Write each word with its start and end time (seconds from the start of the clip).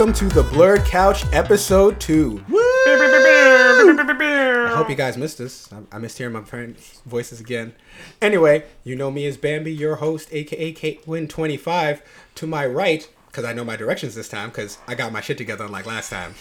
All 0.00 0.06
right, 0.06 0.14
guys, 0.14 0.22
welcome 0.24 0.30
to 0.30 0.34
the 0.34 0.48
Blurred 0.48 0.84
Couch 0.86 1.26
episode 1.30 2.00
two. 2.00 2.42
I 2.48 4.72
hope 4.74 4.88
you 4.88 4.94
guys 4.94 5.18
missed 5.18 5.36
this. 5.36 5.70
I, 5.70 5.96
I 5.96 5.98
missed 5.98 6.16
hearing 6.16 6.32
my 6.32 6.42
friends' 6.42 7.02
voices 7.04 7.38
again. 7.38 7.74
Anyway, 8.22 8.64
you 8.82 8.96
know 8.96 9.10
me 9.10 9.26
as 9.26 9.36
Bambi, 9.36 9.72
your 9.72 9.96
host, 9.96 10.30
aka 10.32 10.72
Kate 10.72 11.06
Win 11.06 11.28
25. 11.28 12.02
To 12.36 12.46
my 12.46 12.66
right, 12.66 13.06
because 13.26 13.44
I 13.44 13.52
know 13.52 13.62
my 13.62 13.76
directions 13.76 14.14
this 14.14 14.28
time, 14.28 14.48
because 14.48 14.78
I 14.88 14.94
got 14.94 15.12
my 15.12 15.20
shit 15.20 15.36
together 15.36 15.64
unlike 15.64 15.84
last 15.84 16.08
time. 16.08 16.34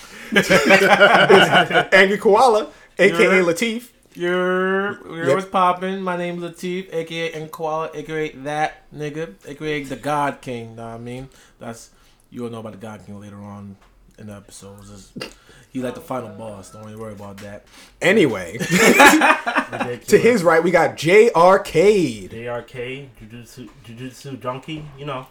Angry 1.92 2.18
Koala, 2.18 2.70
aka. 2.98 3.42
Latif. 3.42 3.90
You're, 4.16 5.06
you're 5.16 5.28
Yep. 5.28 5.36
what's 5.36 5.50
poppin'? 5.50 6.02
My 6.02 6.16
name's 6.16 6.42
Latif, 6.42 6.94
aka 6.94 7.48
Nkwala, 7.48 7.94
aka 7.94 8.32
that 8.38 8.90
nigga, 8.94 9.34
aka 9.46 9.84
the 9.84 9.96
God 9.98 10.40
King. 10.42 10.78
Know 10.78 10.86
what 10.86 10.96
I 10.96 10.98
mean? 10.98 11.30
That's 11.60 11.92
you'll 12.30 12.50
know 12.50 12.60
about 12.60 12.74
the 12.74 12.78
God 12.78 13.06
King 13.06 13.20
later 13.20 13.38
on 13.38 13.76
in 14.18 14.28
the 14.28 14.34
episodes. 14.36 15.14
It's- 15.18 15.34
He's 15.72 15.84
like 15.84 15.94
the 15.94 16.02
final 16.02 16.30
boss. 16.30 16.72
Don't 16.72 16.82
even 16.86 16.98
worry 17.00 17.14
about 17.14 17.38
that. 17.38 17.64
Anyway, 18.02 18.58
to 20.08 20.18
his 20.18 20.42
right, 20.44 20.64
we 20.64 20.72
got 20.72 20.98
J 20.98 21.30
Arcade. 21.32 22.32
JRK, 22.32 23.10
Jujutsu, 23.22 23.70
Jujutsu 23.86 24.42
Junkie, 24.42 24.84
you 24.98 25.06
know, 25.06 25.28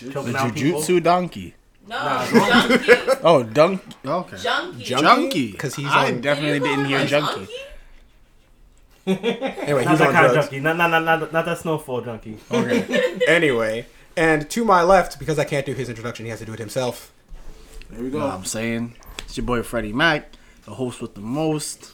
The 0.00 0.10
choking 0.12 0.36
out 0.36 0.54
people. 0.54 0.80
Jujutsu 0.80 1.02
donkey. 1.02 1.54
No, 1.88 2.24
junkie. 2.30 2.92
Oh, 3.24 3.42
dunk. 3.42 3.82
Okay. 4.06 4.36
junkie. 4.36 4.84
Junkie. 4.84 5.50
Because 5.50 5.74
he's 5.74 5.86
I 5.88 6.12
on. 6.12 6.20
definitely 6.20 6.60
didn't 6.60 6.84
hear 6.84 7.04
junkie. 7.04 7.48
Anyway, 9.06 9.84
Not 9.84 9.90
he's 9.90 9.98
that 9.98 10.08
on 10.08 10.12
kind 10.14 10.26
of 10.26 10.32
drugs. 10.34 10.46
junkie. 10.48 10.60
Not, 10.60 10.76
not, 10.76 10.88
not, 10.90 11.02
not, 11.04 11.32
not 11.32 11.44
that 11.46 11.58
snowfall 11.58 12.02
junkie. 12.02 12.38
Okay. 12.50 13.18
Anyway, 13.28 13.86
and 14.18 14.50
to 14.50 14.64
my 14.64 14.82
left, 14.82 15.18
because 15.18 15.38
I 15.38 15.44
can't 15.44 15.64
do 15.64 15.72
his 15.74 15.88
introduction, 15.88 16.26
he 16.26 16.30
has 16.30 16.40
to 16.40 16.44
do 16.44 16.52
it 16.52 16.58
himself. 16.58 17.12
There 17.90 18.00
we 18.00 18.06
know 18.06 18.18
go. 18.18 18.26
what 18.26 18.34
I'm 18.34 18.44
saying? 18.44 18.94
It's 19.20 19.36
your 19.36 19.46
boy 19.46 19.62
Freddie 19.62 19.92
Mac, 19.92 20.30
the 20.64 20.72
host 20.74 21.00
with 21.00 21.14
the 21.14 21.20
most. 21.20 21.92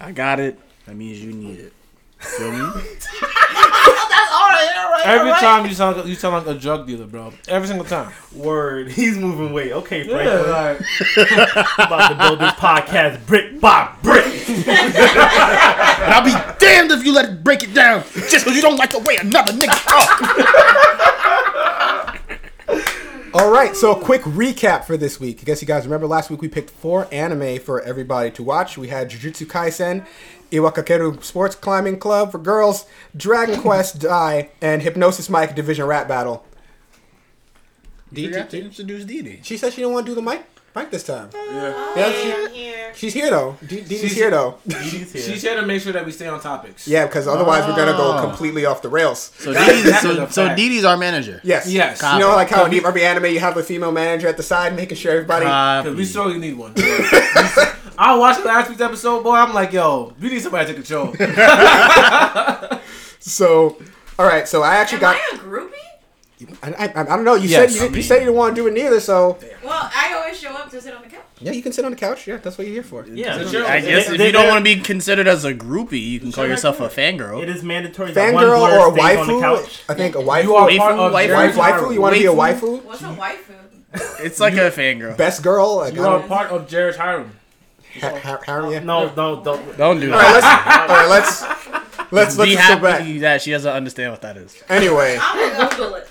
I 0.00 0.12
got 0.12 0.40
it. 0.40 0.58
That 0.86 0.94
means 0.96 1.22
you 1.22 1.32
need 1.32 1.58
it. 1.60 1.72
Feel 2.18 2.52
me? 2.52 2.58
That's 2.60 3.08
all 4.32 4.48
right, 4.48 4.74
all 4.78 4.90
right. 4.90 5.02
Every 5.04 5.32
time 5.32 5.66
you 5.66 5.74
sound 5.74 5.96
like, 5.98 6.06
you 6.06 6.14
sound 6.14 6.46
like 6.46 6.56
a 6.56 6.58
drug 6.58 6.86
dealer, 6.86 7.06
bro. 7.06 7.32
Every 7.48 7.68
single 7.68 7.84
time. 7.84 8.12
Word, 8.34 8.90
he's 8.92 9.18
moving 9.18 9.52
weight. 9.52 9.72
Okay, 9.72 10.04
Yeah, 10.06 10.14
Franklin. 10.16 10.50
like, 10.50 10.80
about 11.78 12.08
to 12.08 12.14
build 12.16 12.38
this 12.38 12.52
podcast 12.54 13.26
brick 13.26 13.60
by 13.60 13.92
brick. 14.02 14.24
And 14.48 16.12
I'll 16.14 16.24
be 16.24 16.32
damned 16.58 16.90
if 16.92 17.04
you 17.04 17.12
let 17.12 17.26
it 17.30 17.44
break 17.44 17.62
it 17.62 17.74
down 17.74 18.02
just 18.14 18.44
because 18.44 18.56
you 18.56 18.62
don't 18.62 18.76
like 18.76 18.90
the 18.90 19.00
way 19.00 19.16
another 19.16 19.52
nigga 19.52 19.76
talk. 19.84 21.15
All 23.38 23.50
right, 23.50 23.76
so 23.76 23.94
a 23.94 24.00
quick 24.02 24.22
recap 24.22 24.86
for 24.86 24.96
this 24.96 25.20
week. 25.20 25.40
I 25.42 25.44
guess 25.44 25.60
you 25.60 25.68
guys 25.68 25.84
remember 25.84 26.06
last 26.06 26.30
week 26.30 26.40
we 26.40 26.48
picked 26.48 26.70
four 26.70 27.06
anime 27.12 27.58
for 27.58 27.82
everybody 27.82 28.30
to 28.30 28.42
watch. 28.42 28.78
We 28.78 28.88
had 28.88 29.10
Jujutsu 29.10 29.44
Kaisen, 29.46 30.06
Iwakakeru 30.50 31.22
Sports 31.22 31.54
Climbing 31.54 31.98
Club 31.98 32.32
for 32.32 32.38
girls, 32.38 32.86
Dragon 33.14 33.60
Quest 33.60 33.98
Dai, 33.98 34.48
and 34.62 34.80
Hypnosis 34.80 35.28
Mic 35.28 35.54
Division 35.54 35.84
Rap 35.84 36.08
Battle. 36.08 36.46
You 38.10 38.30
forgot 38.30 38.48
to 38.48 38.64
introduce 38.64 39.04
Didi. 39.04 39.40
She 39.42 39.58
said 39.58 39.74
she 39.74 39.82
didn't 39.82 39.92
want 39.92 40.06
to 40.06 40.12
do 40.12 40.14
the 40.14 40.22
mic, 40.22 40.42
mic 40.76 40.90
this 40.90 41.02
time. 41.04 41.30
yeah. 41.34 41.94
Yeah, 41.96 42.12
she- 42.12 42.54
here. 42.54 42.92
she's 42.94 43.14
here 43.14 43.30
though. 43.30 43.56
D- 43.66 43.80
Didi's 43.80 44.00
She's- 44.00 44.12
here 44.12 44.30
though. 44.30 44.58
He's 44.66 45.12
here. 45.12 45.22
She's 45.22 45.42
here 45.42 45.56
to 45.60 45.66
make 45.66 45.80
sure 45.82 45.92
that 45.92 46.04
we 46.06 46.12
stay 46.12 46.26
on 46.28 46.38
topics. 46.40 46.86
Yeah, 46.86 47.06
because 47.06 47.26
otherwise 47.26 47.66
we're 47.66 47.74
gonna 47.76 47.96
go 47.96 48.16
Oh. 48.16 48.20
completely 48.20 48.64
off 48.66 48.82
the 48.82 48.88
rails. 48.88 49.32
So 49.38 49.52
That- 49.52 49.66
Didi's, 49.68 49.84
that 49.84 50.04
is 50.04 50.16
so, 50.16 50.22
a 50.24 50.30
so 50.30 50.46
fact. 50.46 50.58
Didi's 50.58 50.84
our 50.84 50.96
manager. 50.96 51.40
Yes. 51.42 51.66
Yes. 51.68 52.02
You 52.02 52.18
know, 52.20 52.36
like 52.36 52.50
how 52.50 52.64
in 52.66 52.70
Copy. 52.72 52.84
every 52.86 53.04
anime 53.04 53.26
you 53.26 53.40
have 53.40 53.56
a 53.56 53.62
female 53.62 53.92
manager 53.92 54.28
at 54.28 54.36
the 54.36 54.42
side 54.42 54.76
making 54.76 54.98
sure 54.98 55.12
everybody. 55.12 55.46
Because 55.46 55.96
we 55.96 56.04
sorely 56.04 56.38
need 56.38 56.56
one. 56.58 56.72
I 57.98 58.14
watched 58.16 58.40
the 58.42 58.46
last 58.48 58.68
week's 58.68 58.82
episode, 58.82 59.22
boy. 59.22 59.36
I'm 59.36 59.54
like, 59.54 59.72
yo, 59.72 60.12
we 60.20 60.28
need 60.28 60.42
somebody 60.42 60.66
to 60.66 60.74
take 60.74 60.84
control. 60.84 61.14
so, 63.20 63.76
all 64.18 64.26
right. 64.26 64.46
So 64.46 64.62
I 64.62 64.76
actually 64.76 64.96
Am 64.96 65.00
got. 65.00 65.16
I 65.16 65.36
a 65.36 65.38
groupie? 65.38 65.72
I, 66.62 66.70
I, 66.94 67.00
I 67.00 67.04
don't 67.04 67.24
know. 67.24 67.34
You 67.34 67.48
Yes. 67.48 67.72
said 67.74 67.80
you, 67.88 67.90
I 67.94 67.96
you 67.96 68.02
said 68.02 68.14
you 68.16 68.20
didn't 68.26 68.34
want 68.34 68.54
to 68.54 68.60
do 68.62 68.66
it 68.68 68.74
neither. 68.74 69.00
So 69.00 69.38
Well, 69.64 69.90
I 69.94 70.12
always 70.14 70.38
show 70.38 70.50
up 70.50 70.68
to 70.70 70.80
sit 70.82 70.94
on 70.94 71.02
the 71.02 71.08
couch. 71.08 71.22
yeah, 71.40 71.52
you 71.52 71.62
can 71.62 71.72
sit 71.72 71.84
on 71.84 71.92
the 71.92 71.96
couch. 71.96 72.26
Yeah, 72.26 72.36
that's 72.36 72.58
what 72.58 72.66
you're 72.66 72.74
here 72.74 72.82
for. 72.82 73.06
yeah, 73.06 73.38
It's 73.40 73.52
your- 73.54 73.64
I 73.66 73.80
guess 73.80 74.06
They- 74.06 74.12
if 74.12 74.18
they- 74.18 74.26
you 74.26 74.32
don't 74.32 74.46
want 74.48 74.58
to 74.64 74.74
be 74.74 74.80
considered 74.82 75.26
as 75.28 75.46
a 75.46 75.54
groupie, 75.54 75.98
you 76.00 76.20
can 76.20 76.32
call 76.32 76.46
yourself 76.46 76.78
a 76.80 76.88
fangirl. 76.90 77.42
It 77.42 77.48
is 77.48 77.62
mandatory 77.62 78.12
that 78.12 78.34
one 78.34 78.44
Fangirl 78.44 78.60
or 78.60 78.88
a 78.90 78.92
stays 79.00 79.16
on 79.18 79.26
the 79.28 79.32
waifu? 79.32 79.40
couch. 79.40 79.82
I 79.88 79.94
think 79.94 80.14
a 80.14 80.18
waifu. 80.18 80.42
You 80.44 80.54
are 80.56 80.68
Waifu, 80.68 80.76
part 80.78 80.92
of 80.94 80.98
waifu, 80.98 81.12
wife, 81.12 81.26
Jerry's 81.28 81.54
waifu. 81.56 81.94
You 81.94 82.00
want 82.02 82.14
to 82.14 82.20
be 82.20 82.26
a 82.26 82.32
Waifu? 82.32 82.60
waifu? 82.60 82.82
What's 82.84 83.00
a 83.00 83.04
waifu? 83.04 84.22
It's 84.22 84.38
like 84.40 84.54
a 84.54 84.70
fangirl. 84.70 85.16
Best 85.16 85.42
girl. 85.42 85.76
Like, 85.76 85.94
You 85.94 86.04
I 86.04 86.08
are 86.08 86.20
part 86.20 86.50
of 86.50 86.68
Jared's 86.68 86.98
harem. 86.98 87.30
ha- 88.02 88.18
ha- 88.22 88.40
Harry, 88.44 88.72
yeah. 88.74 88.80
No, 88.80 89.06
no, 89.16 89.42
don't. 89.42 89.76
Don't 89.78 90.00
do 90.00 90.12
All 90.12 90.18
right, 90.18 90.40
that. 90.42 90.88
let's. 90.88 90.90
All 90.90 90.96
right, 90.96 91.08
let's. 91.08 91.76
Let's 92.12 92.36
let's 92.38 92.50
Be 92.50 92.54
just 92.56 92.68
go 92.68 92.78
back. 92.78 93.00
happy 93.00 93.18
that 93.20 93.42
she 93.42 93.50
doesn't 93.50 93.72
understand 93.72 94.12
what 94.12 94.22
that 94.22 94.36
is. 94.36 94.62
Anyway, 94.68 95.18
I'm 95.20 95.56
gonna 95.58 95.68
Google 95.70 95.94
it. 95.96 96.08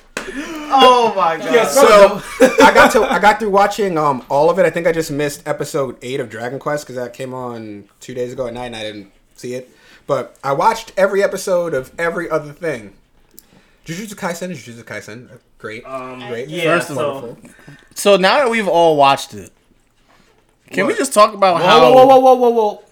Oh 0.77 1.13
my 1.15 1.37
god. 1.39 1.53
Yes, 1.53 1.73
so 1.75 2.21
I 2.63 2.73
got 2.73 2.91
to 2.91 3.03
I 3.03 3.19
got 3.19 3.39
through 3.39 3.49
watching 3.51 3.97
um 3.97 4.25
all 4.29 4.49
of 4.49 4.59
it. 4.59 4.65
I 4.65 4.69
think 4.69 4.87
I 4.87 4.91
just 4.91 5.11
missed 5.11 5.47
episode 5.47 5.97
eight 6.01 6.19
of 6.19 6.29
Dragon 6.29 6.59
Quest 6.59 6.85
because 6.85 6.95
that 6.95 7.13
came 7.13 7.33
on 7.33 7.85
two 7.99 8.13
days 8.13 8.33
ago 8.33 8.47
at 8.47 8.53
night 8.53 8.67
and 8.67 8.75
I 8.75 8.83
didn't 8.83 9.11
see 9.35 9.53
it. 9.53 9.69
But 10.07 10.37
I 10.43 10.53
watched 10.53 10.91
every 10.97 11.23
episode 11.23 11.73
of 11.73 11.91
every 11.97 12.29
other 12.29 12.51
thing. 12.53 12.93
Jujutsu 13.85 14.15
Kaisen 14.15 14.51
is 14.51 14.59
Jujutsu 14.59 14.83
Kaisen. 14.83 15.29
Great, 15.57 15.85
Um, 15.85 16.19
great, 16.27 16.47
yeah, 16.49 16.75
First, 16.77 16.89
so- 16.89 17.13
wonderful. 17.21 17.49
So 17.95 18.17
now 18.17 18.37
that 18.37 18.49
we've 18.49 18.67
all 18.67 18.97
watched 18.97 19.33
it, 19.33 19.51
can 20.71 20.85
we 20.87 20.95
just 20.95 21.13
talk 21.13 21.33
about 21.33 21.55
Whoa, 21.61 21.67
how? 21.67 21.79
whoa, 21.93 22.05
whoa, 22.05 22.05
whoa, 22.19 22.19
whoa, 22.19 22.33
whoa, 22.35 22.49
whoa. 22.49 22.83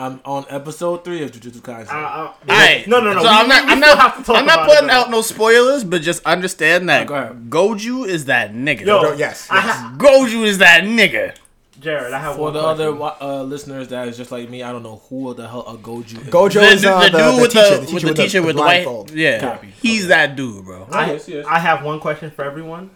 I'm 0.00 0.20
on 0.24 0.46
episode 0.48 1.04
three 1.04 1.22
of 1.22 1.30
Jujutsu 1.32 1.60
Kaisen. 1.60 1.88
Uh, 1.92 1.96
uh, 1.96 2.32
Aight. 2.46 2.86
no, 2.86 3.00
no, 3.00 3.12
no. 3.12 3.20
So 3.22 3.28
we- 3.28 3.28
I'm 3.28 3.48
not. 3.48 3.62
we- 3.62 3.66
we 3.66 3.72
I'm 3.72 3.80
not. 3.80 3.98
have 3.98 4.16
to 4.18 4.22
talk 4.24 4.36
I'm 4.38 4.46
not 4.46 4.54
about 4.64 4.68
it, 4.70 4.74
putting 4.76 4.90
out 4.90 5.10
no 5.10 5.20
spoilers, 5.22 5.84
but 5.84 6.02
just 6.02 6.24
understand 6.24 6.88
that 6.88 7.06
go. 7.06 7.36
Gojo 7.48 8.06
is 8.06 8.24
that 8.26 8.54
nigga. 8.54 8.80
Yo, 8.86 9.02
No, 9.02 9.12
yes, 9.12 9.18
yes. 9.18 9.48
ha- 9.50 9.94
Gojo 9.98 10.44
is 10.44 10.58
that 10.58 10.84
nigga. 10.84 11.34
Jared, 11.80 12.12
I 12.12 12.18
have 12.18 12.36
For 12.36 12.42
one 12.42 12.52
the 12.52 12.60
question. 12.60 12.86
other 13.02 13.14
uh, 13.22 13.42
listeners 13.42 13.88
that 13.88 14.06
is 14.08 14.16
just 14.18 14.30
like 14.30 14.50
me, 14.50 14.62
I 14.62 14.70
don't 14.70 14.82
know 14.82 15.00
who 15.08 15.32
the 15.32 15.48
hell 15.48 15.64
a 15.66 15.76
Gojo 15.78 16.04
is. 16.04 16.28
Gojo 16.28 16.52
The, 16.54 16.60
is 16.62 16.84
uh, 16.84 17.00
the, 17.00 17.08
the, 17.10 17.18
dude 17.18 17.36
the 17.36 17.42
with 17.42 17.52
teacher, 17.52 17.76
the, 17.78 17.94
with 17.94 18.02
the 18.02 18.14
teacher 18.14 18.42
with 18.42 18.56
the 18.56 18.62
white. 18.62 19.10
Yeah, 19.14 19.40
Copy. 19.40 19.68
he's 19.82 20.08
that 20.08 20.36
dude, 20.36 20.64
bro. 20.66 20.86
I, 20.92 21.12
Yes, 21.12 21.28
yes. 21.28 21.46
I 21.48 21.58
have 21.58 21.82
one 21.84 21.98
question 22.00 22.30
for 22.30 22.44
everyone. 22.44 22.90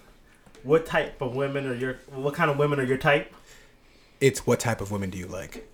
What 0.64 0.84
type 0.86 1.20
of 1.22 1.34
women 1.34 1.66
are 1.66 1.74
your? 1.74 1.96
What 2.14 2.34
kind 2.34 2.50
of 2.50 2.58
women 2.58 2.78
are 2.80 2.84
your 2.84 2.96
type? 2.98 3.32
It's 4.20 4.46
what 4.46 4.60
type 4.60 4.80
of 4.80 4.90
women 4.90 5.10
do 5.10 5.18
you 5.18 5.26
like? 5.26 5.70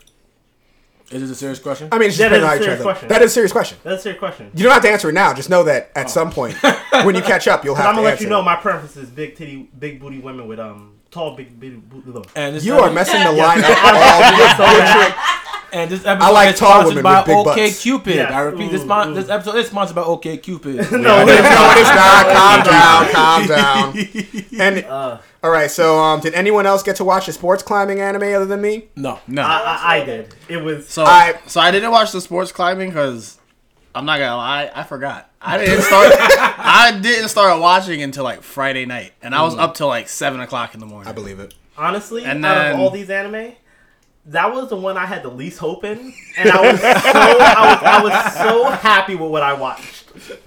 Is 1.11 1.21
this 1.23 1.31
a 1.31 1.35
serious 1.35 1.59
question? 1.59 1.89
I 1.91 1.99
mean, 1.99 2.09
it's 2.09 2.17
just 2.17 2.31
That 2.31 2.39
is 2.41 2.45
a 2.61 2.63
serious 2.63 2.83
question. 2.83 3.09
That 3.09 3.23
is 3.23 3.31
a 3.31 3.35
serious 3.35 3.53
question. 3.53 3.79
That's 3.83 4.05
your 4.05 4.15
question. 4.15 4.51
You 4.55 4.63
don't 4.65 4.73
have 4.73 4.83
to 4.83 4.91
answer 4.91 5.09
it 5.11 5.13
now. 5.13 5.35
Just 5.35 5.51
know 5.51 5.65
that 5.65 5.91
at 5.97 6.09
some 6.09 6.31
point, 6.31 6.55
when 7.05 7.15
you 7.17 7.23
catch 7.23 7.49
up, 7.49 7.65
you'll 7.65 7.75
have 7.75 7.87
I'm 7.87 7.95
gonna 7.97 8.05
let 8.05 8.13
answer. 8.13 8.25
you 8.25 8.31
know 8.31 8.43
my 8.43 8.57
preference 8.57 8.97
is 8.97 9.09
big 9.11 9.35
titty, 9.37 9.69
big 9.79 10.01
booty 10.01 10.19
women 10.21 10.47
with 10.47 10.61
um 10.61 10.95
tall, 11.11 11.35
big, 11.37 11.59
big 11.59 11.89
booty. 11.91 12.11
Look. 12.11 12.29
and 12.37 12.63
You 12.63 12.75
are 12.79 12.91
messing 12.93 13.23
the 13.25 13.33
line 13.33 13.59
up 13.65 13.71
I'm 13.83 13.97
all 13.97 14.39
just 14.39 14.57
so 14.57 14.65
bad. 14.65 15.37
And 15.73 15.89
this 15.91 16.05
episode 16.05 16.27
I 16.27 16.31
like 16.33 16.55
is 16.55 16.59
tall 16.61 16.69
sponsored 16.81 16.89
women 16.97 17.03
by 17.05 17.19
with 17.21 17.27
big 17.27 17.37
OK 17.37 17.67
butts. 17.69 17.83
Cupid. 17.83 18.15
Yes. 18.17 18.33
I 18.33 18.41
repeat, 18.41 18.71
this, 18.73 18.85
mon- 18.85 19.15
this 19.15 19.29
episode 19.29 19.55
is 19.57 19.67
sponsored 19.69 19.95
by 19.97 20.03
OK 20.03 20.37
Cupid. 20.39 20.77
No, 20.93 20.99
No, 20.99 21.23
it's 21.29 21.33
it's 21.33 21.89
not. 21.89 22.27
Calm 22.35 22.63
down. 22.65 23.13
Calm 23.13 23.47
down. 23.47 24.61
And 24.61 24.85
Uh, 24.85 25.19
all 25.43 25.51
right. 25.51 25.71
So, 25.71 25.99
um, 25.99 26.21
did 26.21 26.35
anyone 26.35 26.67
else 26.67 26.83
get 26.83 26.97
to 26.97 27.05
watch 27.05 27.27
the 27.27 27.33
sports 27.33 27.63
climbing 27.63 28.01
anime 28.01 28.23
other 28.35 28.47
than 28.47 28.61
me? 28.61 28.89
no. 28.97 29.21
No. 29.27 29.43
I, 29.43 29.47
I, 29.83 29.97
I 30.01 30.05
did. 30.05 30.35
It 30.49 30.59
was. 30.59 30.89
So 30.89 31.05
I- 31.05 31.39
so 31.47 31.61
I 31.61 31.71
didn't 31.71 31.91
watch 31.91 32.13
the 32.13 32.21
sports 32.21 32.53
climbing 32.53 32.91
because 32.91 33.39
I'm 33.95 34.05
not 34.05 34.19
gonna 34.19 34.37
lie, 34.37 34.71
I 34.75 34.83
forgot. 34.85 35.31
I 35.43 35.59
didn't 35.59 35.83
start. 35.83 36.13
I 36.19 36.99
didn't 37.01 37.29
start 37.31 37.61
watching 37.61 38.03
until 38.03 38.25
like 38.25 38.43
Friday 38.43 38.85
night, 38.87 39.13
and 39.23 39.35
I 39.35 39.43
was 39.43 39.57
up 39.57 39.75
till 39.75 39.89
like 39.89 40.09
seven 40.09 40.41
o'clock 40.41 40.75
in 40.75 40.81
the 40.81 40.87
morning. 40.87 41.09
I 41.09 41.13
believe 41.13 41.41
it. 41.41 41.55
honestly, 41.79 42.25
And 42.25 42.45
out 42.45 42.55
then- 42.55 42.75
of 42.75 42.81
all 42.81 42.91
these 42.91 43.09
anime, 43.11 43.55
that 44.27 44.53
was 44.55 44.69
the 44.69 44.77
one 44.77 44.99
I 44.99 45.07
had 45.07 45.23
the 45.23 45.31
least 45.31 45.59
hope 45.59 45.83
in, 45.85 46.13
and 46.37 46.51
I 46.51 46.71
was 46.73 46.81
so 46.81 46.87
I 46.89 47.73
was, 47.73 47.83
I 47.83 48.03
was 48.03 48.35
so 48.35 48.65
happy 48.71 49.15
with 49.15 49.31
what 49.31 49.43
I 49.43 49.55
watched. 49.55 50.05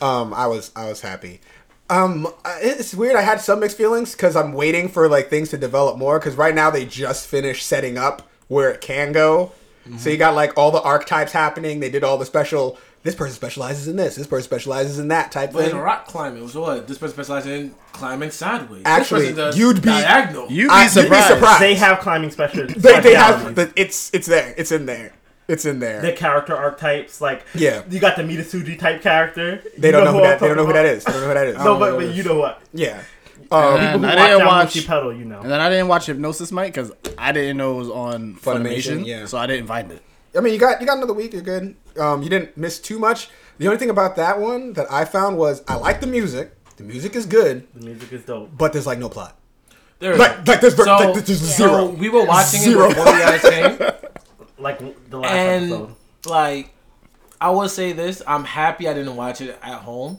Um, 0.00 0.32
I 0.32 0.46
was 0.46 0.70
I 0.76 0.88
was 0.88 1.00
happy. 1.00 1.40
Um, 1.90 2.28
it's 2.60 2.94
weird. 2.94 3.16
I 3.16 3.22
had 3.22 3.40
some 3.40 3.60
mixed 3.60 3.76
feelings 3.76 4.12
because 4.12 4.36
I'm 4.36 4.52
waiting 4.52 4.88
for 4.88 5.08
like 5.08 5.30
things 5.30 5.50
to 5.50 5.58
develop 5.58 5.96
more. 5.98 6.18
Because 6.18 6.34
right 6.36 6.54
now 6.54 6.70
they 6.70 6.84
just 6.84 7.26
finished 7.26 7.66
setting 7.66 7.96
up 7.98 8.28
where 8.48 8.70
it 8.70 8.80
can 8.80 9.12
go. 9.12 9.52
So 9.96 10.10
you 10.10 10.18
got 10.18 10.34
like 10.34 10.52
all 10.58 10.70
the 10.70 10.82
archetypes 10.82 11.32
happening. 11.32 11.80
They 11.80 11.88
did 11.88 12.04
all 12.04 12.18
the 12.18 12.26
special. 12.26 12.76
This 13.04 13.14
person 13.14 13.34
specializes 13.34 13.88
in 13.88 13.96
this. 13.96 14.16
This 14.16 14.26
person 14.26 14.44
specializes 14.44 14.98
in 14.98 15.08
that 15.08 15.32
type 15.32 15.52
But 15.52 15.60
it's 15.60 15.70
thing. 15.70 15.80
a 15.80 15.82
rock 15.82 16.06
climbing. 16.08 16.46
So 16.48 16.60
what? 16.60 16.86
This 16.86 16.98
person 16.98 17.14
specializes 17.14 17.48
in 17.50 17.74
climbing 17.92 18.30
sideways. 18.30 18.82
Actually, 18.84 19.26
this 19.28 19.36
does 19.36 19.58
you'd 19.58 19.76
be- 19.76 19.88
diagonal. 19.88 20.50
You'd 20.50 20.66
be 20.66 20.70
I- 20.70 20.82
you'd 20.82 20.88
be 20.94 21.00
surprised. 21.02 21.28
surprised. 21.28 21.62
They 21.62 21.74
have 21.76 22.00
climbing 22.00 22.30
special. 22.32 22.66
They, 22.66 23.00
they 23.00 23.14
have 23.14 23.54
the, 23.54 23.72
it's 23.76 24.12
it's 24.12 24.26
there. 24.26 24.52
It's 24.58 24.72
in 24.72 24.84
there. 24.84 25.12
It's 25.48 25.64
in 25.64 25.78
there. 25.80 26.00
the 26.02 26.12
character 26.12 26.54
archetypes. 26.54 27.20
Like 27.20 27.42
Yeah. 27.54 27.82
you 27.90 27.98
got 28.00 28.16
the 28.16 28.22
Midosuji 28.22 28.78
type 28.78 29.00
character. 29.02 29.62
they 29.78 29.90
don't 29.90 30.04
know, 30.04 30.12
who 30.12 30.18
I'm 30.18 30.24
that. 30.24 30.40
They 30.40 30.46
don't 30.48 30.56
know 30.58 30.66
who 30.66 30.72
talking 30.72 30.84
that 30.84 30.88
about? 30.90 30.96
is. 30.98 31.04
They 31.04 31.12
don't 31.12 31.20
know 31.22 31.28
who 31.28 31.34
that 31.34 31.46
is. 31.46 31.56
No, 31.64 31.78
but, 31.78 31.96
but 31.96 32.14
you 32.14 32.22
know 32.22 32.36
what? 32.38 32.60
Yeah. 32.74 33.02
Um, 33.50 33.76
And 33.80 34.06
I 34.06 34.28
didn't 34.28 34.46
watch. 34.46 34.74
Mushi 34.74 34.86
pedal, 34.86 35.12
you 35.14 35.24
know. 35.24 35.40
And 35.40 35.50
then 35.50 35.60
I 35.60 35.70
didn't 35.70 35.88
watch 35.88 36.04
Hypnosis 36.06 36.52
Mic 36.52 36.66
because 36.74 36.92
I 37.16 37.32
didn't 37.32 37.56
know 37.56 37.76
it 37.76 37.78
was 37.78 37.88
on 37.90 38.34
Funimation, 38.36 38.98
Funimation. 39.00 39.06
yeah. 39.06 39.24
So 39.26 39.38
I 39.38 39.46
didn't 39.46 39.66
find 39.68 39.90
it. 39.90 40.02
I 40.36 40.40
mean, 40.40 40.52
you 40.52 40.58
got 40.60 40.80
you 40.82 40.86
got 40.86 40.98
another 40.98 41.14
week. 41.14 41.32
You're 41.32 41.40
good. 41.42 41.74
Um, 41.98 42.22
you 42.22 42.28
didn't 42.28 42.56
miss 42.58 42.78
too 42.78 42.98
much. 42.98 43.30
The 43.56 43.66
only 43.66 43.78
thing 43.78 43.88
about 43.90 44.16
that 44.16 44.38
one 44.38 44.74
that 44.74 44.86
I 44.92 45.06
found 45.06 45.38
was 45.38 45.62
I 45.66 45.76
like 45.76 46.00
the 46.02 46.06
music. 46.06 46.52
The 46.76 46.84
music 46.84 47.16
is 47.16 47.24
good, 47.26 47.66
The 47.74 47.86
music 47.86 48.12
is 48.12 48.22
dope. 48.24 48.50
but 48.56 48.72
there's 48.74 48.86
like 48.86 48.98
no 48.98 49.08
plot. 49.08 49.36
There 49.98 50.12
is. 50.12 50.18
Like 50.18 50.46
like 50.46 50.60
there's, 50.60 50.76
So- 50.76 50.84
like, 50.84 51.14
there's 51.14 51.28
Yeah. 51.42 51.56
zero. 51.56 51.70
So 51.70 51.90
we 51.90 52.08
were 52.10 52.24
watching 52.24 52.60
Zero. 52.60 52.84
it 52.90 52.94
before 52.94 53.12
you 53.14 53.18
guys 53.18 53.40
came, 53.40 53.78
Like 54.58 54.78
the 55.10 55.18
last 55.18 55.32
and 55.32 55.64
episode. 55.72 55.94
like 56.26 56.70
I 57.40 57.50
will 57.50 57.68
say 57.68 57.92
this: 57.92 58.22
I'm 58.26 58.44
happy 58.44 58.88
I 58.88 58.94
didn't 58.94 59.16
watch 59.16 59.40
it 59.40 59.58
at 59.62 59.80
home 59.80 60.18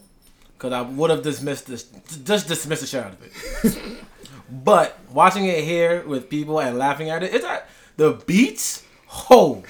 because 0.58 0.74
I 0.74 0.82
would 0.82 1.10
have 1.10 1.22
dismissed 1.22 1.68
this, 1.68 1.84
just 2.24 2.48
dismissed 2.48 2.82
the 2.82 2.88
shit 2.88 3.04
out 3.04 3.14
of 3.14 3.24
it. 3.24 4.04
but 4.52 4.98
watching 5.12 5.46
it 5.46 5.64
here 5.64 6.04
with 6.06 6.30
people 6.30 6.60
and 6.60 6.78
laughing 6.78 7.10
at 7.10 7.24
it, 7.24 7.34
it's 7.34 7.46
a, 7.46 7.64
the 7.98 8.14
beats. 8.26 8.84
Oh, 9.30 9.64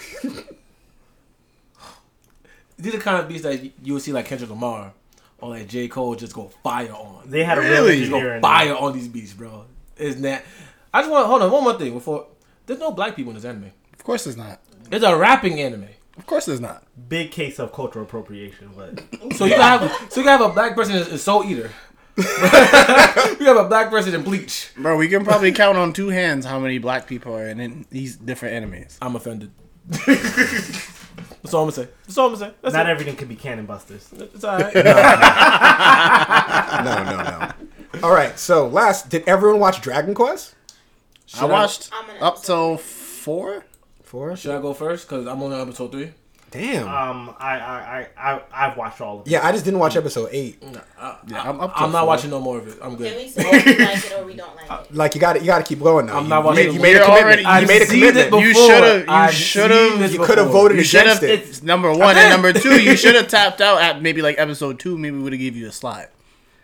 these 2.78 2.94
are 2.94 2.98
the 2.98 3.04
kind 3.04 3.20
of 3.20 3.28
beats 3.28 3.44
that 3.44 3.64
you 3.84 3.94
would 3.94 4.02
see 4.02 4.12
like 4.12 4.26
Kendrick 4.26 4.50
Lamar 4.50 4.94
or 5.40 5.50
like 5.50 5.68
J 5.68 5.88
Cole 5.88 6.16
just 6.16 6.34
go 6.34 6.50
fire 6.64 6.92
on. 6.92 7.30
They 7.30 7.44
had 7.44 7.58
a 7.58 7.62
Really? 7.62 8.00
Just 8.00 8.12
go 8.12 8.40
fire 8.42 8.76
on 8.76 8.94
these 8.94 9.08
beats, 9.08 9.34
bro. 9.34 9.66
Isn't 9.98 10.22
that? 10.24 10.46
I 10.94 11.02
just 11.02 11.12
want 11.12 11.28
hold 11.28 11.42
on 11.42 11.52
one 11.52 11.64
more 11.64 11.78
thing 11.78 11.94
before. 11.94 12.28
There's 12.66 12.80
no 12.80 12.92
black 12.92 13.16
people 13.16 13.32
in 13.32 13.36
this 13.36 13.46
anime. 13.46 13.72
Of 14.10 14.14
course, 14.14 14.24
there's 14.24 14.38
not. 14.38 14.60
It's 14.92 15.06
a 15.06 15.16
rapping 15.16 15.62
anime. 15.62 15.86
Of 16.18 16.26
course, 16.26 16.48
there's 16.48 16.60
not. 16.60 16.84
Big 17.10 17.30
case 17.30 17.60
of 17.60 17.72
cultural 17.72 18.06
appropriation, 18.06 18.72
but 18.76 19.04
So 19.36 19.46
you 19.46 19.54
have 19.54 20.08
so 20.10 20.22
you 20.22 20.28
have 20.28 20.42
a 20.42 20.50
black 20.50 20.76
person 20.76 20.96
as 20.96 21.10
a 21.10 21.18
soul 21.20 21.44
eater. 21.44 21.70
you 22.18 22.24
have 22.24 23.58
a 23.58 23.66
black 23.70 23.92
person 23.92 24.16
in 24.16 24.24
Bleach. 24.24 24.72
Bro, 24.76 24.98
we 24.98 25.10
can 25.10 25.24
probably 25.24 25.52
count 25.52 25.78
on 25.78 25.94
two 25.94 26.10
hands 26.10 26.44
how 26.44 26.58
many 26.58 26.80
black 26.80 27.06
people 27.06 27.36
are 27.36 27.48
in, 27.48 27.60
in 27.60 27.86
these 27.92 28.16
different 28.16 28.66
animes. 28.66 28.98
I'm 29.00 29.16
offended. 29.16 29.52
That's 29.92 31.54
all 31.54 31.62
I'm 31.62 31.70
gonna 31.70 31.72
say. 31.74 31.88
That's 32.08 32.18
all 32.18 32.30
I'm 32.30 32.34
gonna 32.34 32.46
say. 32.48 32.54
That's 32.64 32.74
not 32.74 32.88
it. 32.88 32.90
everything 32.90 33.16
can 33.16 33.28
be 33.28 33.36
Cannon 33.36 33.68
Busters. 33.68 34.12
It's 34.12 34.44
alright. 34.44 34.74
No, 36.84 37.04
no, 37.04 37.16
no. 37.24 37.52
All 38.02 38.12
right. 38.12 38.40
So 38.40 38.68
last, 38.68 39.10
did 39.10 39.24
everyone 39.28 39.60
watch 39.60 39.82
Dragon 39.82 40.16
Quest? 40.16 40.56
I 41.40 41.46
watched 41.46 41.92
I'm 41.94 42.10
up 42.24 42.38
episode. 42.38 42.46
till 42.46 42.78
four. 42.78 43.66
Four. 44.10 44.36
Should 44.36 44.56
I 44.56 44.60
go 44.60 44.74
first? 44.74 45.08
Cause 45.08 45.28
I'm 45.28 45.42
only 45.44 45.56
on 45.56 45.68
episode 45.68 45.92
three. 45.92 46.12
Damn. 46.50 46.88
Um, 46.88 47.36
I, 47.38 47.60
I, 47.60 48.08
I, 48.18 48.34
I, 48.34 48.42
I've 48.52 48.76
watched 48.76 49.00
all 49.02 49.20
of 49.20 49.28
it. 49.28 49.30
yeah, 49.30 49.46
I 49.46 49.52
just 49.52 49.66
didn't 49.66 49.80
watch 49.80 49.96
episode 49.96 50.30
eight. 50.32 50.58
Yeah, 50.64 51.44
I'm 51.44 51.60
up. 51.62 51.76
To 51.76 51.84
I'm 51.84 51.92
not 51.92 52.00
four. 52.00 52.08
watching 52.08 52.32
no 52.32 52.40
more 52.42 52.58
of 52.58 52.68
it. 52.68 52.80
I'm 52.82 52.96
good. 52.96 53.14
Can 53.14 53.18
good. 53.20 53.24
we 53.24 53.30
say 53.30 53.44
we 53.78 53.86
like 53.86 53.98
it 54.04 54.14
or 54.18 54.26
we 54.26 54.34
don't 54.36 54.56
like 54.56 54.82
it? 54.90 54.96
Like 54.96 55.14
you 55.14 55.22
got 55.22 55.34
to 55.34 55.40
you 55.42 55.46
got 55.46 55.60
to 55.60 55.64
keep 55.64 55.80
going 55.80 56.08
now. 56.08 56.18
I'm 56.18 56.24
you, 56.24 56.30
not 56.30 56.40
you 56.40 56.46
watching 56.48 56.66
made, 56.66 56.74
you 56.74 56.82
made 56.82 56.96
a 56.96 57.06
commitment. 57.06 57.24
already- 57.24 57.42
you 57.44 57.48
I've 57.50 57.68
made 57.68 57.82
a 57.84 57.86
seen 57.86 58.00
commitment. 58.08 58.44
You 58.44 58.50
before. 58.56 58.68
should've- 58.68 59.08
you 59.08 59.32
should've- 59.32 60.14
You 60.14 60.20
could 60.26 60.38
have 60.40 60.50
voted 60.50 60.78
You 60.78 60.84
against 60.86 61.22
it. 61.22 61.30
It's 61.42 61.62
number 61.62 61.92
one 61.94 62.18
and 62.18 62.30
number 62.32 62.52
two. 62.52 62.82
You 62.82 62.98
should 62.98 63.14
have 63.14 63.28
tapped 63.28 63.62
out 63.62 63.80
at 63.84 64.02
maybe 64.02 64.24
like 64.24 64.40
episode 64.40 64.80
two. 64.80 64.98
Maybe 64.98 65.20
would 65.20 65.34
have 65.34 65.40
gave 65.40 65.56
you 65.56 65.68
a 65.68 65.72
slot. 65.72 66.10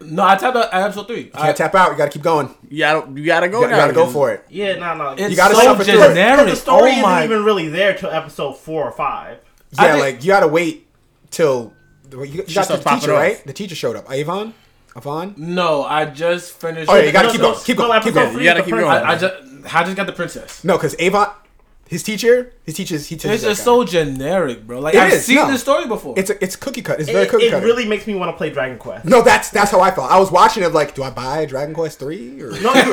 No, 0.02 0.24
I 0.24 0.36
tapped 0.36 0.58
out 0.58 0.74
at 0.74 0.82
episode 0.84 1.08
three. 1.08 1.18
You 1.26 1.32
can't 1.32 1.46
I, 1.46 1.54
tap 1.54 1.74
out. 1.76 1.92
You 1.92 1.98
got 1.98 2.06
to 2.06 2.12
keep 2.12 2.22
going. 2.22 2.54
You 2.70 2.80
gotta, 2.80 3.12
you 3.20 3.26
gotta 3.26 3.48
go 3.50 3.62
You 3.62 3.68
got, 3.68 3.72
now. 3.72 3.76
you 3.78 3.82
got 3.82 3.88
to 3.88 3.94
go 3.94 4.08
for 4.08 4.32
it. 4.34 4.46
Yeah, 4.50 4.76
no, 4.76 4.96
no. 4.96 5.10
it's 5.12 5.30
You 5.30 5.36
gotta 5.36 5.56
so 5.56 5.62
suffer 5.62 5.84
through 5.84 6.02
it. 6.04 6.08
generic. 6.10 6.50
the 6.50 6.56
story 6.56 6.92
oh 6.92 6.98
isn't 7.18 7.24
even 7.24 7.44
really 7.46 7.70
there 7.70 7.96
till 7.96 8.10
episode 8.10 8.54
four 8.58 8.84
or 8.84 8.92
five. 8.92 9.40
Yeah, 9.72 9.92
think- 9.94 10.00
like 10.00 10.24
you 10.24 10.28
got 10.28 10.42
to 10.42 10.48
wait 10.48 10.88
till 11.32 11.74
you, 12.12 12.24
you 12.26 12.56
got 12.56 12.68
the 12.68 12.78
teacher, 12.78 13.12
right? 13.14 13.44
The 13.46 13.54
teacher 13.54 13.76
showed 13.76 13.96
up. 13.96 14.06
Avan, 14.08 14.54
Avan. 14.94 15.38
No, 15.38 15.84
I 15.84 16.06
just 16.06 16.54
finished. 16.54 16.90
Oh, 16.90 16.96
yeah, 16.96 17.04
you 17.04 17.12
gotta 17.12 17.28
No, 17.28 17.32
keep 17.32 17.42
no, 17.42 17.52
going. 17.54 17.64
Keep 17.64 17.78
going. 17.78 18.02
Keep 18.02 18.14
going. 18.14 18.38
You 18.38 18.44
gotta 18.44 18.62
keep 18.64 18.72
going. 18.72 18.86
I, 18.86 19.12
I 19.14 19.18
just 19.18 19.34
I 19.74 19.84
just 19.84 19.96
got 19.98 20.06
the 20.08 20.14
princess. 20.14 20.64
No, 20.64 20.78
because 20.78 20.96
Avan, 20.96 21.34
his 21.88 22.02
teacher, 22.04 22.52
his 22.64 22.74
teaches. 22.76 23.08
He 23.08 23.16
teaches. 23.16 23.32
It's 23.32 23.44
that 23.44 23.50
just 23.50 23.64
so 23.64 23.84
generic, 23.84 24.66
bro. 24.66 24.80
Like 24.80 24.96
It 24.96 25.02
I've 25.02 25.14
is, 25.14 25.26
seen 25.26 25.36
no. 25.36 25.52
this 25.52 25.62
story 25.62 25.86
before. 25.88 26.16
It's 26.18 26.30
a, 26.32 26.44
it's 26.44 26.56
cookie 26.56 26.82
cut. 26.82 27.00
It's 27.00 27.10
very 27.10 27.26
It, 27.26 27.30
cookie 27.30 27.46
it 27.46 27.52
cut. 27.52 27.64
really 27.64 27.88
makes 27.88 28.08
me 28.08 28.16
want 28.16 28.32
to 28.32 28.38
play 28.38 28.50
Dragon 28.50 28.78
Quest. 28.80 29.06
No, 29.06 29.22
that's 29.22 29.50
that's 29.52 29.70
how 29.72 29.80
I 29.82 29.92
felt. 29.92 30.10
I 30.12 30.18
was 30.20 30.32
watching 30.32 30.64
it 30.64 30.74
like, 30.74 30.96
do 30.96 31.04
I 31.04 31.12
buy 31.12 31.46
Dragon 31.46 31.76
Quest 31.76 32.00
three 32.00 32.42
or? 32.42 32.50
No, 32.60 32.74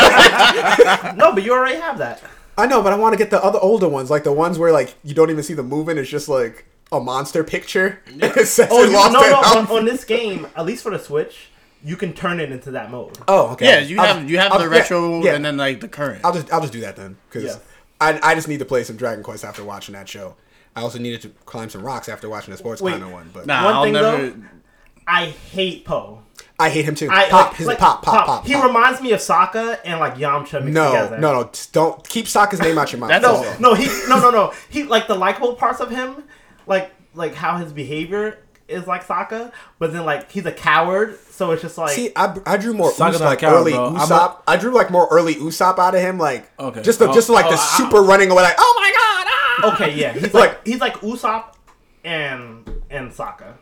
no, 0.00 1.12
no, 1.16 1.32
but 1.34 1.42
you 1.42 1.52
already 1.52 1.80
have 1.80 1.98
that. 1.98 2.22
I 2.58 2.66
know, 2.66 2.82
but 2.82 2.92
I 2.92 2.96
want 2.96 3.14
to 3.14 3.18
get 3.18 3.30
the 3.30 3.42
other 3.42 3.58
older 3.62 3.88
ones, 3.88 4.10
like 4.10 4.24
the 4.24 4.32
ones 4.32 4.58
where 4.58 4.72
like 4.72 4.94
you 5.02 5.14
don't 5.14 5.30
even 5.30 5.42
see 5.42 5.54
the 5.54 5.62
movement. 5.62 5.98
It's 5.98 6.10
just 6.10 6.28
like 6.28 6.66
a 6.92 7.00
monster 7.00 7.42
picture. 7.44 8.02
it 8.06 8.46
says 8.46 8.68
Oh, 8.70 8.84
it 8.84 8.90
you, 8.90 8.96
lost 8.96 9.12
no, 9.14 9.20
their 9.20 9.30
no. 9.30 9.42
health. 9.42 9.70
On, 9.70 9.78
on 9.78 9.84
this 9.84 10.04
game, 10.04 10.46
at 10.56 10.66
least 10.66 10.82
for 10.82 10.90
the 10.90 10.98
Switch, 10.98 11.48
you 11.82 11.96
can 11.96 12.12
turn 12.12 12.40
it 12.40 12.52
into 12.52 12.72
that 12.72 12.90
mode. 12.90 13.16
Oh, 13.28 13.52
okay. 13.52 13.66
Yeah, 13.66 13.78
you 13.80 13.98
I'll- 13.98 14.14
have 14.18 14.30
you 14.30 14.38
have 14.38 14.52
I'll- 14.52 14.58
the 14.58 14.64
yeah, 14.66 14.70
retro 14.80 15.22
yeah. 15.24 15.34
and 15.34 15.44
then 15.44 15.56
like 15.56 15.80
the 15.80 15.88
current. 15.88 16.24
I'll 16.24 16.32
just 16.34 16.52
I'll 16.52 16.60
just 16.60 16.72
do 16.72 16.80
that 16.80 16.96
then 16.96 17.16
because 17.28 17.44
Yeah. 17.44 17.56
I 18.00 18.18
I 18.22 18.34
just 18.34 18.48
need 18.48 18.58
to 18.60 18.64
play 18.64 18.84
some 18.84 18.96
Dragon 18.96 19.22
Quest 19.22 19.44
after 19.44 19.64
watching 19.64 19.92
that 19.94 20.08
show. 20.08 20.36
I 20.76 20.82
also 20.82 20.98
needed 20.98 21.20
to 21.22 21.28
climb 21.46 21.68
some 21.68 21.82
rocks 21.82 22.08
after 22.08 22.28
watching 22.28 22.52
the 22.52 22.56
sports 22.58 22.80
Wait. 22.80 22.92
climber 22.92 23.08
one, 23.12 23.30
but 23.32 23.46
Nah, 23.46 23.64
One 23.64 23.74
I'll 23.74 23.82
thing, 23.84 23.92
never. 23.92 24.16
though- 24.30 24.34
I 25.06 25.26
hate 25.26 25.84
Poe. 25.84 26.22
I 26.58 26.68
hate 26.70 26.84
him 26.84 26.94
too. 26.94 27.08
I 27.10 27.28
pop, 27.28 27.48
like, 27.48 27.56
his 27.56 27.66
like, 27.66 27.78
pop, 27.78 28.02
pop, 28.02 28.26
pop, 28.26 28.46
He 28.46 28.52
pop. 28.52 28.64
reminds 28.64 29.00
me 29.00 29.12
of 29.12 29.20
Sokka 29.20 29.78
and 29.84 29.98
like 29.98 30.14
Yamcha 30.16 30.54
mixed 30.62 30.66
no, 30.74 30.90
together. 30.92 31.18
no, 31.18 31.32
no, 31.32 31.44
just 31.48 31.72
don't 31.72 32.06
keep 32.08 32.26
Sokka's 32.26 32.60
name 32.60 32.76
out 32.78 32.92
your 32.92 33.00
mouth. 33.00 33.08
That's 33.08 33.24
That's 33.24 33.38
all. 33.38 33.44
all. 33.54 33.60
No, 33.60 33.74
he 33.74 33.86
no 34.08 34.20
no 34.20 34.30
no. 34.30 34.52
He 34.68 34.84
like 34.84 35.08
the 35.08 35.14
likable 35.16 35.54
parts 35.54 35.80
of 35.80 35.90
him, 35.90 36.22
like 36.66 36.92
like 37.14 37.34
how 37.34 37.56
his 37.56 37.72
behavior 37.72 38.38
is 38.70 38.86
like 38.86 39.06
Sokka, 39.06 39.52
but 39.78 39.92
then 39.92 40.04
like 40.04 40.30
he's 40.30 40.46
a 40.46 40.52
coward, 40.52 41.18
so 41.30 41.50
it's 41.50 41.62
just 41.62 41.76
like 41.76 41.90
See, 41.92 42.12
I, 42.16 42.36
I 42.46 42.56
drew 42.56 42.72
more 42.72 42.90
Sokka's 42.90 43.16
Us, 43.16 43.20
not 43.20 43.26
like 43.26 43.38
coward, 43.40 43.56
early 43.60 43.72
bro. 43.72 43.86
I'm 43.88 43.94
Usopp. 43.96 44.08
not- 44.10 44.42
I 44.46 44.56
drew 44.56 44.72
like 44.72 44.90
more 44.90 45.08
early 45.10 45.34
Usopp 45.34 45.78
out 45.78 45.94
of 45.94 46.00
him, 46.00 46.18
like 46.18 46.48
Okay. 46.58 46.82
just 46.82 46.98
the, 46.98 47.08
Oh, 47.08 47.12
just 47.14 47.28
like 47.28 47.46
oh, 47.46 47.50
the 47.50 47.56
I- 47.58 47.76
super 47.76 48.02
running 48.02 48.30
away, 48.30 48.42
like 48.42 48.54
oh 48.58 48.74
my 48.76 48.90
god, 48.90 49.70
ah! 49.70 49.74
okay, 49.74 49.94
yeah, 49.98 50.12
he's 50.12 50.22
Like- 50.34 50.50
like, 50.50 50.66
he's 50.66 50.80
like 50.80 50.94
Usopp 50.96 51.54
and 52.04 52.68
and 52.90 53.10
Sokka. 53.10 53.54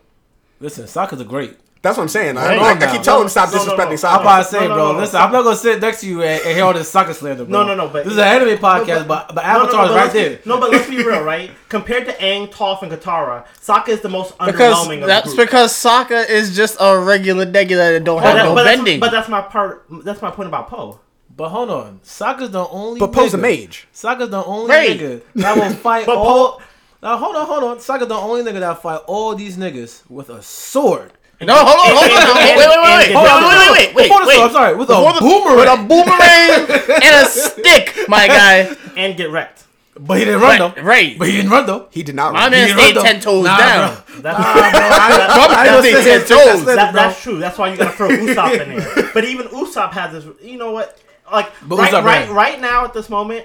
Listen, 0.60 0.84
Sokka's 0.86 1.20
a 1.20 1.24
great. 1.24 1.56
That's 1.80 1.96
what 1.96 2.02
I'm 2.02 2.08
saying. 2.08 2.36
I, 2.36 2.56
Right. 2.56 2.58
I, 2.58 2.70
I 2.70 2.74
No, 2.74 2.86
keep 2.86 2.96
no, 2.96 3.02
telling 3.02 3.20
him 3.22 3.26
to 3.26 3.30
stop 3.30 3.52
no, 3.52 3.58
no, 3.58 3.64
no. 3.64 3.70
disrespecting 3.76 4.08
I'm 4.12 4.20
about 4.20 4.38
to 4.38 4.44
say, 4.44 4.60
No, 4.60 4.68
no, 4.68 4.74
bro. 4.74 4.86
no, 4.86 4.92
no. 4.94 4.98
listen, 4.98 5.20
I'm 5.20 5.32
not 5.32 5.44
gonna 5.44 5.56
sit 5.56 5.80
next 5.80 6.00
to 6.00 6.06
you 6.08 6.22
and, 6.22 6.42
and 6.42 6.54
hear 6.56 6.64
all 6.64 6.72
this 6.72 6.92
Sokka 6.92 7.14
slander, 7.14 7.44
bro. 7.44 7.62
No, 7.62 7.66
no, 7.68 7.74
no, 7.76 7.88
but- 7.88 8.02
this 8.04 8.12
is 8.14 8.18
an 8.18 8.24
anime 8.24 8.58
podcast, 8.58 9.06
but 9.06 9.34
but 9.34 9.44
Avatar 9.44 9.72
No, 9.72 9.72
no, 9.72 9.78
no, 9.78 9.82
is 9.84 9.88
but 9.88 9.94
right 9.94 10.02
let's 10.02 10.12
be- 10.14 10.22
there. 10.22 10.38
No, 10.44 10.60
but 10.60 10.70
let's 10.70 10.90
be 10.90 10.96
real, 11.04 11.22
right? 11.32 11.50
Compared 11.68 12.06
to 12.06 12.12
Aang, 12.14 12.50
Toph, 12.52 12.82
and 12.82 12.90
Katara, 12.90 13.44
Sokka 13.62 13.88
is 13.90 14.00
the 14.00 14.08
most 14.08 14.36
Because 14.38 14.74
underwhelming 14.74 15.02
of 15.02 15.06
that's 15.06 15.30
the 15.30 15.36
group. 15.36 15.48
because 15.48 15.72
Sokka 15.72 16.28
is 16.28 16.56
just 16.56 16.76
a 16.80 16.98
regular 16.98 17.46
regular 17.48 17.92
that 17.92 18.02
don't 18.04 18.16
But, 18.22 18.24
have 18.26 18.34
that- 18.36 18.44
no 18.46 18.54
but 18.54 18.64
that's, 18.64 18.76
bending. 18.78 19.00
but 19.00 19.10
that's 19.12 19.28
my 19.28 19.40
part. 19.42 19.84
That's 20.04 20.20
my 20.20 20.30
point 20.32 20.48
about 20.48 20.68
Poe. 20.68 20.98
But 21.36 21.50
hold 21.50 21.70
on, 21.70 22.00
Sokka's 22.04 22.50
the 22.50 22.66
only. 22.66 22.98
But 22.98 23.12
Poe's 23.12 23.34
a 23.34 23.38
mage. 23.38 23.86
Sokka's 23.94 24.30
the 24.30 24.42
only 24.44 24.70
Right. 24.70 24.98
nigga 24.98 25.20
that 25.36 25.56
will 25.56 25.70
fight 25.76 26.06
But 26.06 26.16
all. 26.16 26.52
Poe- 26.58 26.62
Now 27.00 27.16
hold 27.16 27.36
on, 27.36 27.46
hold 27.46 27.62
on. 27.62 27.76
Sokka's 27.76 28.08
the 28.08 28.14
only 28.16 28.42
nigga 28.42 28.58
that 28.58 28.82
fight 28.82 29.00
all 29.06 29.36
these 29.36 29.56
niggas 29.56 30.02
with 30.10 30.28
a 30.30 30.42
sword. 30.42 31.12
No, 31.40 31.54
hold 31.54 31.66
on, 31.66 31.96
hold 31.96 32.02
on, 32.02 32.10
And- 32.10 32.12
hold 32.12 32.36
on. 32.36 32.42
and- 32.42 32.58
Wait, 32.58 32.68
wait, 32.68 32.68
wait, 32.68 32.98
wait, 32.98 33.12
hold 33.14 33.28
on, 33.28 33.36
and- 33.38 33.46
wait, 33.46 33.58
wait, 33.58 33.70
wait, 33.70 33.94
wait, 33.94 34.08
Before 34.08 34.20
the 34.22 34.26
wait. 34.28 34.40
I'm 34.42 34.50
sorry, 34.52 34.74
with 34.74 34.88
Before 34.88 35.10
a 35.10 35.14
the- 35.14 35.20
boomerang. 35.20 35.56
with 35.56 35.68
a 35.68 35.76
boomerang 35.88 37.00
and 37.02 37.14
a 37.14 37.28
stick, 37.28 38.08
my 38.08 38.26
guy. 38.26 38.74
and 38.96 39.16
get 39.16 39.30
wrecked. 39.30 39.64
But 40.00 40.18
he 40.18 40.24
didn't 40.26 40.40
run 40.42 40.60
Right, 40.60 40.74
though. 40.76 40.82
right. 40.82 41.18
But 41.18 41.26
he 41.26 41.36
didn't 41.36 41.50
run 41.50 41.66
though. 41.66 41.88
He 41.90 42.04
did 42.04 42.14
not. 42.14 42.32
My 42.32 42.42
run. 42.42 42.50
man 42.52 42.68
He 42.68 42.72
stayed 42.72 42.94
run, 42.96 43.04
ten 43.04 43.20
toes 43.20 43.44
Nah, 43.44 43.56
down. 43.58 43.94
bro. 43.94 44.20
That's, 44.20 44.38
Nah, 44.38 44.52
bro. 44.52 44.62
I, 44.62 45.08
Trump 45.34 45.50
I 45.50 45.54
got 45.54 45.64
don't 45.64 45.82
the 45.82 46.02
say 46.02 46.04
ten 46.04 46.20
toes. 46.20 46.64
that- 46.66 46.74
that, 46.76 46.94
that's 46.94 47.20
true. 47.22 47.38
That's 47.40 47.58
why 47.58 47.70
you 47.70 47.76
gotta 47.76 47.90
throw 47.96 48.08
Usopp 48.08 48.60
in 48.60 48.78
there. 48.78 49.10
But 49.14 49.24
even 49.24 49.48
Usopp 49.48 49.90
has 49.92 50.12
this. 50.12 50.24
You 50.40 50.56
know 50.56 50.70
what? 50.70 50.96
Like 51.32 51.50
But 51.62 51.78
right, 51.78 51.92
right, 52.04 52.30
right 52.30 52.60
now 52.60 52.84
at 52.84 52.92
this 52.94 53.10
moment, 53.10 53.44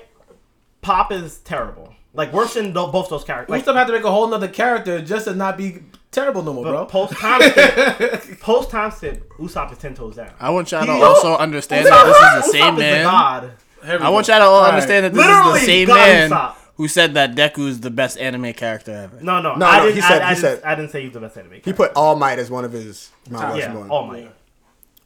Pop 0.81 1.11
is 1.11 1.37
terrible. 1.39 1.93
Like 2.13 2.31
worse 2.31 2.53
than 2.53 2.71
both 2.73 3.09
those 3.09 3.23
characters. 3.23 3.49
Like, 3.49 3.65
Usopp 3.65 3.75
had 3.75 3.87
to 3.87 3.93
make 3.93 4.03
a 4.03 4.11
whole 4.11 4.27
nother 4.27 4.47
character 4.47 5.01
just 5.01 5.25
to 5.25 5.33
not 5.33 5.57
be 5.57 5.79
terrible 6.13 6.41
no 6.43 6.53
more, 6.53 6.63
bro. 6.65 6.85
post 6.85 7.13
time 7.13 7.41
skip, 7.41 8.39
post 8.39 8.69
time 8.69 8.91
skip, 8.91 9.29
Usopp 9.33 9.71
is 9.71 9.77
ten 9.79 9.93
toes 9.95 10.15
down. 10.15 10.31
I 10.39 10.49
want 10.51 10.71
y'all 10.71 10.85
to 10.85 10.93
He- 10.93 11.01
also 11.01 11.35
understand 11.37 11.85
that 11.87 12.05
this 12.05 12.15
is 12.15 12.51
the 12.53 12.57
Usopp 12.57 12.63
same 12.65 12.73
is 12.75 12.79
man. 12.79 13.03
god. 13.03 13.51
I 13.83 14.09
want 14.09 14.27
y'all 14.29 14.39
to 14.39 14.43
all 14.45 14.53
All 14.53 14.61
right. 14.63 14.73
understand 14.73 15.05
that 15.05 15.13
this 15.13 15.25
Literally, 15.25 15.53
is 15.55 15.59
the 15.59 15.65
same 15.65 15.87
God 15.87 15.95
man 15.97 16.29
Usopp. 16.29 16.55
who 16.75 16.87
said 16.87 17.13
that 17.15 17.35
Deku 17.35 17.67
is 17.67 17.81
the 17.81 17.89
best 17.89 18.17
anime 18.17 18.53
character 18.53 18.91
ever. 18.93 19.21
No, 19.21 19.41
no, 19.41 19.55
No, 19.55 19.65
I 19.65 19.77
no, 19.79 19.83
didn't. 19.85 19.95
he 19.95 20.01
said- 20.01 20.21
I, 20.21 20.25
I 20.25 20.29
he 20.29 20.35
didn't, 20.35 20.41
said- 20.41 20.63
I 20.63 20.75
didn't 20.75 20.91
say 20.91 21.01
he's 21.03 21.11
the 21.13 21.19
best 21.19 21.37
anime. 21.37 21.59
He 21.65 21.73
put 21.73 21.91
All 21.95 22.15
Might 22.15 22.39
as 22.39 22.49
one 22.49 22.63
of 22.63 22.71
his 22.71 23.09
Mount 23.29 23.57
yeah, 23.57 23.65
Rushmore. 23.65 23.87
All 23.89 24.07
Might, 24.07 24.31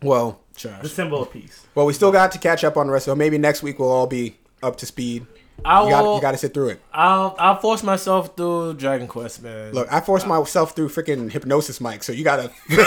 Well, 0.03 0.39
the 0.61 0.87
symbol 0.89 1.23
of 1.23 1.31
peace. 1.31 1.65
well, 1.75 1.85
we 1.85 1.93
still 1.93 2.11
got 2.11 2.31
to 2.33 2.37
catch 2.39 2.63
up 2.63 2.77
on 2.77 2.87
the 2.87 2.93
rest. 2.93 3.05
So 3.05 3.15
maybe 3.15 3.37
next 3.37 3.63
week 3.63 3.79
we'll 3.79 3.89
all 3.91 4.07
be 4.07 4.37
up 4.61 4.75
to 4.77 4.85
speed. 4.85 5.25
I 5.65 5.83
You 5.83 5.89
got 5.89 6.03
will. 6.03 6.15
you 6.15 6.21
got 6.21 6.31
to 6.31 6.37
sit 6.37 6.53
through 6.53 6.69
it. 6.69 6.81
I'll. 6.93 7.35
I'll 7.39 7.57
force 7.59 7.83
myself 7.83 8.35
through 8.37 8.75
Dragon 8.75 9.07
Quest, 9.07 9.41
man. 9.43 9.73
Look, 9.73 9.91
I 9.91 9.99
forced 10.01 10.27
myself 10.27 10.75
through 10.75 10.89
freaking 10.89 11.31
hypnosis, 11.31 11.81
Mic. 11.81 12.03
So 12.03 12.11
you 12.13 12.23
gotta, 12.23 12.51
you 12.69 12.77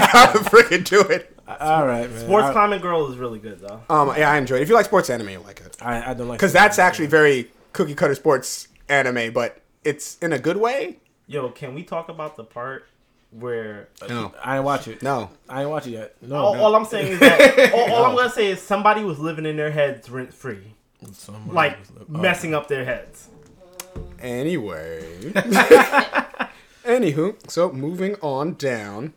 gotta 0.00 0.38
freaking 0.50 0.84
do 0.84 1.00
it. 1.00 1.34
all 1.60 1.86
right, 1.86 2.10
man. 2.10 2.20
Sports 2.24 2.46
I, 2.48 2.52
Climbing 2.52 2.80
Girl 2.80 3.10
is 3.10 3.16
really 3.16 3.38
good 3.38 3.60
though. 3.60 3.80
Um, 3.88 4.08
yeah, 4.16 4.30
I 4.30 4.36
enjoyed 4.38 4.60
it. 4.60 4.62
If 4.62 4.68
you 4.68 4.74
like 4.74 4.86
sports 4.86 5.10
anime, 5.10 5.28
you 5.30 5.38
like 5.40 5.60
it 5.60 5.76
I, 5.80 6.10
I 6.10 6.14
don't 6.14 6.28
like 6.28 6.38
because 6.38 6.52
that's 6.52 6.78
actually 6.78 7.06
very 7.06 7.50
cookie 7.72 7.94
cutter 7.94 8.14
sports 8.14 8.68
anime, 8.88 9.32
but 9.32 9.60
it's 9.84 10.18
in 10.18 10.32
a 10.32 10.38
good 10.38 10.56
way. 10.58 10.98
Yo, 11.26 11.48
can 11.50 11.74
we 11.74 11.82
talk 11.82 12.08
about 12.08 12.36
the 12.36 12.44
part 12.44 12.86
where 13.30 13.88
No, 14.08 14.32
I 14.42 14.56
ain't 14.56 14.64
watch 14.64 14.88
it. 14.88 15.02
no. 15.02 15.30
I 15.48 15.60
ain't 15.62 15.70
watch 15.70 15.86
it 15.86 15.90
yet. 15.90 16.16
No, 16.22 16.36
all, 16.36 16.54
no. 16.54 16.60
all 16.62 16.74
I'm 16.76 16.84
saying 16.86 17.12
is 17.12 17.20
that 17.20 17.72
all, 17.74 17.92
all 17.92 18.04
I'm 18.06 18.16
gonna 18.16 18.30
say 18.30 18.48
is 18.50 18.60
somebody 18.60 19.04
was 19.04 19.18
living 19.18 19.44
in 19.46 19.56
their 19.56 19.70
heads 19.70 20.08
rent 20.10 20.32
free, 20.32 20.74
Somebody 21.12 21.52
like 21.54 21.78
was 21.80 21.90
look- 21.92 22.08
messing 22.10 22.54
up 22.54 22.68
their 22.68 22.84
heads. 22.84 23.28
Anyway. 24.20 25.32
Anywho, 26.84 27.50
so 27.50 27.70
moving 27.72 28.14
on 28.22 28.54
down. 28.54 29.12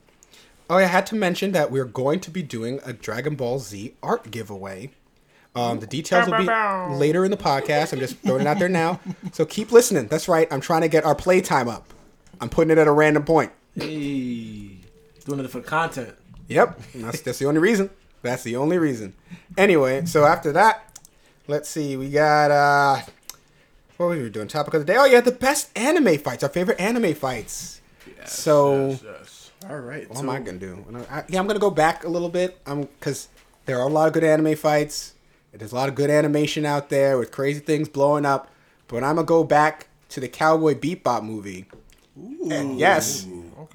Oh, 0.69 0.75
I 0.75 0.83
had 0.83 1.05
to 1.07 1.15
mention 1.15 1.51
that 1.53 1.71
we're 1.71 1.85
going 1.85 2.19
to 2.21 2.31
be 2.31 2.41
doing 2.43 2.79
a 2.85 2.91
Dragon 2.93 3.35
Ball 3.35 3.59
Z 3.59 3.93
art 4.03 4.29
giveaway. 4.31 4.91
Um, 5.55 5.79
the 5.79 5.87
details 5.87 6.27
will 6.29 6.37
be 6.37 6.45
later 6.95 7.25
in 7.25 7.31
the 7.31 7.37
podcast. 7.37 7.91
I'm 7.93 7.99
just 7.99 8.17
throwing 8.19 8.41
it 8.41 8.47
out 8.47 8.57
there 8.59 8.69
now. 8.69 8.99
So 9.33 9.45
keep 9.45 9.71
listening. 9.71 10.07
That's 10.07 10.27
right. 10.29 10.47
I'm 10.51 10.61
trying 10.61 10.81
to 10.81 10.87
get 10.87 11.03
our 11.05 11.15
playtime 11.15 11.67
up. 11.67 11.93
I'm 12.39 12.49
putting 12.49 12.71
it 12.71 12.77
at 12.77 12.87
a 12.87 12.91
random 12.91 13.23
point. 13.25 13.51
Hey, 13.75 14.77
doing 15.25 15.39
it 15.39 15.49
for 15.49 15.61
content. 15.61 16.13
Yep. 16.47 16.79
That's, 16.95 17.21
that's 17.21 17.39
the 17.39 17.45
only 17.45 17.59
reason. 17.61 17.89
That's 18.21 18.43
the 18.43 18.55
only 18.57 18.77
reason. 18.77 19.13
Anyway, 19.57 20.05
so 20.05 20.25
after 20.25 20.51
that, 20.51 20.99
let's 21.47 21.69
see. 21.69 21.95
We 21.97 22.09
got 22.09 22.51
uh 22.51 23.01
what 23.97 24.07
were 24.07 24.17
we 24.23 24.29
doing? 24.29 24.47
Topic 24.47 24.73
of 24.73 24.81
the 24.85 24.93
day. 24.93 24.97
Oh 24.99 25.05
yeah, 25.05 25.21
the 25.21 25.31
best 25.31 25.75
anime 25.77 26.17
fights. 26.17 26.43
Our 26.43 26.49
favorite 26.49 26.79
anime 26.79 27.13
fights. 27.13 27.81
Yes, 28.17 28.33
so 28.37 28.89
Yes. 29.03 29.51
All 29.69 29.79
right. 29.79 30.09
what 30.09 30.19
am 30.19 30.29
I 30.29 30.39
gonna 30.39 30.57
do? 30.57 30.83
I- 31.09 31.23
yeah, 31.29 31.39
I'm 31.39 31.47
gonna 31.47 31.59
go 31.59 31.71
back 31.71 32.03
a 32.03 32.09
little 32.09 32.29
bit. 32.29 32.59
Um, 32.65 32.81
because 32.99 33.27
there 33.65 33.77
are 33.79 33.87
a 33.87 33.91
lot 33.91 34.07
of 34.07 34.13
good 34.13 34.23
anime 34.23 34.55
fights. 34.55 35.13
There's 35.53 35.71
a 35.71 35.75
lot 35.75 35.87
of 35.89 35.95
good 35.95 36.09
animation 36.09 36.65
out 36.65 36.89
there 36.89 37.17
with 37.17 37.31
crazy 37.31 37.59
things 37.59 37.87
blowing 37.89 38.25
up. 38.25 38.49
But 38.87 39.03
I'm 39.03 39.15
gonna 39.15 39.25
go 39.25 39.43
back 39.43 39.87
to 40.09 40.19
the 40.19 40.27
Cowboy 40.27 40.75
Bebop 40.75 41.23
movie. 41.23 41.65
Ooh. 42.19 42.49
And 42.51 42.77
yes, 42.79 43.25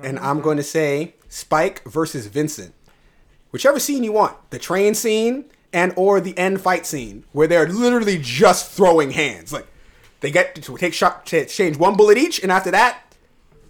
and 0.02 0.18
I'm 0.18 0.40
going 0.40 0.56
to 0.56 0.62
say 0.62 1.14
Spike 1.28 1.82
versus 1.84 2.26
Vincent. 2.26 2.74
Whichever 3.50 3.78
scene 3.80 4.04
you 4.04 4.12
want, 4.12 4.36
the 4.50 4.58
train 4.58 4.94
scene 4.94 5.46
and 5.72 5.92
or 5.96 6.20
the 6.20 6.36
end 6.38 6.60
fight 6.60 6.86
scene 6.86 7.24
where 7.32 7.46
they're 7.46 7.68
literally 7.68 8.18
just 8.20 8.70
throwing 8.72 9.10
hands. 9.12 9.52
Like 9.52 9.66
they 10.20 10.30
get 10.30 10.54
to 10.56 10.76
take 10.76 10.94
shot 10.94 11.26
to 11.26 11.38
exchange 11.38 11.76
one 11.76 11.96
bullet 11.96 12.18
each, 12.18 12.42
and 12.42 12.50
after 12.52 12.70
that, 12.72 13.14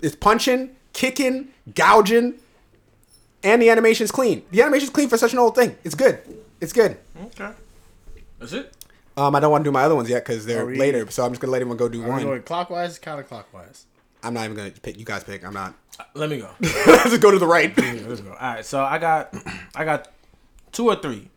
it's 0.02 0.16
punching, 0.16 0.74
kicking, 0.92 1.48
gouging, 1.74 2.34
and 3.42 3.62
the 3.62 3.70
animation's 3.70 4.10
clean. 4.10 4.42
The 4.50 4.62
animation's 4.62 4.90
clean 4.90 5.08
for 5.08 5.16
such 5.18 5.32
an 5.32 5.38
old 5.38 5.54
thing. 5.54 5.76
It's 5.84 5.94
good. 5.94 6.18
It's 6.60 6.72
good. 6.72 6.96
Okay. 7.26 7.50
That's 8.38 8.52
it. 8.52 8.72
Um, 9.16 9.34
I 9.34 9.40
don't 9.40 9.50
want 9.50 9.64
to 9.64 9.68
do 9.68 9.72
my 9.72 9.82
other 9.84 9.94
ones 9.94 10.10
yet 10.10 10.24
because 10.26 10.44
they're 10.46 10.66
we- 10.66 10.76
later, 10.76 11.08
so 11.10 11.24
I'm 11.24 11.30
just 11.32 11.40
gonna 11.40 11.52
let 11.52 11.62
everyone 11.62 11.76
go 11.78 11.88
do 11.88 12.00
Are 12.02 12.06
we 12.06 12.10
one. 12.10 12.22
going 12.22 12.42
clockwise, 12.42 12.98
counterclockwise? 12.98 13.84
I'm 14.22 14.34
not 14.34 14.44
even 14.44 14.56
gonna 14.56 14.70
pick. 14.70 14.98
You 14.98 15.04
guys 15.04 15.22
pick. 15.24 15.44
I'm 15.44 15.54
not. 15.54 15.74
Let 16.14 16.30
me 16.30 16.38
go. 16.38 16.50
Let's 16.60 17.16
go 17.18 17.30
to 17.30 17.38
the 17.38 17.46
right. 17.46 17.76
Let's 17.76 18.20
go. 18.20 18.30
All 18.30 18.36
right. 18.36 18.64
So 18.64 18.82
I 18.82 18.98
got, 18.98 19.34
I 19.74 19.84
got 19.84 20.12
two 20.72 20.88
or 20.88 20.96
three. 20.96 21.30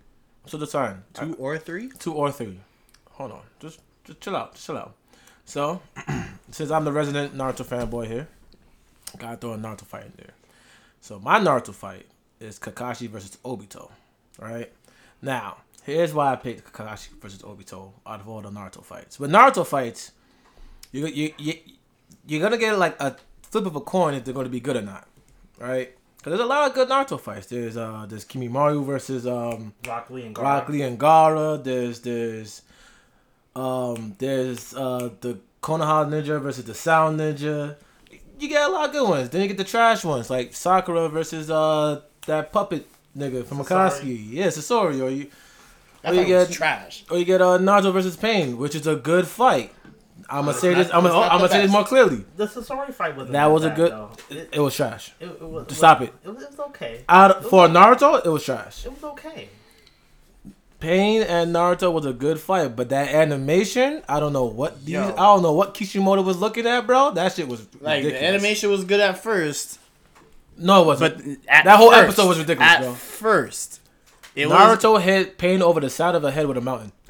So 0.45 0.57
the 0.57 0.67
time. 0.67 1.03
Two 1.13 1.35
or 1.35 1.57
three? 1.57 1.89
two 1.99 2.13
or 2.13 2.31
three. 2.31 2.59
Hold 3.11 3.33
on, 3.33 3.41
just 3.59 3.81
just 4.03 4.19
chill 4.21 4.35
out, 4.35 4.53
just 4.53 4.65
chill 4.65 4.77
out. 4.77 4.95
So, 5.45 5.81
since 6.51 6.71
I'm 6.71 6.85
the 6.85 6.91
resident 6.91 7.35
Naruto 7.35 7.65
fanboy 7.65 8.07
here, 8.07 8.27
gotta 9.17 9.37
throw 9.37 9.53
a 9.53 9.57
Naruto 9.57 9.83
fight 9.83 10.05
in 10.05 10.13
there. 10.17 10.33
So 11.01 11.19
my 11.19 11.39
Naruto 11.39 11.73
fight 11.73 12.05
is 12.39 12.57
Kakashi 12.57 13.09
versus 13.09 13.37
Obito. 13.45 13.91
Right 14.39 14.71
now, 15.21 15.57
here's 15.83 16.13
why 16.13 16.31
I 16.31 16.35
picked 16.35 16.73
Kakashi 16.73 17.09
versus 17.21 17.41
Obito 17.43 17.91
out 18.07 18.21
of 18.21 18.27
all 18.27 18.41
the 18.41 18.49
Naruto 18.49 18.83
fights. 18.83 19.19
With 19.19 19.31
Naruto 19.31 19.67
fights, 19.67 20.13
you 20.91 21.05
you 21.07 21.33
you 21.37 21.53
you're 22.25 22.41
gonna 22.41 22.57
get 22.57 22.77
like 22.77 22.99
a 22.99 23.15
flip 23.51 23.65
of 23.65 23.75
a 23.75 23.81
coin 23.81 24.13
if 24.13 24.23
they're 24.25 24.33
gonna 24.33 24.49
be 24.49 24.59
good 24.59 24.75
or 24.77 24.81
not, 24.81 25.07
right? 25.59 25.95
Because 26.17 26.31
there's 26.31 26.41
a 26.41 26.45
lot 26.45 26.67
of 26.67 26.73
good 26.75 26.89
Naruto 26.89 27.19
fights. 27.19 27.47
There's 27.47 27.77
uh 27.77 28.05
there's 28.07 28.25
Kimimaro 28.25 28.85
versus 28.85 29.25
um 29.25 29.73
Rock 29.87 30.09
Lee 30.09 30.25
and 30.25 30.35
Gaara. 30.35 30.43
Rock 30.43 30.69
Lee 30.69 30.81
and 30.81 30.99
Gaara. 30.99 31.63
There's 31.63 32.01
there's 32.01 32.61
um 33.55 34.15
there's 34.19 34.73
uh 34.73 35.09
the 35.21 35.39
Konoha 35.61 36.07
Ninja 36.09 36.41
versus 36.41 36.65
the 36.65 36.73
Sound 36.73 37.19
Ninja. 37.19 37.75
You 38.39 38.47
get 38.47 38.69
a 38.69 38.71
lot 38.71 38.87
of 38.87 38.91
good 38.93 39.07
ones. 39.09 39.29
Then 39.29 39.41
you 39.41 39.47
get 39.47 39.57
the 39.57 39.63
trash 39.65 40.03
ones 40.05 40.29
like 40.29 40.53
Sakura 40.53 41.09
versus 41.09 41.49
uh 41.49 42.01
that 42.25 42.51
puppet 42.51 42.87
nigga 43.17 43.45
from 43.45 43.59
Sasori. 43.59 43.67
Akatsuki. 44.01 44.31
Yeah, 44.31 44.47
Sasori. 44.47 45.01
Or 45.01 45.09
you 45.09 45.29
That 46.03 46.11
or 46.11 46.15
you 46.15 46.21
fight 46.23 46.29
was 46.37 46.47
get 46.47 46.51
trash. 46.55 47.05
or 47.09 47.17
you 47.17 47.25
get 47.25 47.41
uh 47.41 47.57
Naruto 47.57 47.91
versus 47.93 48.15
Pain, 48.17 48.57
which 48.57 48.75
is 48.75 48.87
a 48.87 48.95
good 48.95 49.27
fight. 49.27 49.73
I'm 50.31 50.45
gonna 50.45 50.57
say 50.57 50.73
this. 50.73 50.87
I'm 50.93 51.03
gonna, 51.03 51.17
I'm 51.19 51.37
gonna 51.39 51.49
say 51.49 51.61
this 51.61 51.71
more 51.71 51.83
clearly. 51.83 52.23
The 52.37 52.45
Sasori 52.47 52.93
fight 52.93 53.15
was 53.15 53.29
That 53.29 53.47
was 53.47 53.63
a 53.65 53.69
good. 53.71 53.91
It, 54.29 54.49
It 54.53 54.59
was 54.59 54.75
trash. 54.75 55.11
it, 55.19 55.25
it 55.25 55.41
was, 55.41 55.75
Stop 55.75 56.01
it. 56.01 56.13
It 56.23 56.29
was, 56.33 56.43
it 56.43 56.51
was 56.51 56.59
okay. 56.69 57.03
Out 57.09 57.43
for 57.45 57.67
Naruto, 57.67 58.23
it 58.25 58.29
was 58.29 58.43
trash. 58.43 58.85
It 58.85 58.91
was 58.91 59.03
okay. 59.03 59.49
Pain 60.79 61.23
and 61.23 61.53
Naruto 61.53 61.91
was 61.91 62.05
a 62.05 62.13
good 62.13 62.39
fight, 62.39 62.75
but 62.75 62.87
that 62.89 63.09
animation, 63.13 64.01
I 64.07 64.21
don't 64.21 64.31
know 64.31 64.45
what 64.45 64.79
these, 64.79 64.93
Yo. 64.93 65.09
I 65.13 65.15
don't 65.33 65.41
know 65.43 65.51
what 65.51 65.73
Kishimoto 65.73 66.21
was 66.21 66.37
looking 66.37 66.65
at, 66.65 66.87
bro. 66.87 67.11
That 67.11 67.33
shit 67.33 67.49
was 67.49 67.61
Like 67.81 67.97
ridiculous. 68.03 68.13
the 68.21 68.25
animation 68.27 68.69
was 68.71 68.83
good 68.85 69.01
at 69.01 69.21
first, 69.21 69.77
No, 70.57 70.83
it 70.83 70.85
wasn't. 70.85 71.17
but 71.17 71.25
at 71.53 71.65
That 71.65 71.77
whole 71.77 71.91
first- 71.91 72.03
episode 72.03 72.27
was 72.29 72.39
ridiculous, 72.39 72.71
At 72.71 72.81
bro. 72.81 72.93
first, 72.93 73.81
it 74.35 74.47
was. 74.47 74.57
Naruto 74.57 75.01
hit 75.01 75.37
Pain 75.37 75.61
over 75.61 75.81
the 75.81 75.89
side 75.89 76.15
of 76.15 76.21
the 76.21 76.31
head 76.31 76.45
with 76.47 76.55
a 76.55 76.61
mountain. 76.61 76.93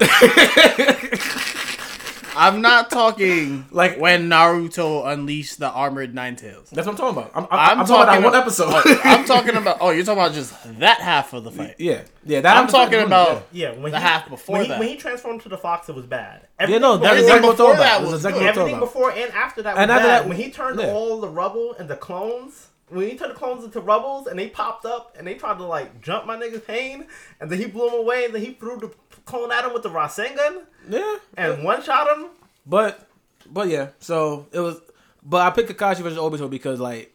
I'm 2.40 2.60
not 2.62 2.90
talking 2.90 3.66
Like- 3.70 3.92
like 3.92 4.00
when 4.00 4.28
Naruto 4.28 5.06
unleashed 5.06 5.58
the 5.58 5.68
armored 5.70 6.14
nine 6.14 6.36
tails. 6.36 6.70
That's 6.70 6.86
what 6.86 6.92
I'm 6.94 6.98
talking 6.98 7.18
about. 7.22 7.30
I'm, 7.34 7.44
I'm, 7.44 7.58
I'm, 7.58 7.80
I'm 7.80 7.86
talking 7.86 8.02
about 8.02 8.06
that 8.06 8.22
one 8.24 8.34
about- 8.34 8.42
episode. 8.42 8.68
Oh, 8.70 9.00
I'm 9.04 9.24
talking 9.34 9.56
about. 9.56 9.78
Oh, 9.80 9.90
you're 9.90 10.04
talking 10.04 10.22
about 10.22 10.32
just 10.32 10.54
that 10.80 11.00
half 11.00 11.32
of 11.32 11.44
the 11.44 11.50
fight. 11.50 11.74
yeah, 11.78 12.02
yeah. 12.24 12.40
That 12.40 12.56
I'm 12.56 12.66
talking 12.66 13.00
about 13.00 13.46
Yeah, 13.52 13.72
when 13.72 13.92
the 13.92 13.98
he, 13.98 14.02
half 14.04 14.28
before 14.28 14.54
when 14.54 14.62
he, 14.64 14.68
that. 14.70 14.78
when 14.80 14.88
he 14.88 14.96
transformed 14.96 15.42
to 15.42 15.48
the 15.48 15.58
fox, 15.58 15.88
it 15.88 15.94
was 15.94 16.06
bad. 16.06 16.46
Yeah, 16.60 16.78
no, 16.78 16.96
that's 16.96 17.16
before- 17.16 17.18
exactly 17.18 17.30
what 17.30 17.34
I'm 17.36 17.42
before 17.52 17.66
talking 17.66 17.78
that 17.80 17.96
about. 17.98 18.02
Was 18.06 18.14
exactly 18.14 18.40
what 18.44 18.56
everything 18.58 18.80
before 18.80 19.10
and 19.12 19.32
after 19.32 19.62
that 19.62 19.74
was 19.74 19.82
And 19.82 19.90
after 19.90 20.06
bad. 20.08 20.22
that- 20.22 20.28
when 20.28 20.36
he 20.36 20.50
turned 20.50 20.80
yeah. 20.80 20.86
all 20.92 21.20
the 21.20 21.28
rubble 21.28 21.74
and 21.78 21.88
the 21.88 21.96
clones, 21.96 22.68
when 22.90 23.08
he 23.08 23.16
turned 23.16 23.30
the 23.30 23.34
clones 23.34 23.64
into 23.64 23.80
rubbles 23.80 24.26
and 24.26 24.38
they 24.38 24.48
popped 24.48 24.84
up 24.84 25.14
and 25.18 25.26
they 25.26 25.34
tried 25.34 25.58
to 25.58 25.64
like 25.64 26.00
jump 26.02 26.26
my 26.26 26.36
nigga's 26.36 26.60
pain, 26.62 27.06
and 27.40 27.50
then 27.50 27.58
he 27.58 27.66
blew 27.66 27.88
him 27.88 27.94
away 27.94 28.24
and 28.24 28.34
then 28.34 28.42
he 28.42 28.52
threw 28.54 28.78
the 28.78 28.90
clone 29.24 29.50
at 29.52 29.64
him 29.64 29.72
with 29.72 29.82
the 29.82 29.90
Rasengan 29.90 30.64
Yeah, 30.88 31.16
and 31.36 31.62
one 31.64 31.82
shot 31.82 32.08
him. 32.16 32.26
but 32.66 33.08
but 33.50 33.68
yeah. 33.68 33.88
So 34.00 34.46
it 34.52 34.60
was, 34.60 34.80
but 35.22 35.40
I 35.46 35.50
picked 35.50 35.70
Kakashi 35.70 36.00
versus 36.02 36.18
Obito 36.18 36.48
because 36.50 36.80
like 36.80 37.14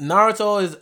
Naruto 0.00 0.62
is. 0.62 0.76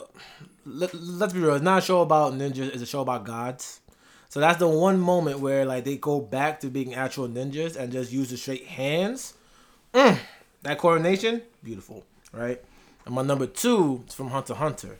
Let, 0.68 0.92
let's 0.94 1.32
be 1.32 1.38
real. 1.38 1.54
It's 1.54 1.62
not 1.62 1.78
a 1.78 1.80
show 1.80 2.00
about 2.02 2.32
ninjas. 2.32 2.72
It's 2.72 2.82
a 2.82 2.86
show 2.86 3.00
about 3.00 3.24
gods. 3.24 3.80
So 4.28 4.40
that's 4.40 4.58
the 4.58 4.66
one 4.68 4.98
moment 4.98 5.38
where 5.38 5.64
like 5.64 5.84
they 5.84 5.96
go 5.96 6.20
back 6.20 6.58
to 6.60 6.68
being 6.68 6.94
actual 6.94 7.28
ninjas 7.28 7.76
and 7.76 7.92
just 7.92 8.10
use 8.10 8.30
the 8.30 8.36
straight 8.36 8.66
hands. 8.66 9.34
Mm, 9.94 10.18
that 10.62 10.78
coordination, 10.78 11.42
beautiful, 11.62 12.04
right? 12.32 12.60
And 13.06 13.14
my 13.14 13.22
number 13.22 13.46
two 13.46 14.04
is 14.08 14.14
from 14.14 14.28
Hunter 14.30 14.54
Hunter. 14.54 14.98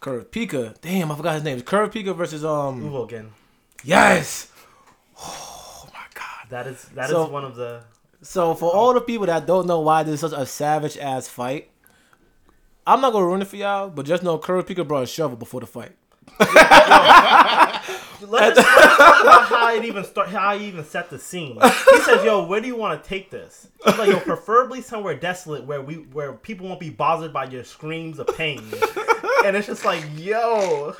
Kurapika. 0.00 0.74
Damn, 0.80 1.10
I 1.12 1.16
forgot 1.16 1.34
his 1.34 1.42
name. 1.42 1.60
Kurapika 1.60 2.14
versus 2.16 2.44
um. 2.44 2.80
Uvogin. 2.82 3.28
Yes. 3.84 4.50
Oh 5.20 5.88
my 5.92 6.04
god. 6.14 6.48
That 6.50 6.66
is 6.68 6.84
that 6.94 7.06
is 7.06 7.10
So- 7.10 7.26
one 7.28 7.44
of 7.44 7.56
the. 7.56 7.82
So 8.20 8.54
for 8.56 8.74
all 8.74 8.94
the 8.94 9.00
people 9.00 9.26
that 9.26 9.46
don't 9.46 9.66
know 9.68 9.78
why 9.80 10.02
this 10.02 10.14
is 10.14 10.20
such 10.30 10.32
a 10.40 10.44
savage 10.44 10.96
ass 10.98 11.28
fight, 11.28 11.70
I'm 12.86 13.00
not 13.00 13.12
gonna 13.12 13.26
ruin 13.26 13.42
it 13.42 13.46
for 13.46 13.54
y'all, 13.56 13.90
but 13.90 14.06
just 14.06 14.24
know 14.24 14.38
Kurapika 14.38 14.86
brought 14.86 15.04
a 15.04 15.06
shovel 15.06 15.36
before 15.36 15.60
the 15.60 15.66
fight. 15.68 15.92
Let's 16.40 16.52
talk 18.58 18.66
about 18.76 18.87
how 18.87 18.87
it 19.78 19.86
even 19.86 20.04
start. 20.04 20.28
How 20.28 20.50
I 20.50 20.58
even 20.58 20.84
set 20.84 21.10
the 21.10 21.18
scene. 21.18 21.58
He 21.90 22.00
says, 22.00 22.24
"Yo, 22.24 22.44
where 22.46 22.60
do 22.60 22.66
you 22.66 22.76
want 22.76 23.02
to 23.02 23.08
take 23.08 23.30
this?" 23.30 23.68
He's 23.84 23.98
like, 23.98 24.10
"Yo, 24.10 24.20
preferably 24.20 24.80
somewhere 24.82 25.14
desolate 25.14 25.64
where 25.64 25.82
we 25.82 25.94
where 25.96 26.32
people 26.32 26.66
won't 26.68 26.80
be 26.80 26.90
bothered 26.90 27.32
by 27.32 27.44
your 27.44 27.64
screams 27.64 28.18
of 28.18 28.26
pain." 28.36 28.62
And 29.44 29.56
it's 29.56 29.66
just 29.66 29.84
like, 29.84 30.04
"Yo, 30.16 30.94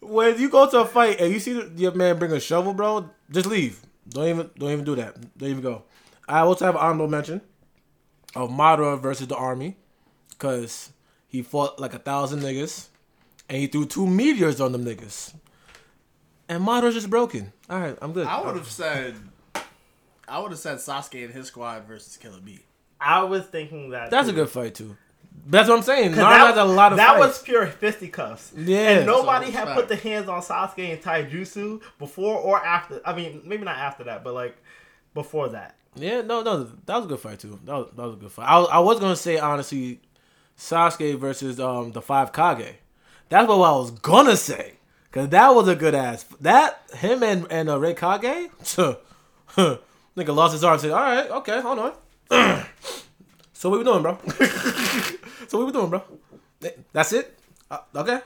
When 0.00 0.38
you 0.38 0.48
go 0.48 0.70
to 0.70 0.80
a 0.80 0.86
fight 0.86 1.20
and 1.20 1.32
you 1.32 1.40
see 1.40 1.60
your 1.76 1.92
man 1.92 2.18
bring 2.18 2.30
a 2.32 2.38
shovel, 2.38 2.74
bro, 2.74 3.10
just 3.30 3.46
leave. 3.46 3.80
Don't 4.08 4.28
even 4.28 4.50
don't 4.56 4.70
even 4.70 4.84
do 4.84 4.94
that. 4.96 5.16
Don't 5.36 5.48
even 5.48 5.62
go. 5.62 5.82
I 6.28 6.40
also 6.40 6.64
have 6.64 6.76
an 6.76 6.80
honorable 6.80 7.08
mention 7.08 7.40
of 8.34 8.50
Madara 8.50 9.00
versus 9.00 9.26
the 9.26 9.36
army, 9.36 9.76
cause 10.38 10.92
he 11.26 11.42
fought 11.42 11.80
like 11.80 11.94
a 11.94 11.98
thousand 11.98 12.40
niggas, 12.40 12.88
and 13.48 13.58
he 13.58 13.66
threw 13.66 13.84
two 13.86 14.06
meteors 14.06 14.60
on 14.60 14.72
them 14.72 14.84
niggas. 14.84 15.34
And 16.48 16.62
Madara's 16.64 16.94
just 16.94 17.10
broken. 17.10 17.52
All 17.68 17.80
right, 17.80 17.96
I'm 18.00 18.12
good. 18.12 18.26
I 18.26 18.40
would 18.40 18.56
have 18.56 18.68
said. 18.70 19.16
I 20.28 20.38
would 20.40 20.50
have 20.50 20.58
said 20.60 20.78
Sasuke 20.78 21.24
and 21.24 21.32
his 21.34 21.46
squad 21.48 21.84
versus 21.86 22.16
Killer 22.16 22.40
Bee. 22.40 22.60
I 23.00 23.22
was 23.24 23.44
thinking 23.46 23.90
that." 23.90 24.10
That's 24.10 24.28
a 24.28 24.32
good 24.32 24.48
fight 24.48 24.74
too. 24.74 24.96
That's 25.48 25.68
what 25.68 25.76
I'm 25.78 25.82
saying. 25.84 26.12
Naruto 26.12 26.46
has 26.48 26.56
a 26.56 26.64
lot 26.64 26.92
of 26.92 26.98
that 26.98 27.10
fights. 27.10 27.18
was 27.26 27.42
pure 27.42 27.66
fisticuffs. 27.66 28.52
Yeah. 28.56 28.98
and 28.98 29.06
nobody 29.06 29.46
So, 29.46 29.58
had 29.58 29.74
put 29.76 29.88
the 29.88 29.96
hands 29.96 30.28
on 30.28 30.40
Sasuke 30.42 30.92
and 30.92 31.00
Taijutsu 31.02 31.82
before 31.98 32.36
or 32.38 32.64
after. 32.64 33.00
I 33.04 33.14
mean, 33.14 33.42
maybe 33.44 33.64
not 33.64 33.76
after 33.76 34.04
that, 34.04 34.24
but 34.24 34.34
like 34.34 34.56
before 35.14 35.48
that. 35.50 35.76
Yeah, 35.94 36.22
no, 36.22 36.42
no, 36.42 36.64
that 36.86 36.96
was 36.96 37.04
a 37.06 37.08
good 37.08 37.20
fight 37.20 37.38
too. 37.40 37.58
That 37.64 37.72
was, 37.74 37.88
that 37.96 38.02
was 38.02 38.14
a 38.14 38.18
good 38.18 38.32
fight. 38.32 38.46
I, 38.48 38.58
was- 38.58 38.68
I 38.72 38.78
was 38.80 38.98
gonna 39.00 39.16
say 39.16 39.38
honestly, 39.38 40.00
Sasuke 40.58 41.18
versus 41.18 41.60
um 41.60 41.92
the 41.92 42.02
five 42.02 42.32
Kage. 42.32 42.74
That's 43.28 43.48
what 43.48 43.56
I 43.56 43.72
was 43.76 43.90
gonna 43.90 44.36
say. 44.36 44.74
Cause 45.16 45.30
that 45.30 45.54
was 45.54 45.66
a 45.66 45.74
good 45.74 45.94
ass. 45.94 46.24
That 46.42 46.82
him 46.92 47.22
and 47.22 47.46
and 47.50 47.70
uh, 47.70 47.78
Raikage, 47.78 48.50
nigga 49.56 50.34
lost 50.34 50.52
his 50.52 50.62
arm. 50.62 50.78
Said, 50.78 50.90
"All 50.90 51.00
right, 51.00 51.30
okay, 51.30 51.58
hold 51.62 51.78
on." 51.78 51.94
so 53.54 53.70
what 53.70 53.78
we 53.78 53.84
doing, 53.84 54.02
bro? 54.02 54.18
so 55.48 55.56
what 55.56 55.68
we 55.68 55.72
doing, 55.72 55.88
bro? 55.88 56.02
That's 56.92 57.14
it. 57.14 57.38
Uh, 57.70 57.78
okay. 57.94 58.20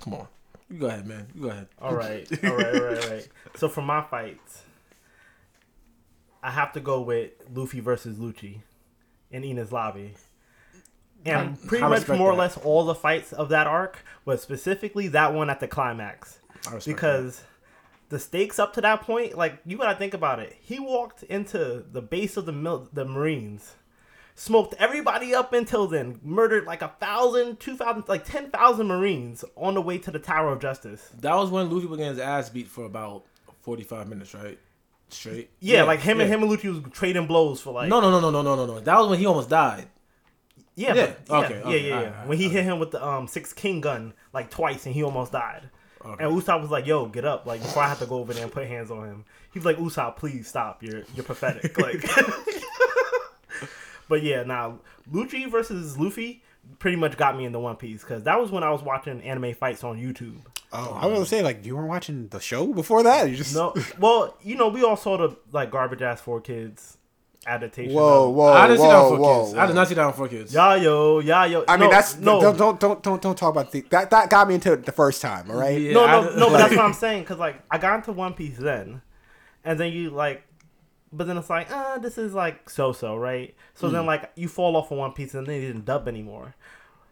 Come 0.00 0.14
on, 0.14 0.28
you 0.70 0.78
go 0.78 0.86
ahead, 0.86 1.04
man. 1.04 1.26
You 1.34 1.42
go 1.42 1.48
ahead. 1.48 1.66
All 1.82 1.96
right, 1.96 2.28
all 2.44 2.54
right, 2.54 2.74
all 2.76 2.80
right, 2.80 3.04
all 3.04 3.10
right. 3.10 3.28
So 3.56 3.68
for 3.68 3.82
my 3.82 4.00
fights, 4.02 4.62
I 6.44 6.52
have 6.52 6.72
to 6.74 6.80
go 6.80 7.00
with 7.00 7.32
Luffy 7.52 7.80
versus 7.80 8.18
Lucci 8.18 8.60
in 9.32 9.42
Enies 9.42 9.72
lobby. 9.72 10.14
And 11.24 11.60
pretty 11.66 11.82
much 11.82 12.00
respect 12.00 12.18
more 12.18 12.30
or 12.30 12.34
less 12.36 12.56
all 12.58 12.84
the 12.84 12.94
fights 12.94 13.32
of 13.32 13.48
that 13.50 13.66
arc, 13.66 14.04
but 14.24 14.40
specifically 14.40 15.08
that 15.08 15.34
one 15.34 15.50
at 15.50 15.60
the 15.60 15.68
climax. 15.68 16.38
I 16.68 16.74
respect 16.74 16.86
Because 16.86 17.42
the 18.08 18.18
stakes 18.18 18.58
up 18.58 18.72
to 18.74 18.80
that 18.80 19.02
point, 19.02 19.36
like 19.36 19.58
you 19.66 19.76
gotta 19.76 19.98
think 19.98 20.14
about 20.14 20.38
it. 20.38 20.56
He 20.60 20.78
walked 20.78 21.22
into 21.24 21.84
the 21.90 22.00
base 22.00 22.36
of 22.36 22.46
the 22.46 22.52
mil- 22.52 22.88
the 22.92 23.04
Marines, 23.04 23.74
smoked 24.34 24.74
everybody 24.78 25.34
up 25.34 25.52
until 25.52 25.86
then, 25.86 26.20
murdered 26.22 26.64
like 26.64 26.82
a 26.82 26.92
thousand, 27.00 27.60
two 27.60 27.76
thousand, 27.76 28.04
like 28.08 28.24
ten 28.24 28.50
thousand 28.50 28.86
Marines 28.86 29.44
on 29.56 29.74
the 29.74 29.82
way 29.82 29.98
to 29.98 30.10
the 30.10 30.18
Tower 30.18 30.52
of 30.52 30.60
Justice. 30.60 31.10
That 31.20 31.34
was 31.34 31.50
when 31.50 31.68
Luffy 31.70 31.86
was 31.86 31.98
getting 31.98 32.12
his 32.12 32.20
ass 32.20 32.48
beat 32.48 32.68
for 32.68 32.84
about 32.84 33.24
forty 33.60 33.82
five 33.82 34.08
minutes, 34.08 34.34
right? 34.34 34.58
Straight. 35.10 35.50
Yeah, 35.60 35.84
like 35.84 36.00
him 36.00 36.20
and 36.20 36.30
him 36.30 36.42
and 36.42 36.50
Lucci 36.50 36.72
was 36.72 36.92
trading 36.92 37.26
blows 37.26 37.60
for 37.60 37.72
like 37.72 37.88
No, 37.88 38.00
no, 38.00 38.10
no, 38.10 38.20
no, 38.20 38.30
no, 38.30 38.42
no, 38.42 38.54
no, 38.54 38.66
no. 38.66 38.80
That 38.80 38.98
was 38.98 39.08
when 39.08 39.18
he 39.18 39.26
almost 39.26 39.48
died. 39.48 39.88
Yeah, 40.78 40.94
Yeah, 40.94 41.12
but- 41.26 41.44
okay, 41.44 41.54
yeah, 41.56 41.60
okay, 41.66 41.80
yeah, 41.80 41.88
yeah. 42.00 42.06
alright, 42.10 42.26
when 42.28 42.38
he 42.38 42.48
hit 42.48 42.62
him 42.64 42.78
with 42.78 42.92
the 42.92 43.04
um 43.04 43.26
six 43.26 43.52
king 43.52 43.80
gun 43.80 44.12
like 44.32 44.50
twice 44.50 44.86
and 44.86 44.94
he 44.94 45.02
almost 45.02 45.32
died. 45.32 45.68
Okay. 46.04 46.24
And 46.24 46.32
Usopp 46.40 46.60
was 46.62 46.70
like, 46.70 46.86
"Yo, 46.86 47.06
get 47.06 47.24
up!" 47.24 47.44
Like 47.44 47.60
before 47.60 47.82
I 47.82 47.88
have 47.88 47.98
to 47.98 48.06
go 48.06 48.18
over 48.18 48.32
there 48.32 48.44
and 48.44 48.52
put 48.52 48.66
hands 48.68 48.90
on 48.92 49.04
him. 49.08 49.24
He 49.52 49.58
was 49.58 49.66
like, 49.66 49.76
"Usopp, 49.78 50.16
please 50.16 50.46
stop. 50.46 50.80
You're 50.82 51.02
you're 51.14 51.24
pathetic." 51.24 51.76
Like, 51.86 52.04
but 54.08 54.22
yeah, 54.22 54.42
now 54.44 54.78
Lucci 55.12 55.50
versus 55.50 55.98
Luffy 55.98 56.42
pretty 56.78 56.96
much 56.96 57.16
got 57.16 57.36
me 57.36 57.44
into 57.44 57.58
One 57.58 57.76
Piece 57.76 58.02
because 58.02 58.22
that 58.24 58.38
was 58.40 58.50
when 58.50 58.62
I 58.62 58.70
was 58.70 58.82
watching 58.82 59.20
anime 59.22 59.54
fights 59.54 59.84
on 59.84 59.98
YouTube. 59.98 60.38
Oh, 60.72 60.98
I 61.00 61.06
was 61.06 61.14
gonna 61.14 61.26
say 61.26 61.42
like 61.42 61.64
you 61.64 61.76
weren't 61.76 61.88
watching 61.88 62.28
the 62.28 62.40
show 62.40 62.72
before 62.72 63.02
that. 63.02 63.28
You 63.30 63.36
just 63.36 63.54
No, 63.54 63.74
well, 63.98 64.36
you 64.42 64.54
know, 64.54 64.68
we 64.68 64.82
all 64.84 64.96
saw 64.96 65.16
the 65.16 65.36
like 65.50 65.70
garbage 65.70 66.02
ass 66.02 66.20
four 66.20 66.40
kids 66.40 66.97
adaptation. 67.48 67.94
Whoa, 67.94 68.28
of- 68.28 68.34
whoa, 68.34 68.52
I 68.52 68.66
didn't 68.68 68.80
whoa, 68.80 68.86
see 68.86 68.92
that 68.92 69.08
for 69.08 69.18
whoa, 69.18 69.42
kids. 69.44 69.54
whoa. 69.54 69.60
I 69.62 69.66
did 69.66 69.74
not 69.74 69.88
see 69.88 69.94
that 69.94 70.14
for 70.16 70.28
kids. 70.28 70.54
Yayo, 70.54 71.22
yayo. 71.24 71.64
I 71.66 71.76
mean, 71.76 71.90
that's 71.90 72.16
no. 72.18 72.40
Don't 72.40 72.56
don't 72.56 72.80
don't 72.80 73.02
don't 73.02 73.22
don't 73.22 73.38
talk 73.38 73.50
about 73.50 73.72
the 73.72 73.80
that 73.90 74.10
that 74.10 74.30
got 74.30 74.46
me 74.48 74.54
into 74.54 74.72
it 74.72 74.84
the 74.84 74.92
first 74.92 75.20
time. 75.22 75.50
All 75.50 75.56
right. 75.58 75.80
Yeah. 75.80 75.92
no, 75.92 76.04
I 76.04 76.12
no, 76.20 76.30
d- 76.30 76.36
no. 76.40 76.50
But 76.50 76.58
that's 76.58 76.76
what 76.76 76.84
I'm 76.84 76.92
saying. 77.06 77.24
Cause 77.24 77.38
like 77.38 77.56
I 77.70 77.78
got 77.78 77.96
into 77.96 78.12
One 78.12 78.34
Piece 78.34 78.56
then, 78.58 79.02
and 79.64 79.78
then 79.80 79.92
you 79.92 80.10
like, 80.10 80.42
but 81.12 81.26
then 81.26 81.36
it's 81.38 81.50
like, 81.50 81.68
ah, 81.72 81.98
this 81.98 82.18
is 82.18 82.34
like 82.34 82.68
so 82.70 82.92
so, 82.92 83.16
right? 83.16 83.54
So 83.74 83.88
then 83.88 84.06
like 84.06 84.30
you 84.36 84.48
fall 84.48 84.76
off 84.76 84.90
of 84.90 84.98
One 84.98 85.12
Piece 85.12 85.34
and 85.34 85.46
then 85.46 85.54
they 85.60 85.66
didn't 85.66 85.84
dub 85.84 86.06
anymore. 86.08 86.54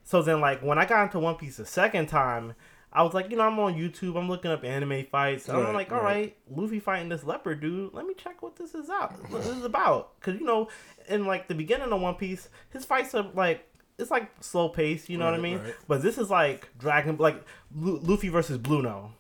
So 0.05 0.23
then 0.23 0.41
like 0.41 0.63
when 0.63 0.79
I 0.79 0.85
got 0.85 1.05
into 1.05 1.19
One 1.19 1.37
Piece 1.37 1.57
the 1.57 1.67
second 1.67 2.07
time, 2.07 2.55
I 2.97 3.03
was 3.03 3.15
like, 3.15 3.31
you 3.31 3.37
know, 3.37 3.45
I'm 3.45 3.59
on 3.59 3.75
YouTube, 3.75 4.19
I'm 4.19 4.29
looking 4.29 4.51
up 4.51 4.65
anime 4.65 5.05
fights, 5.05 5.49
and 5.49 5.59
I'm 5.59 5.75
like, 5.75 5.93
all 5.93 5.99
right. 5.99 6.05
right, 6.05 6.37
Luffy 6.51 6.81
fighting 6.81 7.09
this 7.09 7.25
leopard 7.25 7.61
dude. 7.61 7.93
Let 7.93 8.07
me 8.07 8.15
check 8.15 8.43
what 8.43 8.57
this 8.57 8.75
is 8.75 8.89
out. 8.89 9.13
What 9.31 9.43
this 9.45 9.57
is 9.57 9.65
about? 9.65 10.19
Cause 10.21 10.35
you 10.35 10.47
know, 10.47 10.69
in 11.09 11.27
like 11.27 11.47
the 11.47 11.55
beginning 11.55 11.93
of 11.93 12.01
One 12.01 12.15
Piece, 12.15 12.49
his 12.71 12.85
fights 12.85 13.15
are 13.15 13.27
like. 13.35 13.69
It's 13.99 14.11
like 14.11 14.31
slow 14.41 14.69
pace, 14.69 15.09
you 15.09 15.17
know 15.17 15.25
what 15.25 15.33
I 15.33 15.39
mean? 15.39 15.57
right. 15.57 15.75
But 15.89 16.03
this 16.03 16.19
is 16.19 16.29
like 16.29 16.69
Dragon, 16.79 17.17
like 17.17 17.43
Lu- 17.75 17.99
Luffy 18.01 18.29
versus 18.29 18.59
Blueno 18.59 19.13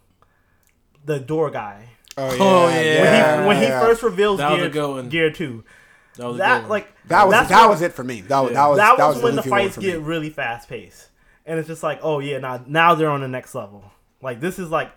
the 1.06 1.20
door 1.20 1.50
guy. 1.50 1.88
Oh, 2.18 2.28
oh 2.28 2.34
yeah. 2.34 2.42
Oh, 2.42 2.68
yeah. 2.68 3.00
When 3.00 3.40
he 3.40 3.46
when 3.46 3.62
yeah. 3.62 3.80
he 3.80 3.86
first 3.86 4.02
reveals 4.02 4.38
That 4.38 4.72
gear, 4.72 4.98
a 4.98 5.02
gear 5.04 5.30
two. 5.30 5.64
That 6.16 6.26
was 6.26 6.38
That 6.38 6.68
like 6.68 6.92
That 7.06 7.26
was 7.26 7.48
that 7.48 7.68
was 7.68 7.82
it 7.82 7.92
for 7.92 8.04
me. 8.04 8.20
That 8.22 8.40
was 8.40 8.50
Yeah. 8.50 8.54
that 8.54 8.68
was 8.68 8.78
that, 8.78 8.96
that 8.98 9.06
was, 9.06 9.16
was, 9.16 9.24
when 9.24 9.32
the 9.32 9.36
Luffy 9.38 9.50
fights 9.50 9.78
get 9.78 9.98
me. 9.98 10.04
really 10.04 10.30
fast 10.30 10.68
paced, 10.68 11.08
and 11.46 11.58
it's 11.58 11.68
just 11.68 11.82
like, 11.82 12.00
oh 12.02 12.18
yeah, 12.18 12.38
now 12.38 12.62
now 12.66 12.94
they're 12.94 13.10
on 13.10 13.20
the 13.20 13.28
next 13.28 13.54
level. 13.54 13.84
Like 14.20 14.40
this 14.40 14.58
is 14.58 14.70
like 14.70 14.90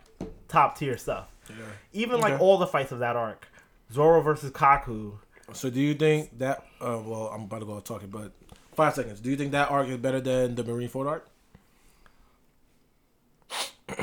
top 0.47 0.77
tier 0.77 0.97
stuff. 0.97 1.27
Yeah. 1.49 1.55
Even 1.93 2.19
like 2.19 2.39
all 2.39 2.57
the 2.57 2.67
fights 2.67 2.91
of 2.91 2.99
that 2.99 3.15
arc, 3.15 3.47
Zoro 3.91 4.21
versus 4.21 4.51
Kaku. 4.51 5.13
So 5.53 5.69
do 5.69 5.79
you 5.79 5.93
think 5.93 6.37
that? 6.39 6.65
Uh, 6.81 7.01
well, 7.03 7.31
I'm 7.33 7.43
about 7.43 7.59
to 7.59 7.65
go 7.65 7.73
off 7.73 7.83
talking, 7.83 8.09
but 8.09 8.31
five 8.75 8.93
seconds. 8.93 9.19
Do 9.19 9.29
you 9.29 9.35
think 9.35 9.51
that 9.53 9.71
arc 9.71 9.87
is 9.87 9.97
better 9.97 10.19
than 10.19 10.55
the 10.55 10.63
Marineford 10.63 11.07
arc? 11.07 11.27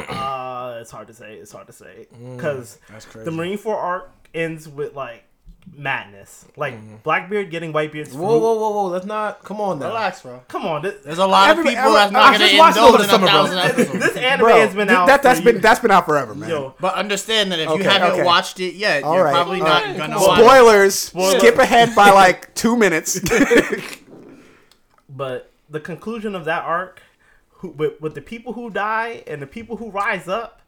Uh, 0.09 0.79
it's 0.81 0.91
hard 0.91 1.07
to 1.07 1.15
say. 1.15 1.35
It's 1.35 1.53
hard 1.53 1.67
to 1.69 1.73
say 1.73 2.09
because 2.37 2.79
crazy. 2.89 3.25
the 3.25 3.31
Marineford 3.31 3.77
arc 3.77 4.11
ends 4.35 4.69
with 4.69 4.95
like 4.95 5.25
madness, 5.75 6.45
like 6.57 6.75
mm-hmm. 6.75 6.97
Blackbeard 7.03 7.51
getting 7.51 7.73
Whitebeard's 7.73 8.11
fruit. 8.11 8.21
Whoa, 8.23 8.39
whoa, 8.39 8.55
whoa, 8.59 8.71
whoa! 8.71 8.87
Let's 8.87 9.07
not. 9.07 9.43
Come 9.45 9.61
on 9.61 9.79
now. 9.79 9.89
Relax, 9.89 10.23
bro. 10.23 10.43
Come 10.49 10.65
on, 10.67 10.83
this, 10.83 11.03
There's 11.05 11.19
a 11.19 11.27
lot 11.27 11.51
Every- 11.51 11.65
of 11.65 11.69
people 11.69 11.85
every- 11.85 11.95
that's 11.95 12.11
I 12.15 12.15
not 12.15 12.39
just 12.39 12.41
going 12.41 12.53
to 12.53 12.59
watched 12.59 12.79
over 12.79 12.99
the 12.99 13.05
a 13.05 13.07
summer, 13.07 13.27
bro. 13.27 13.33
thousand 13.33 13.59
episodes. 13.59 13.99
this 14.05 14.17
anime 14.17 14.41
Bro, 14.47 14.55
has 14.57 14.75
been 14.75 14.89
th- 14.89 14.99
out. 14.99 15.07
that 15.09 15.23
that's 15.23 15.39
for 15.41 15.45
been 15.45 15.55
years. 15.57 15.63
that's 15.63 15.81
been 15.81 15.91
out 15.91 16.07
forever, 16.07 16.35
man. 16.35 16.49
Yo, 16.51 16.75
But 16.81 16.95
understand 16.95 17.53
that 17.53 17.59
if 17.59 17.69
Okay, 17.69 17.83
you 17.85 17.89
haven't 17.91 18.13
okay. 18.13 18.25
watched 18.25 18.61
it 18.61 18.75
yet, 18.75 19.03
All 19.05 19.15
you're 19.15 19.25
right, 19.25 19.33
probably 19.35 19.61
all 19.61 19.67
not 19.67 19.85
right. 19.85 19.97
gonna 19.97 20.19
Spoil- 20.19 20.29
watch. 20.29 20.87
it. 20.87 20.91
Spoilers. 20.93 21.39
Skip 21.39 21.59
ahead 21.59 21.95
by 21.95 22.11
like 22.23 22.55
two 22.55 22.77
minutes. 22.77 23.21
but 25.09 25.51
the 25.69 25.81
conclusion 25.81 26.35
of 26.35 26.45
that 26.45 26.63
arc, 26.65 27.03
who, 27.51 27.69
with, 27.71 28.01
with 28.01 28.15
the 28.15 28.21
people 28.21 28.53
who 28.53 28.71
die 28.71 29.23
and 29.27 29.41
the 29.43 29.47
people 29.47 29.77
who 29.77 29.91
rise 29.91 30.29
up, 30.29 30.61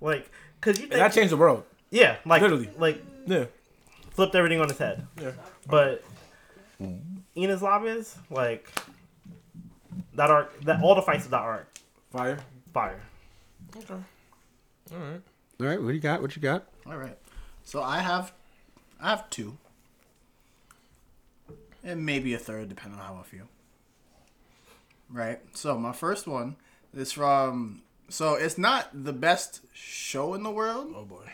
like, 0.00 0.30
cause 0.60 0.76
you 0.78 0.86
think, 0.86 0.94
that 1.00 1.12
changed 1.12 1.32
the 1.32 1.36
world. 1.36 1.64
yeah, 1.90 2.16
like 2.26 2.42
Literally. 2.42 2.68
like 2.78 3.02
Yeah. 3.26 3.44
Flipped 4.14 4.34
everything 4.34 4.60
on 4.60 4.68
its 4.70 4.78
head. 4.78 5.06
Yeah. 5.20 5.32
But 5.68 6.04
Enies 7.36 7.60
Lobbies, 7.62 8.16
like 8.30 8.68
that 10.14 10.30
arc, 10.30 10.60
that 10.62 10.82
all 10.82 10.94
the 10.94 11.02
fights 11.02 11.24
of 11.24 11.30
that 11.30 11.40
arc, 11.40 11.66
Fire. 12.12 12.38
fire. 12.74 13.00
Okay. 13.76 13.94
All 13.94 14.98
right. 14.98 15.20
All 15.60 15.66
right, 15.66 15.80
what 15.80 15.88
do 15.88 15.94
you 15.94 16.00
got? 16.00 16.20
What 16.20 16.34
you 16.36 16.42
got? 16.42 16.66
All 16.86 16.96
right. 16.96 17.16
So 17.64 17.82
I 17.82 18.00
have, 18.00 18.32
I 19.00 19.10
have 19.10 19.30
two, 19.30 19.56
and 21.84 22.04
maybe 22.04 22.34
a 22.34 22.38
third, 22.38 22.68
depending 22.68 22.98
on 23.00 23.06
how 23.06 23.14
I 23.18 23.22
feel. 23.22 23.46
Right. 25.08 25.40
So 25.54 25.78
my 25.78 25.92
first 25.92 26.26
one 26.26 26.56
is 26.94 27.12
from. 27.12 27.82
So 28.08 28.34
it's 28.34 28.58
not 28.58 28.88
the 28.92 29.12
best 29.12 29.60
show 29.72 30.34
in 30.34 30.42
the 30.42 30.50
world, 30.50 30.92
Oh 30.94 31.04
boy. 31.04 31.30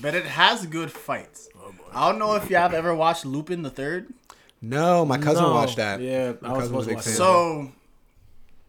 But 0.00 0.14
it 0.14 0.24
has 0.24 0.66
good 0.66 0.92
fights. 0.92 1.48
Oh 1.56 1.72
boy. 1.72 1.84
I 1.92 2.08
don't 2.08 2.18
know 2.18 2.34
if 2.36 2.50
y'all 2.50 2.60
have 2.60 2.74
ever 2.74 2.94
watched 2.94 3.24
Lupin 3.24 3.62
the 3.62 3.70
Third. 3.70 4.12
No, 4.60 5.04
my 5.04 5.18
cousin 5.18 5.44
No. 5.44 5.52
watched 5.52 5.76
that. 5.76 6.00
Yeah, 6.00 6.34
My 6.40 6.48
I 6.48 6.52
was 6.52 6.60
cousin 6.62 6.76
was 6.76 6.84
supposed 6.84 6.86
a 6.86 6.86
to 6.86 6.86
big 6.88 6.96
watch 6.96 7.04
fan. 7.04 7.14
So 7.14 7.72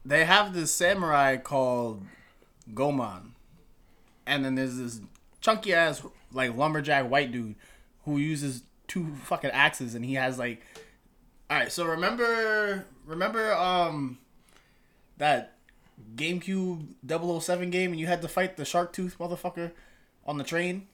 they 0.06 0.26
have 0.26 0.54
this 0.54 0.72
samurai 0.72 1.38
called 1.38 2.04
Goemon, 2.74 3.34
and 4.26 4.44
then 4.46 4.56
there's 4.56 4.78
this 4.78 5.02
chunky 5.42 5.74
ass 5.74 6.02
like 6.32 6.56
lumberjack 6.56 7.10
white 7.10 7.32
dude 7.32 7.56
who 8.06 8.18
uses 8.18 8.64
two 8.88 9.16
fucking 9.24 9.52
axes, 9.52 9.96
and 9.96 10.04
he 10.06 10.14
has 10.16 10.38
like. 10.40 10.62
All 11.52 11.58
right, 11.58 11.72
so 11.72 11.84
remember, 11.86 12.86
remember, 13.08 13.52
um, 13.56 14.20
that 15.18 15.56
GameCube 16.16 16.86
007 17.42 17.72
game, 17.72 17.90
and 17.90 18.00
you 18.00 18.06
had 18.06 18.22
to 18.22 18.28
fight 18.28 18.56
the 18.56 18.66
shark 18.66 18.94
tooth 18.94 19.18
motherfucker 19.20 19.72
on 20.28 20.38
the 20.38 20.44
train. 20.44 20.88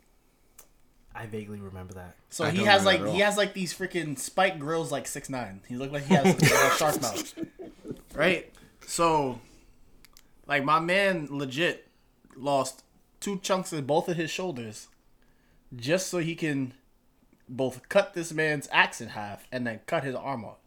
I 1.15 1.27
vaguely 1.27 1.59
remember 1.59 1.93
that. 1.93 2.15
So 2.29 2.43
I 2.43 2.51
he 2.51 2.63
has 2.65 2.83
like 2.83 3.05
he 3.07 3.19
has 3.19 3.37
like 3.37 3.53
these 3.53 3.73
freaking 3.73 4.19
spike 4.19 4.59
grills 4.59 4.91
like 4.91 5.07
six 5.07 5.29
nine. 5.29 5.61
He 5.67 5.75
looked 5.75 5.93
like 5.93 6.05
he 6.05 6.13
has 6.13 6.35
a 6.35 6.75
shark 6.77 7.01
mouth. 7.01 7.33
Right? 8.13 8.51
So 8.85 9.39
like 10.45 10.63
my 10.65 10.79
man 10.79 11.27
legit 11.31 11.87
lost 12.35 12.83
two 13.21 13.39
chunks 13.39 13.71
of 13.71 13.87
both 13.87 14.09
of 14.09 14.17
his 14.17 14.29
shoulders 14.29 14.89
just 15.75 16.07
so 16.07 16.17
he 16.17 16.35
can 16.35 16.73
both 17.47 17.87
cut 17.87 18.13
this 18.13 18.33
man's 18.33 18.67
axe 18.71 18.99
in 18.99 19.09
half 19.09 19.47
and 19.51 19.65
then 19.65 19.79
cut 19.85 20.03
his 20.03 20.15
arm 20.15 20.43
off. 20.43 20.57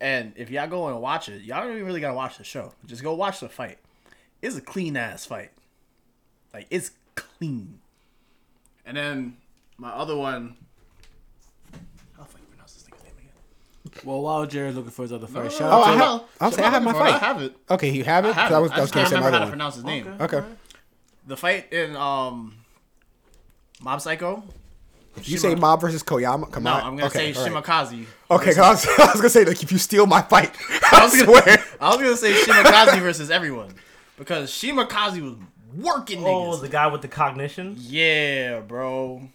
And 0.00 0.32
if 0.36 0.50
y'all 0.50 0.66
go 0.66 0.88
and 0.88 1.00
watch 1.00 1.28
it, 1.28 1.42
y'all 1.42 1.62
don't 1.62 1.74
even 1.74 1.86
really 1.86 2.00
gotta 2.00 2.14
watch 2.14 2.38
the 2.38 2.44
show. 2.44 2.72
Just 2.86 3.02
go 3.02 3.14
watch 3.14 3.40
the 3.40 3.48
fight. 3.48 3.78
It's 4.40 4.56
a 4.56 4.60
clean 4.60 4.96
ass 4.96 5.26
fight. 5.26 5.50
Like 6.54 6.66
it's 6.70 6.92
clean. 7.14 7.78
And 8.84 8.96
then 8.96 9.36
my 9.78 9.90
other 9.90 10.16
one. 10.16 10.56
How 12.16 12.22
the 12.24 12.28
fuck 12.28 12.40
you 12.40 12.46
pronounce 12.48 12.74
this 12.74 12.84
nigga's 12.84 13.04
name 13.04 13.12
again? 13.18 14.02
Well, 14.04 14.22
while 14.22 14.46
Jared's 14.46 14.76
looking 14.76 14.90
for 14.90 15.02
his 15.02 15.12
other 15.12 15.26
fight, 15.26 15.44
No, 15.44 15.48
shout 15.50 15.72
Oh, 15.72 15.82
out 15.82 15.88
I 15.88 15.92
to 15.92 15.98
have- 15.98 16.22
I'll 16.40 16.52
say 16.52 16.62
I 16.62 16.70
have 16.70 16.82
my 16.82 16.92
Before, 16.92 17.06
I 17.06 17.18
have 17.18 17.42
it. 17.42 17.56
Okay, 17.70 17.90
you 17.90 18.04
have 18.04 18.24
it. 18.24 18.28
I, 18.30 18.32
have 18.32 18.48
'Cause 18.48 18.52
I 18.56 18.58
was, 18.58 18.70
I 18.72 18.76
I 18.76 18.80
was 18.80 18.90
gonna 18.90 19.02
can't 19.04 19.10
say 19.10 19.20
my 19.20 19.26
remember 19.26 19.30
how 19.30 19.36
other 19.36 19.38
to 19.38 19.44
one. 19.44 19.50
pronounce 19.50 19.74
his 19.76 19.84
name. 19.84 20.16
Okay. 20.20 20.42
The 21.28 21.36
fight 21.36 21.72
in 21.72 21.94
um, 21.96 22.54
Mob 23.82 24.00
Psycho 24.00 24.42
If 25.16 25.28
you 25.28 25.38
say 25.38 25.54
Mob 25.54 25.80
versus 25.80 26.02
Koyama, 26.02 26.50
come 26.50 26.64
No, 26.64 26.72
on. 26.72 26.82
I'm 26.82 26.96
gonna 26.96 27.06
okay, 27.06 27.32
say 27.32 27.40
all 27.48 27.54
right. 27.54 27.64
Shimazaki. 27.64 28.06
Okay, 28.30 28.54
'cause 28.54 28.58
I 28.58 28.70
was, 28.70 28.86
I 28.98 29.04
was 29.06 29.16
gonna 29.16 29.28
say 29.30 29.44
like 29.44 29.62
if 29.62 29.70
you 29.70 29.78
steal 29.78 30.06
my 30.06 30.22
fight, 30.22 30.50
I, 30.92 31.04
was 31.04 31.22
gonna- 31.22 31.40
swear. 31.42 31.64
I 31.80 31.88
was 31.90 31.96
gonna 31.98 32.16
say 32.16 32.32
Shimazaki 32.32 33.00
versus 33.00 33.30
everyone 33.30 33.72
because 34.18 34.50
Shimazaki 34.50 35.22
was 35.22 35.34
working 35.76 36.24
Oh, 36.24 36.52
niggas. 36.52 36.60
the 36.60 36.68
guy 36.68 36.86
with 36.88 37.02
the 37.02 37.08
cognition. 37.08 37.76
Yeah, 37.78 38.60
bro. 38.60 39.28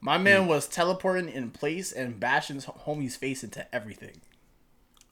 My 0.00 0.16
man 0.18 0.46
was 0.46 0.66
teleporting 0.68 1.28
in 1.28 1.50
place 1.50 1.90
and 1.92 2.18
bashing 2.20 2.56
his 2.56 2.66
homie's 2.66 3.16
face 3.16 3.42
into 3.42 3.66
everything. 3.74 4.20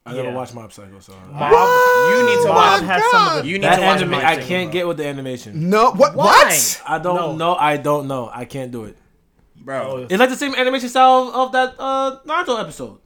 I 0.04 0.12
never 0.12 0.28
Yeah. 0.28 0.34
watched 0.34 0.54
Mob 0.54 0.72
Psycho, 0.72 1.00
so 1.00 1.12
Mob, 1.32 1.50
You 2.12 2.26
need 2.26 2.42
to 2.42 2.48
Mob 2.48 2.54
watch. 2.54 2.82
has 2.84 3.02
some 3.10 3.26
of 3.38 3.42
the 3.42 3.48
You 3.48 3.54
need 3.54 3.64
that 3.64 3.76
to 3.76 3.82
watch 3.82 3.96
anime, 3.98 4.10
Mob 4.12 4.22
I 4.22 4.34
Psycho, 4.36 4.46
can't 4.46 4.66
bro. 4.70 4.72
get 4.72 4.86
with 4.86 4.96
the 4.98 5.06
animation. 5.06 5.68
No, 5.68 5.90
what? 5.92 6.14
Why? 6.14 6.24
What? 6.26 6.82
I 6.86 6.98
don't 7.00 7.16
No. 7.16 7.32
know. 7.36 7.54
I 7.56 7.76
don't 7.76 8.06
know. 8.06 8.30
I 8.32 8.44
can't 8.44 8.70
do 8.70 8.84
it. 8.84 8.96
bro. 9.56 9.82
Oh, 9.82 10.06
It's 10.08 10.12
like 10.20 10.28
the 10.30 10.36
same 10.36 10.54
animation 10.54 10.88
style 10.88 11.32
of 11.34 11.50
that 11.50 11.74
uh, 11.80 12.18
Naruto 12.24 12.60
episode. 12.60 12.98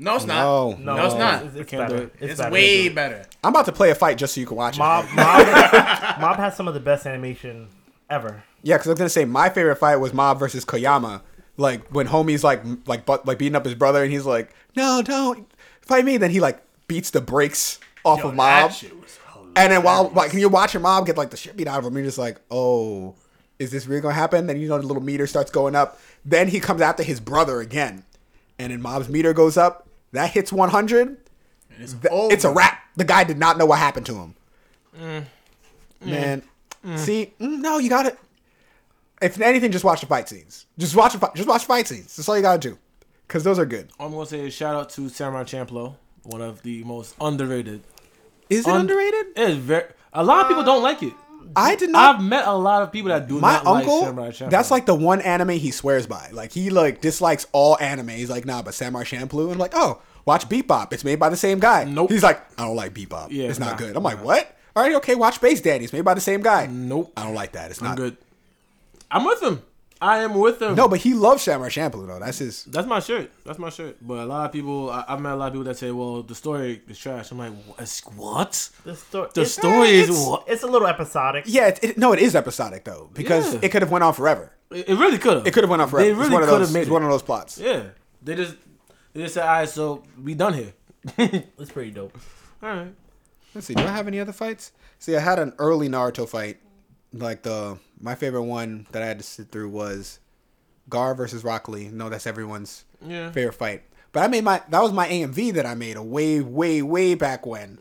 No, 0.00 0.16
it's 0.16 0.24
not. 0.24 0.42
No. 0.42 0.70
No, 0.82 0.96
No, 0.96 1.06
it's 1.06 1.14
not. 1.14 1.44
It's, 1.44 1.56
it's 1.56 1.70
can't 1.70 1.88
better. 1.88 2.02
it. 2.04 2.14
It's, 2.20 2.32
It's 2.32 2.40
better. 2.40 2.52
way 2.52 2.88
better. 2.88 3.24
I'm 3.44 3.50
about 3.50 3.66
to 3.66 3.72
play 3.72 3.90
a 3.90 3.94
fight 3.94 4.16
just 4.18 4.34
so 4.34 4.40
you 4.40 4.46
can 4.46 4.56
watch 4.56 4.76
it. 4.76 4.78
Mob, 4.78 5.04
Mob, 5.14 6.20
Mob 6.20 6.36
has 6.36 6.56
some 6.56 6.66
of 6.66 6.74
the 6.74 6.80
best 6.80 7.06
animation 7.06 7.68
ever. 8.08 8.42
Yeah, 8.62 8.76
because 8.76 8.88
I 8.88 8.90
was 8.92 8.98
gonna 8.98 9.10
say 9.10 9.24
my 9.26 9.50
favorite 9.50 9.76
fight 9.76 9.96
was 9.96 10.12
Mob 10.14 10.38
versus 10.38 10.64
Koyama. 10.64 11.20
Like 11.56 11.86
when 11.88 12.08
homie's 12.08 12.42
like 12.42 12.62
like 12.86 13.04
but 13.04 13.26
like 13.26 13.38
beating 13.38 13.54
up 13.56 13.64
his 13.66 13.74
brother, 13.74 14.02
and 14.02 14.10
he's 14.10 14.24
like, 14.24 14.50
"No, 14.74 15.02
don't 15.04 15.46
fight 15.82 16.04
me." 16.06 16.16
Then 16.16 16.30
he 16.30 16.40
like 16.40 16.62
beats 16.88 17.10
the 17.10 17.20
brakes 17.20 17.78
off 18.04 18.24
of 18.24 18.34
Mob, 18.34 18.72
and 19.56 19.72
then 19.72 19.82
while 19.82 20.08
like 20.14 20.32
you're 20.32 20.48
watching 20.48 20.80
Mob 20.80 21.04
get 21.06 21.18
like 21.18 21.30
the 21.30 21.36
shit 21.36 21.56
beat 21.56 21.68
out 21.68 21.78
of 21.78 21.84
him, 21.84 21.94
you're 21.94 22.04
just 22.06 22.16
like, 22.18 22.40
"Oh, 22.50 23.14
is 23.58 23.70
this 23.70 23.86
really 23.86 24.00
gonna 24.00 24.14
happen?" 24.14 24.46
Then 24.46 24.58
you 24.58 24.68
know 24.68 24.78
the 24.78 24.86
little 24.86 25.02
meter 25.02 25.26
starts 25.26 25.50
going 25.50 25.74
up. 25.76 26.00
Then 26.24 26.48
he 26.48 26.58
comes 26.60 26.80
after 26.80 27.02
his 27.02 27.20
brother 27.20 27.60
again, 27.60 28.04
and 28.58 28.72
then 28.72 28.80
Mob's 28.80 29.08
meter 29.10 29.34
goes 29.34 29.58
up. 29.58 29.86
That 30.12 30.30
hits 30.30 30.52
100. 30.52 31.16
It's, 31.78 31.94
Th- 31.94 32.12
It's 32.32 32.44
a 32.44 32.50
wrap. 32.52 32.78
The 32.96 33.04
guy 33.04 33.24
did 33.24 33.38
not 33.38 33.56
know 33.58 33.66
what 33.66 33.78
happened 33.78 34.06
to 34.06 34.14
him. 34.14 34.34
Mm. 34.98 35.24
Man, 36.04 36.42
see, 36.96 37.32
mm, 37.40 37.58
no, 37.60 37.78
you 37.78 37.88
got 37.88 38.06
it. 38.06 38.18
If 39.22 39.40
anything, 39.40 39.70
just 39.70 39.84
watch 39.84 40.00
the 40.00 40.06
fight 40.06 40.28
scenes. 40.28 40.66
Just 40.78 40.96
watch 40.96 41.12
the 41.12 41.18
fight. 41.18 41.34
Just 41.34 41.48
watch 41.48 41.64
fight 41.64 41.86
scenes. 41.86 42.16
That's 42.16 42.28
all 42.28 42.36
you 42.36 42.42
gotta 42.42 42.58
do, 42.58 42.78
because 43.28 43.44
those 43.44 43.58
are 43.58 43.66
good. 43.66 43.90
I'm 44.00 44.12
gonna 44.12 44.26
say 44.26 44.46
a 44.46 44.50
shout 44.50 44.74
out 44.74 44.90
to 44.90 45.08
Samurai 45.10 45.44
Champloo, 45.44 45.94
one 46.22 46.40
of 46.40 46.62
the 46.62 46.82
most 46.84 47.14
underrated. 47.20 47.82
Is 48.48 48.66
it 48.66 48.70
Un- 48.70 48.80
underrated? 48.82 49.26
It 49.36 49.50
is 49.50 49.56
very. 49.58 49.84
A 50.14 50.24
lot 50.24 50.42
of 50.42 50.48
people 50.48 50.64
don't 50.64 50.82
like 50.82 51.02
it. 51.02 51.12
I 51.56 51.76
did 51.76 51.90
not. 51.90 52.16
I've 52.16 52.22
met 52.22 52.46
a 52.46 52.54
lot 52.54 52.82
of 52.82 52.92
people 52.92 53.08
that 53.08 53.28
do 53.28 53.40
my 53.40 53.54
not 53.54 53.66
uncle, 53.66 53.98
like 53.98 54.06
Samurai 54.06 54.30
Champloo. 54.30 54.50
that's 54.50 54.70
like 54.70 54.86
the 54.86 54.94
one 54.94 55.20
anime 55.20 55.50
he 55.50 55.70
swears 55.70 56.06
by. 56.06 56.30
Like 56.32 56.52
he 56.52 56.70
like 56.70 57.00
dislikes 57.00 57.46
all 57.52 57.78
anime. 57.78 58.08
He's 58.08 58.30
like, 58.30 58.44
nah, 58.44 58.62
but 58.62 58.74
Samurai 58.74 59.04
Champloo. 59.04 59.44
And 59.44 59.52
I'm 59.52 59.58
like, 59.58 59.72
oh, 59.74 60.00
watch 60.24 60.48
Bebop. 60.48 60.92
It's 60.92 61.04
made 61.04 61.18
by 61.18 61.28
the 61.28 61.36
same 61.36 61.58
guy. 61.58 61.84
Nope. 61.84 62.10
He's 62.10 62.22
like, 62.22 62.40
I 62.58 62.64
don't 62.64 62.76
like 62.76 62.94
Bebop. 62.94 63.28
Yeah, 63.30 63.48
it's 63.48 63.58
not 63.58 63.72
nah, 63.72 63.76
good. 63.76 63.96
I'm 63.96 64.02
like, 64.02 64.22
what? 64.24 64.56
All 64.76 64.82
right, 64.82 64.94
okay, 64.96 65.14
watch 65.14 65.36
Space 65.36 65.60
Dandy. 65.60 65.84
It's 65.84 65.92
made 65.92 66.04
by 66.04 66.14
the 66.14 66.20
same 66.20 66.42
guy. 66.42 66.66
Nope. 66.66 67.12
I 67.16 67.24
don't 67.24 67.34
like 67.34 67.52
that. 67.52 67.70
It's 67.70 67.80
I'm 67.80 67.88
not 67.88 67.96
good. 67.96 68.16
I'm 69.10 69.24
with 69.24 69.42
him. 69.42 69.62
I 70.02 70.18
am 70.18 70.34
with 70.34 70.62
him. 70.62 70.74
No, 70.74 70.88
but 70.88 71.00
he 71.00 71.12
loves 71.12 71.42
Samurai 71.42 71.68
Champloo 71.68 72.06
though. 72.06 72.18
That's 72.18 72.38
his. 72.38 72.64
That's 72.64 72.86
my 72.86 73.00
shirt. 73.00 73.30
That's 73.44 73.58
my 73.58 73.68
shirt. 73.70 73.98
But 74.00 74.18
a 74.20 74.24
lot 74.24 74.46
of 74.46 74.52
people, 74.52 74.90
I, 74.90 75.04
I've 75.08 75.20
met 75.20 75.32
a 75.34 75.36
lot 75.36 75.48
of 75.48 75.52
people 75.52 75.64
that 75.64 75.76
say, 75.76 75.90
"Well, 75.90 76.22
the 76.22 76.34
story 76.34 76.80
is 76.88 76.98
trash." 76.98 77.30
I'm 77.30 77.38
like, 77.38 77.52
"Wha- 77.66 77.84
"What? 78.16 78.70
The, 78.84 78.96
sto- 78.96 79.30
The 79.34 79.42
it's, 79.42 79.52
story 79.52 79.88
eh, 79.88 80.02
is 80.02 80.08
it's- 80.08 80.26
what? 80.26 80.44
it's 80.46 80.62
a 80.62 80.66
little 80.66 80.88
episodic. 80.88 81.44
Yeah, 81.46 81.68
it, 81.68 81.78
it, 81.82 81.98
no, 81.98 82.12
it 82.12 82.18
is 82.20 82.34
episodic 82.34 82.84
though 82.84 83.10
because 83.12 83.52
Yeah. 83.54 83.60
it 83.62 83.68
could 83.72 83.82
have 83.82 83.90
went 83.90 84.02
on 84.04 84.14
forever. 84.14 84.52
It, 84.70 84.88
it 84.88 84.94
really 84.94 85.18
could 85.18 85.34
have. 85.38 85.46
It 85.46 85.52
could 85.52 85.64
have 85.64 85.70
went 85.70 85.82
on 85.82 85.88
forever. 85.88 86.06
They 86.06 86.10
It's 86.12 86.18
really 86.18 86.32
one 86.32 86.42
of 86.44 86.48
could 86.48 86.60
those- 86.60 86.68
have 86.68 86.74
made 86.74 86.80
It's 86.80 86.88
it. 86.88 86.92
one 86.92 87.02
of 87.02 87.10
those 87.10 87.22
plots. 87.22 87.58
Yeah, 87.58 87.82
they 88.22 88.34
just 88.36 88.54
they 89.12 89.22
just 89.22 89.34
said, 89.34 89.42
"All 89.42 89.48
right, 89.48 89.68
so 89.68 90.02
we 90.22 90.34
done 90.34 90.54
here." 90.54 90.72
It's 91.58 91.72
pretty 91.72 91.90
dope. 91.90 92.16
All 92.62 92.68
right. 92.70 92.94
Let's 93.54 93.66
see. 93.66 93.74
Do 93.74 93.82
I 93.82 93.88
have 93.88 94.06
any 94.06 94.20
other 94.20 94.32
fights? 94.32 94.72
See, 94.98 95.16
I 95.16 95.20
had 95.20 95.38
an 95.38 95.52
early 95.58 95.88
Naruto 95.88 96.26
fight. 96.28 96.58
Like 97.12 97.42
the 97.42 97.76
my 98.00 98.14
favorite 98.14 98.44
one 98.44 98.86
that 98.92 99.02
I 99.02 99.06
had 99.06 99.18
to 99.18 99.24
sit 99.24 99.50
through 99.50 99.68
was 99.70 100.18
Gaara 100.88 101.16
versus 101.16 101.44
Rock 101.44 101.68
Lee. 101.68 101.88
No, 101.88 102.08
that's 102.08 102.26
everyone's 102.26 102.84
Yeah. 103.06 103.30
favorite 103.32 103.52
fight. 103.54 103.82
But 104.12 104.24
I 104.24 104.28
made 104.28 104.42
my 104.44 104.62
that 104.70 104.82
was 104.82 104.92
my 104.92 105.06
AMV 105.08 105.52
that 105.54 105.66
I 105.66 105.74
made 105.74 105.96
a 105.96 106.02
way, 106.02 106.40
way, 106.40 106.82
way 106.82 107.14
back 107.14 107.46
when. 107.46 107.78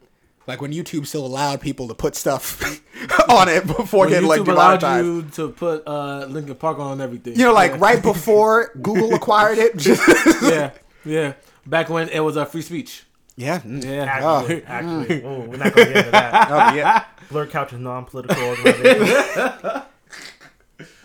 Like 0.47 0.61
when 0.61 0.71
YouTube 0.71 1.05
still 1.05 1.25
allowed 1.25 1.61
people 1.61 1.87
to 1.89 1.93
put 1.93 2.15
stuff 2.15 2.59
on 3.29 3.47
it 3.49 3.67
before 3.67 4.05
When 4.05 4.09
getting 4.09 4.27
like 4.29 4.41
YouTube 4.41 4.51
allowed. 4.53 4.81
You, 5.05 5.15
you 5.17 5.21
to 5.33 5.49
put 5.49 5.87
uh, 5.87 6.25
Linkin 6.27 6.55
Park 6.55 6.79
on 6.79 7.01
everything. 7.01 7.35
You 7.35 7.45
know, 7.45 7.53
like 7.53 7.71
yeah. 7.71 7.77
right 7.79 8.01
before 8.01 8.71
Google 8.81 9.13
acquired 9.13 9.57
it. 9.59 9.85
Yeah, 10.43 10.71
yeah. 11.05 11.33
Back 11.65 11.89
when 11.89 12.09
it 12.09 12.19
was 12.21 12.35
a 12.35 12.45
free 12.47 12.63
speech. 12.63 13.03
yeah, 13.35 13.59
mm. 13.59 13.83
Yeah. 13.83 14.03
Actually, 14.05 14.63
actually, 14.65 15.23
oh, 15.23 15.39
we're 15.41 15.57
not 15.57 15.73
gonna 15.73 15.85
get 15.85 15.97
into 15.97 16.11
that. 16.11 16.47
Oh, 16.51 16.75
yeah. 16.75 17.05
Blur 17.29 17.45
Couch 17.45 17.73
is 17.73 17.79
non-political 17.79 18.43
organization. 18.43 19.83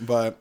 But 0.00 0.38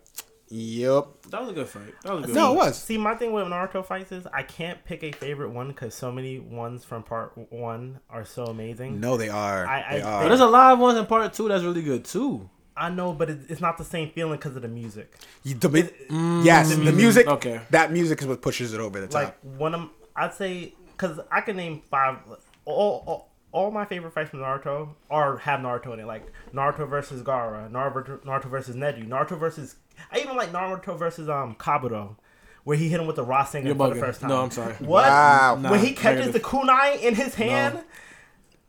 yep. 0.50 1.08
That 1.30 1.42
was 1.42 1.50
a 1.50 1.54
good 1.54 1.68
fight. 1.70 1.94
That 2.04 2.14
was 2.14 2.24
a 2.24 2.28
good. 2.28 2.36
No, 2.36 2.48
fight. 2.48 2.52
it 2.54 2.58
was. 2.58 2.78
See, 2.84 2.98
my 2.98 3.16
thing 3.16 3.32
with 3.34 3.46
Naruto 3.46 3.86
fights 3.86 4.12
is 4.12 4.26
I 4.34 4.44
can't 4.44 4.84
pick 4.86 5.04
a 5.04 5.12
favorite 5.12 5.50
one 5.50 5.70
because 5.70 5.94
so 5.96 6.12
many 6.12 6.40
ones 6.40 6.84
from 6.86 7.04
part 7.04 7.34
one 7.52 8.00
are 8.10 8.26
so 8.26 8.46
amazing. 8.46 9.00
No, 9.00 9.18
they 9.18 9.30
are. 9.30 9.66
I- 9.68 9.82
I- 9.88 9.94
they 9.98 10.02
But 10.02 10.08
are. 10.08 10.28
there's 10.30 10.40
a 10.42 10.46
lot 10.48 10.74
of 10.74 10.80
ones 10.80 10.98
in 10.98 11.06
part 11.06 11.34
two 11.34 11.48
that's 11.48 11.64
really 11.64 11.82
good 11.84 12.06
too. 12.06 12.50
I 12.76 12.90
know, 12.90 13.14
but 13.14 13.30
it, 13.30 13.40
it's 13.50 13.62
not 13.62 13.78
the 13.78 13.84
same 13.84 14.10
feeling 14.10 14.34
because 14.38 14.56
of 14.56 14.64
the 14.64 14.68
music. 14.68 15.14
You- 15.44 15.54
the 15.56 15.70
mi- 15.70 15.84
mm. 16.10 16.44
yes, 16.44 16.76
the 16.76 16.92
music. 16.92 17.28
okay. 17.28 17.62
That 17.70 17.92
music 17.92 18.20
is 18.22 18.28
what 18.28 18.42
pushes 18.42 18.74
it 18.74 18.80
over 18.80 19.00
the 19.00 19.08
top. 19.08 19.14
Like 19.14 19.38
one 19.60 19.76
of 19.76 19.90
I'd 20.16 20.34
say 20.34 20.74
because 20.88 21.20
I 21.32 21.42
can 21.42 21.56
name 21.58 21.82
five. 21.90 22.18
All, 22.66 23.04
all 23.06 23.30
all 23.54 23.72
my 23.72 23.86
favorite 23.86 24.12
fights 24.12 24.32
from 24.32 24.40
Naruto 24.40 24.90
are 25.10 25.38
have 25.38 25.62
Naruto 25.62 25.94
in 25.94 26.02
it. 26.02 26.06
Like 26.06 26.32
Naruto 26.54 26.90
versus 26.90 27.22
Gaara, 27.22 27.72
Naruto 27.72 28.20
Naruto 28.26 28.50
versus 28.50 28.76
Neji, 28.76 29.08
Naruto 29.08 29.40
versus. 29.40 29.76
I 30.12 30.20
even 30.20 30.36
like 30.36 30.52
Naruto 30.52 30.98
versus 30.98 31.30
um 31.30 31.56
Kabuto, 31.56 32.18
where 32.66 32.76
he 32.76 32.90
hit 32.90 33.00
him 33.00 33.08
with 33.08 33.16
the 33.16 33.26
Rasengan 33.26 33.66
You're 33.66 33.76
for 33.76 33.94
the 33.94 34.00
first 34.00 34.20
time. 34.20 34.30
No, 34.30 34.42
I'm 34.42 34.52
sorry. 34.52 34.74
What? 34.74 35.06
Wow. 35.06 35.58
Nah, 35.62 35.72
when 35.72 35.80
he 35.80 35.94
catches 35.94 36.28
negative. 36.28 36.34
the 36.34 36.48
kunai 36.48 37.02
in 37.02 37.16
his 37.16 37.36
hand. 37.36 37.80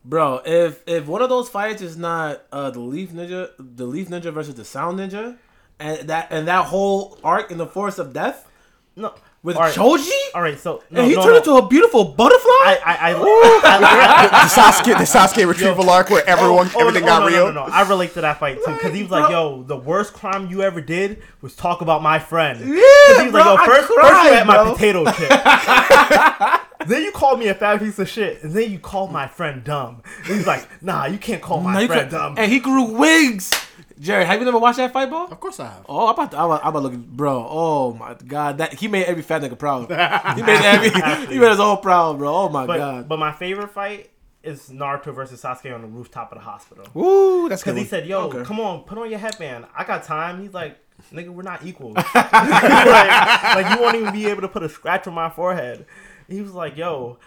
Bro, 0.04 0.42
if 0.44 0.86
if 0.86 1.06
one 1.06 1.22
of 1.22 1.30
those 1.30 1.48
fights 1.48 1.80
is 1.80 1.96
not 1.96 2.44
uh, 2.52 2.70
the 2.70 2.80
Leaf 2.80 3.10
Ninja, 3.10 3.50
the 3.58 3.86
Leaf 3.86 4.08
Ninja 4.08 4.32
versus 4.32 4.54
the 4.54 4.64
Sound 4.64 4.98
Ninja, 4.98 5.38
and 5.78 6.08
that 6.08 6.28
and 6.30 6.46
that 6.46 6.66
whole 6.66 7.18
arc 7.24 7.50
in 7.50 7.56
the 7.56 7.66
Forest 7.66 7.98
of 7.98 8.12
Death 8.12 8.46
No. 8.96 9.14
With 9.44 9.56
All 9.56 9.62
right. 9.62 9.74
Choji, 9.74 10.10
All 10.34 10.40
right, 10.42 10.58
so 10.58 10.82
no, 10.90 11.02
and 11.02 11.10
he 11.10 11.14
no, 11.14 11.22
turned 11.22 11.34
no. 11.34 11.38
into 11.58 11.64
a 11.64 11.68
beautiful 11.68 12.04
butterfly. 12.06 12.50
I 12.50 12.78
I 12.84 13.10
I, 13.10 13.12
I, 13.62 14.26
the 14.26 14.48
Sasuke, 14.48 14.98
the 14.98 15.04
Sasuke 15.04 15.46
retrieval 15.46 15.90
arc 15.90 16.08
where 16.08 16.22
oh, 16.26 16.32
everyone, 16.32 16.70
Oh, 16.74 16.80
everything 16.80 17.04
oh, 17.04 17.06
got 17.06 17.20
no, 17.20 17.26
real. 17.26 17.46
No, 17.48 17.52
no, 17.52 17.66
no. 17.66 17.72
I 17.72 17.86
relate 17.86 18.14
to 18.14 18.22
that 18.22 18.40
fight 18.40 18.56
too 18.64 18.72
because 18.72 18.94
he 18.94 19.02
was 19.02 19.10
like, 19.12 19.30
"Yo, 19.30 19.62
the 19.62 19.76
worst 19.76 20.14
crime 20.14 20.48
you 20.48 20.62
ever 20.62 20.80
did 20.80 21.22
was 21.42 21.54
talk 21.54 21.82
about 21.82 22.02
my 22.02 22.18
friend." 22.18 22.58
Yeah, 22.60 22.66
he 22.66 23.22
was 23.24 23.32
bro, 23.32 23.40
like, 23.42 23.44
"Yo, 23.44 23.54
I 23.54 23.66
first, 23.66 23.88
first 23.88 23.90
you 23.90 24.00
cried, 24.00 24.34
had 24.34 24.46
my 24.46 24.64
potato 24.72 25.04
chip, 26.78 26.88
then 26.88 27.02
you 27.02 27.12
called 27.12 27.38
me 27.38 27.48
a 27.48 27.54
fat 27.54 27.80
piece 27.80 27.98
of 27.98 28.08
shit, 28.08 28.42
and 28.42 28.52
then 28.52 28.72
you 28.72 28.78
called 28.78 29.12
my 29.12 29.28
friend 29.28 29.62
dumb." 29.62 30.02
And 30.24 30.36
he's 30.36 30.46
like, 30.46 30.66
"Nah, 30.82 31.04
you 31.04 31.18
can't 31.18 31.42
call 31.42 31.60
my 31.60 31.82
Now 31.82 31.86
friend 31.86 32.10
dumb." 32.10 32.34
and 32.38 32.50
he 32.50 32.60
grew 32.60 32.84
wigs. 32.84 33.52
Jerry, 34.04 34.24
have 34.26 34.38
you 34.38 34.44
never 34.44 34.58
watched 34.58 34.76
that 34.76 34.92
fight, 34.92 35.08
ball? 35.08 35.28
Of 35.30 35.40
course 35.40 35.58
I 35.60 35.64
have. 35.66 35.86
Oh, 35.88 36.08
I'm 36.08 36.12
about 36.14 36.30
to, 36.32 36.38
I'm 36.38 36.44
about, 36.44 36.60
I'm 36.62 36.68
about 36.76 36.80
to 36.80 36.88
look, 36.88 37.06
bro. 37.06 37.46
Oh 37.48 37.94
my 37.94 38.14
god, 38.26 38.58
that 38.58 38.74
he 38.74 38.86
made 38.86 39.06
every 39.06 39.22
fat 39.22 39.40
nigga 39.40 39.58
proud. 39.58 39.82
he 40.36 40.42
made 40.42 40.60
every, 40.64 41.32
he 41.32 41.38
made 41.40 41.48
us 41.48 41.58
all 41.58 41.78
proud, 41.78 42.18
bro. 42.18 42.34
Oh 42.34 42.48
my 42.50 42.66
but 42.66 42.76
god. 42.76 43.08
but 43.08 43.18
my 43.18 43.32
favorite 43.32 43.70
fight 43.70 44.10
is 44.42 44.68
Naruto 44.68 45.14
versus 45.14 45.42
Sasuke 45.42 45.74
on 45.74 45.80
the 45.80 45.88
rooftop 45.88 46.30
of 46.32 46.38
the 46.38 46.44
hospital. 46.44 46.84
Woo, 46.92 47.48
that's 47.48 47.62
Because 47.62 47.78
he 47.78 47.86
said, 47.86 48.06
"Yo, 48.06 48.24
Okay. 48.28 48.44
come 48.44 48.60
on, 48.60 48.82
put 48.82 48.98
on 48.98 49.08
your 49.08 49.18
headband. 49.18 49.64
I 49.74 49.84
got 49.84 50.04
time." 50.04 50.42
He's 50.42 50.52
like, 50.52 50.76
"Nigga, 51.10 51.30
we're 51.30 51.42
not 51.42 51.64
equals. 51.64 51.96
like, 52.14 52.32
like, 52.32 53.74
you 53.74 53.82
won't 53.82 53.96
even 53.96 54.12
be 54.12 54.26
able 54.26 54.42
to 54.42 54.48
put 54.48 54.62
a 54.62 54.68
scratch 54.68 55.06
on 55.06 55.14
my 55.14 55.30
forehead." 55.30 55.86
He 56.28 56.42
was 56.42 56.52
like, 56.52 56.76
"Yo." 56.76 57.18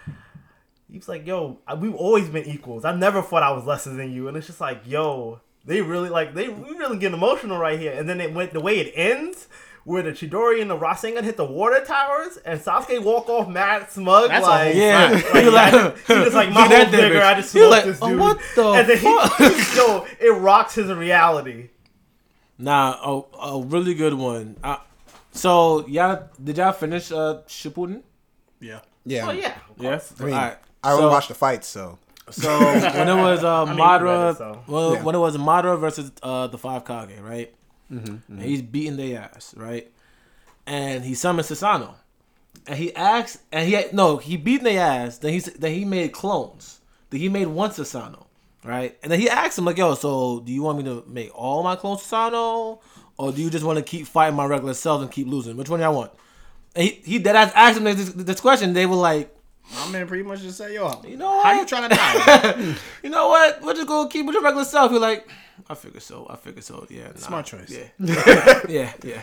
He 0.90 0.96
was 0.96 1.08
like, 1.08 1.26
"Yo, 1.26 1.58
we've 1.78 1.94
always 1.94 2.28
been 2.28 2.44
equals. 2.46 2.84
I 2.84 2.94
never 2.94 3.20
thought 3.20 3.42
I 3.42 3.50
was 3.50 3.64
lesser 3.66 3.90
than 3.94 4.12
you." 4.12 4.28
And 4.28 4.36
it's 4.36 4.46
just 4.46 4.60
like, 4.60 4.82
"Yo, 4.86 5.40
they 5.64 5.80
really 5.82 6.08
like 6.08 6.34
they 6.34 6.48
we 6.48 6.70
really 6.76 6.98
get 6.98 7.12
emotional 7.12 7.58
right 7.58 7.78
here." 7.78 7.92
And 7.92 8.08
then 8.08 8.20
it 8.20 8.32
went 8.32 8.52
the 8.52 8.60
way 8.60 8.78
it 8.80 8.92
ends, 8.94 9.48
where 9.84 10.02
the 10.02 10.10
Chidori 10.12 10.60
and 10.60 10.70
the 10.70 10.76
Rasengan 10.78 11.24
hit 11.24 11.36
the 11.36 11.44
water 11.44 11.84
towers, 11.84 12.36
and 12.44 12.60
Sasuke 12.60 13.02
walk 13.02 13.28
off 13.28 13.48
mad 13.48 13.90
smug, 13.90 14.28
That's 14.28 14.46
a 14.46 14.48
like, 14.50 14.72
whole 14.74 14.82
yeah, 14.82 15.10
like, 15.10 15.24
He 15.24 15.40
yeah, 15.44 15.48
like- 15.50 15.98
he 16.06 16.14
just 16.14 16.34
like 16.34 16.50
my 16.52 16.62
Look 16.62 16.70
at 16.72 16.88
whole 16.88 17.00
that 17.00 17.12
nigga. 17.12 17.22
I 17.22 17.34
just 17.34 17.52
He 17.52 17.58
smoked 17.60 17.70
like, 17.70 17.84
this 17.84 17.98
"Oh, 18.02 18.08
dude. 18.08 18.18
what 18.20 18.38
the 18.54 18.64
and 18.72 18.88
then 18.88 18.98
fuck?" 18.98 19.36
he, 19.38 19.76
yo, 19.76 20.06
it 20.20 20.30
rocks 20.38 20.74
his 20.74 20.92
reality. 20.92 21.70
Nah, 22.58 22.98
a, 23.02 23.36
a 23.38 23.62
really 23.62 23.94
good 23.94 24.14
one. 24.14 24.56
Uh, 24.64 24.78
so 25.32 25.86
y'all, 25.86 26.28
did 26.42 26.56
y'all 26.58 26.72
finish 26.72 27.12
uh 27.12 27.42
Shippuden? 27.46 28.02
Yeah. 28.60 28.80
yeah. 29.04 29.26
Oh 29.28 29.30
yeah, 29.30 29.54
Yes. 29.78 30.12
I 30.18 30.24
mean, 30.24 30.34
All 30.34 30.40
right. 30.40 30.56
I 30.82 30.90
only 30.92 31.02
So- 31.04 31.08
watched 31.10 31.28
the 31.28 31.34
fights, 31.34 31.68
so 31.68 31.98
So 32.30 32.48
when 32.94 33.08
it 33.08 33.14
was 33.14 33.44
uh, 33.44 33.66
mean, 33.66 33.76
you 33.76 33.82
read 33.82 34.00
Madara, 34.00 34.30
it, 34.32 34.36
so. 34.38 34.62
well, 34.66 34.94
Yeah. 34.94 35.02
when 35.02 35.14
it 35.14 35.18
was 35.18 35.36
Madara 35.36 35.78
versus 35.78 36.10
uh, 36.22 36.46
the 36.48 36.58
Five 36.58 36.84
Kage, 36.84 37.18
right? 37.20 37.52
Mm-hmm, 37.92 38.32
And 38.32 38.42
he's 38.42 38.62
beating 38.62 38.96
their 38.96 39.22
ass, 39.34 39.54
right? 39.56 39.90
and 40.66 41.02
he 41.04 41.14
summons 41.14 41.48
Susanoo, 41.48 41.94
and 42.66 42.76
he 42.78 42.94
asked, 42.94 43.38
and 43.50 43.66
he 43.66 43.72
had, 43.74 43.94
no, 43.94 44.18
he 44.18 44.36
beat 44.36 44.62
their 44.62 44.80
ass. 44.82 45.16
Then 45.18 45.30
he 45.32 45.38
s- 45.38 45.48
then 45.58 45.72
he 45.72 45.84
made 45.86 46.12
clones. 46.12 46.80
Then 47.08 47.20
he 47.20 47.30
made 47.30 47.46
one 47.46 47.70
Susanoo, 47.70 48.26
right? 48.64 48.98
And 49.02 49.10
then 49.10 49.18
he 49.18 49.30
asked 49.30 49.56
him 49.56 49.64
like, 49.64 49.78
"Yo, 49.78 49.94
so 49.94 50.40
do 50.40 50.52
you 50.52 50.62
want 50.62 50.76
me 50.76 50.84
to 50.84 51.02
make 51.06 51.30
all 51.34 51.62
my 51.62 51.76
clones 51.76 52.02
Susanoo, 52.02 52.78
or 53.16 53.32
do 53.32 53.40
you 53.40 53.48
just 53.48 53.64
want 53.64 53.78
to 53.78 53.82
keep 53.82 54.06
fighting 54.06 54.36
my 54.36 54.44
regular 54.44 54.74
selves 54.74 55.02
and 55.02 55.10
keep 55.10 55.26
losing? 55.26 55.56
Which 55.56 55.70
one 55.70 55.80
do 55.80 55.86
I 55.86 55.88
want?" 55.88 56.12
And 56.76 56.84
he 56.84 57.00
he 57.04 57.18
dead 57.18 57.34
ass 57.36 57.52
asked 57.54 57.78
him 57.78 57.84
this, 57.84 58.10
this 58.12 58.40
question. 58.42 58.74
They 58.74 58.84
were 58.84 58.96
like, 58.96 59.34
My 59.74 59.90
man 59.90 60.06
pretty 60.06 60.22
much 60.22 60.40
just 60.40 60.58
said, 60.58 60.72
"Yo, 60.72 61.00
"You 61.06 61.16
know 61.16 61.28
what? 61.28 61.46
how 61.46 61.52
you 61.60 61.66
trying 61.66 61.88
to 61.88 61.94
die?" 61.94 62.74
you 63.02 63.10
know 63.10 63.28
what? 63.28 63.62
We're 63.62 63.74
just 63.74 63.86
gonna 63.86 64.08
keep 64.08 64.26
with 64.26 64.34
your 64.34 64.42
regular 64.42 64.64
self." 64.64 64.90
You're 64.90 65.00
like, 65.00 65.28
"I 65.68 65.74
figure 65.74 66.00
so. 66.00 66.26
I 66.28 66.36
figure 66.36 66.62
so. 66.62 66.86
Yeah, 66.88 67.08
nah. 67.08 67.14
Smart 67.16 67.46
choice. 67.46 67.70
Yeah, 67.70 68.60
yeah, 68.68 68.92
yeah." 69.04 69.22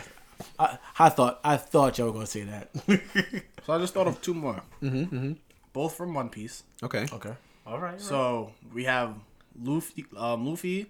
I, 0.58 0.78
I 0.98 1.08
thought 1.08 1.40
I 1.42 1.56
thought 1.56 1.98
y'all 1.98 2.08
were 2.08 2.12
gonna 2.12 2.26
say 2.26 2.44
that. 2.44 2.70
so 3.66 3.72
I 3.72 3.78
just 3.78 3.94
thought 3.94 4.06
of 4.06 4.20
two 4.20 4.34
more. 4.34 4.62
Mm-hmm, 4.82 5.32
Both 5.72 5.96
from 5.96 6.14
One 6.14 6.28
Piece. 6.28 6.62
Okay. 6.82 7.06
okay. 7.12 7.32
All 7.66 7.78
right. 7.78 8.00
So 8.00 8.52
we 8.72 8.84
have 8.84 9.14
Luffy, 9.60 10.04
um, 10.16 10.46
Luffy 10.46 10.86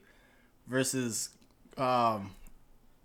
versus 0.66 1.30
um, 1.78 2.30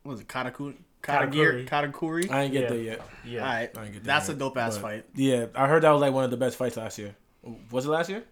what 0.04 0.14
was 0.14 0.22
it? 0.22 0.28
Katakuri. 0.28 0.76
Katagiri. 1.02 1.68
Katakuri. 1.68 2.30
I 2.32 2.44
ain't 2.44 2.54
get 2.54 2.64
Yeah. 2.64 2.70
there 2.70 2.78
yet. 2.80 3.02
yeah. 3.26 3.40
All 3.42 3.46
right, 3.48 3.78
I 3.78 3.84
ain't 3.86 3.94
get 3.94 4.04
that 4.04 4.08
that's 4.08 4.30
a 4.30 4.34
dope 4.34 4.58
ass 4.58 4.78
fight. 4.78 5.06
Yeah, 5.16 5.48
I 5.56 5.68
heard 5.68 5.84
that 5.84 5.92
was 5.92 6.02
like 6.02 6.14
one 6.14 6.24
of 6.24 6.32
the 6.32 6.38
best 6.38 6.58
fights 6.58 6.78
last 6.78 6.98
year. 7.00 7.16
Was 7.72 7.86
it 7.86 7.90
last 7.90 8.10
year? 8.10 8.24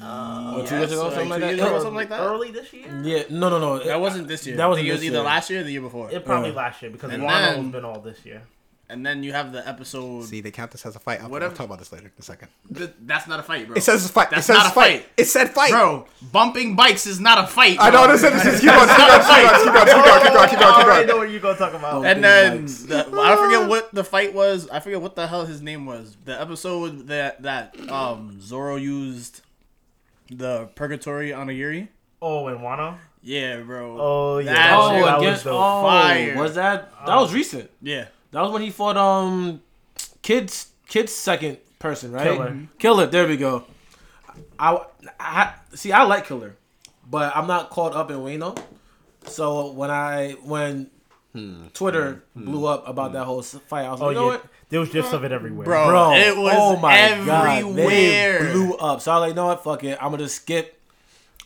Uh, 0.00 0.54
or 0.58 0.66
two 0.66 0.76
years 0.76 0.92
ago, 0.92 1.08
so 1.08 1.10
something 1.10 1.28
like 1.28 1.40
two 1.40 1.46
that. 1.46 1.46
years 1.56 1.60
It 1.60 1.62
ago, 1.64 1.72
was- 1.74 1.82
something 1.82 1.96
like 1.96 2.08
that. 2.10 2.20
Early 2.20 2.52
this 2.52 2.72
year. 2.72 2.86
Yeah, 3.02 3.22
no, 3.30 3.48
no, 3.48 3.58
no. 3.58 3.78
That 3.84 4.00
wasn't 4.00 4.28
this 4.28 4.46
year. 4.46 4.56
That 4.56 4.66
wasn't 4.68 4.86
I 4.86 4.90
think 4.90 4.90
it 4.90 4.98
was 4.98 5.04
either 5.06 5.16
year. 5.16 5.24
last 5.24 5.50
year 5.50 5.60
or 5.60 5.64
the 5.64 5.72
year 5.72 5.80
before. 5.80 6.10
It 6.12 6.24
probably 6.24 6.50
Yeah. 6.50 6.56
last 6.56 6.80
year 6.82 6.90
because 6.92 7.12
And 7.12 7.24
Wano 7.24 7.28
then- 7.54 7.64
has 7.64 7.72
been 7.72 7.84
all 7.84 8.00
this 8.00 8.24
year. 8.24 8.42
And 8.90 9.04
then 9.04 9.22
you 9.22 9.32
have 9.34 9.52
the 9.52 9.66
episode. 9.68 10.24
See, 10.24 10.40
they 10.40 10.50
count 10.50 10.70
this 10.70 10.86
as 10.86 10.96
a 10.96 10.98
fight. 10.98 11.20
I'll, 11.22 11.28
Whatever. 11.28 11.50
I'll 11.50 11.56
talk 11.58 11.66
about 11.66 11.78
this 11.78 11.92
later 11.92 12.06
in 12.06 12.12
a 12.18 12.22
second. 12.22 12.48
Th- 12.74 12.88
that's 13.02 13.26
not 13.28 13.38
a 13.38 13.42
fight, 13.42 13.66
bro. 13.66 13.76
It 13.76 13.82
says 13.82 14.02
it's 14.02 14.10
fight. 14.10 14.30
That's 14.30 14.44
it 14.44 14.46
says 14.46 14.56
not 14.56 14.66
a 14.66 14.70
fight. 14.70 15.00
fight. 15.02 15.08
It 15.18 15.24
said 15.26 15.50
fight. 15.50 15.70
bro. 15.72 16.06
Bumping 16.32 16.74
bikes 16.74 17.06
is 17.06 17.20
not 17.20 17.36
a 17.44 17.46
fight. 17.46 17.76
I 17.78 17.90
bro. 17.90 18.06
know 18.06 18.12
this 18.12 18.22
is. 18.22 18.32
This 18.42 18.46
is 18.54 18.60
keep 18.62 18.70
going. 18.70 18.88
Keep 18.88 18.96
going. 18.96 19.20
Keep 19.20 19.32
going. 19.34 19.58
Keep 19.58 19.72
going. 19.74 19.86
Keep 19.86 20.00
going. 20.04 20.20
Keep 20.20 20.32
going. 20.32 20.48
Keep 20.48 20.58
I 20.60 20.82
already 20.82 21.06
know 21.06 21.16
what 21.18 21.30
you're 21.30 21.40
gonna 21.40 21.58
talk 21.58 21.74
about. 21.74 22.06
And 22.06 22.24
then 22.24 22.60
bikes. 22.62 22.82
the, 22.84 22.96
I 23.12 23.28
don't 23.34 23.44
forget 23.44 23.68
what 23.68 23.94
the 23.94 24.04
fight 24.04 24.32
was. 24.32 24.70
I 24.70 24.80
forget 24.80 25.02
what 25.02 25.16
the 25.16 25.26
hell 25.26 25.44
his 25.44 25.60
name 25.60 25.84
was. 25.84 26.16
The 26.24 26.40
episode 26.40 27.08
that 27.08 27.42
that 27.42 27.78
um 27.90 28.40
Zoro 28.40 28.76
used 28.76 29.42
the 30.30 30.70
purgatory 30.74 31.30
Onigiri. 31.30 31.88
oh, 32.22 32.46
and 32.48 32.60
Wano. 32.60 32.96
Yeah, 33.22 33.58
bro. 33.60 33.96
Oh 34.00 34.38
yeah. 34.38 34.52
That 34.52 34.54
that 34.54 34.78
Oh, 34.78 34.90
shit, 34.96 35.04
that 35.04 35.18
against 35.18 35.44
was 35.44 35.52
dope. 35.52 35.54
oh, 35.60 35.82
Fire. 35.82 36.36
was 36.38 36.54
that 36.54 36.92
that 37.06 37.16
was 37.16 37.34
recent? 37.34 37.70
Yeah. 37.82 38.06
That 38.30 38.42
was 38.42 38.52
when 38.52 38.62
he 38.62 38.70
fought 38.70 38.96
um 38.96 39.62
kids 40.22 40.68
kids 40.86 41.12
second 41.12 41.58
person, 41.78 42.12
right? 42.12 42.24
Killer. 42.24 42.50
Mm-hmm. 42.50 42.64
Killer. 42.78 43.06
There 43.06 43.26
we 43.26 43.36
go. 43.36 43.64
I, 44.58 44.80
I 45.18 45.54
see. 45.74 45.92
I 45.92 46.02
like 46.04 46.26
Killer, 46.26 46.56
but 47.08 47.34
I'm 47.36 47.46
not 47.46 47.70
caught 47.70 47.94
up 47.94 48.10
in 48.10 48.18
Wano. 48.18 48.58
So 49.24 49.72
when 49.72 49.90
I 49.90 50.32
when 50.44 50.90
hmm. 51.32 51.68
Twitter 51.72 52.24
hmm. 52.34 52.44
blew 52.44 52.66
up 52.66 52.86
about 52.88 53.08
hmm. 53.08 53.14
that 53.14 53.24
whole 53.24 53.40
s- 53.40 53.58
fight, 53.66 53.84
I 53.84 53.92
was 53.92 54.00
Oh 54.00 54.06
like, 54.06 54.14
you 54.14 54.20
know 54.20 54.26
yeah. 54.26 54.36
what? 54.36 54.46
There 54.70 54.80
was 54.80 54.90
gifs 54.90 55.12
of 55.12 55.24
it 55.24 55.32
everywhere. 55.32 55.64
Bro. 55.64 55.86
Bro, 55.88 56.12
it 56.12 56.36
was 56.36 56.54
oh 56.56 56.76
my 56.76 56.96
everywhere. 56.98 57.62
god, 57.62 57.76
they 57.76 58.52
blew 58.52 58.74
up. 58.74 59.00
So 59.00 59.12
I 59.12 59.14
was 59.14 59.20
like, 59.22 59.28
you 59.30 59.34
know 59.34 59.46
what? 59.46 59.64
Fuck 59.64 59.84
it. 59.84 59.98
I'm 60.00 60.10
gonna 60.10 60.24
just 60.24 60.36
skip 60.36 60.77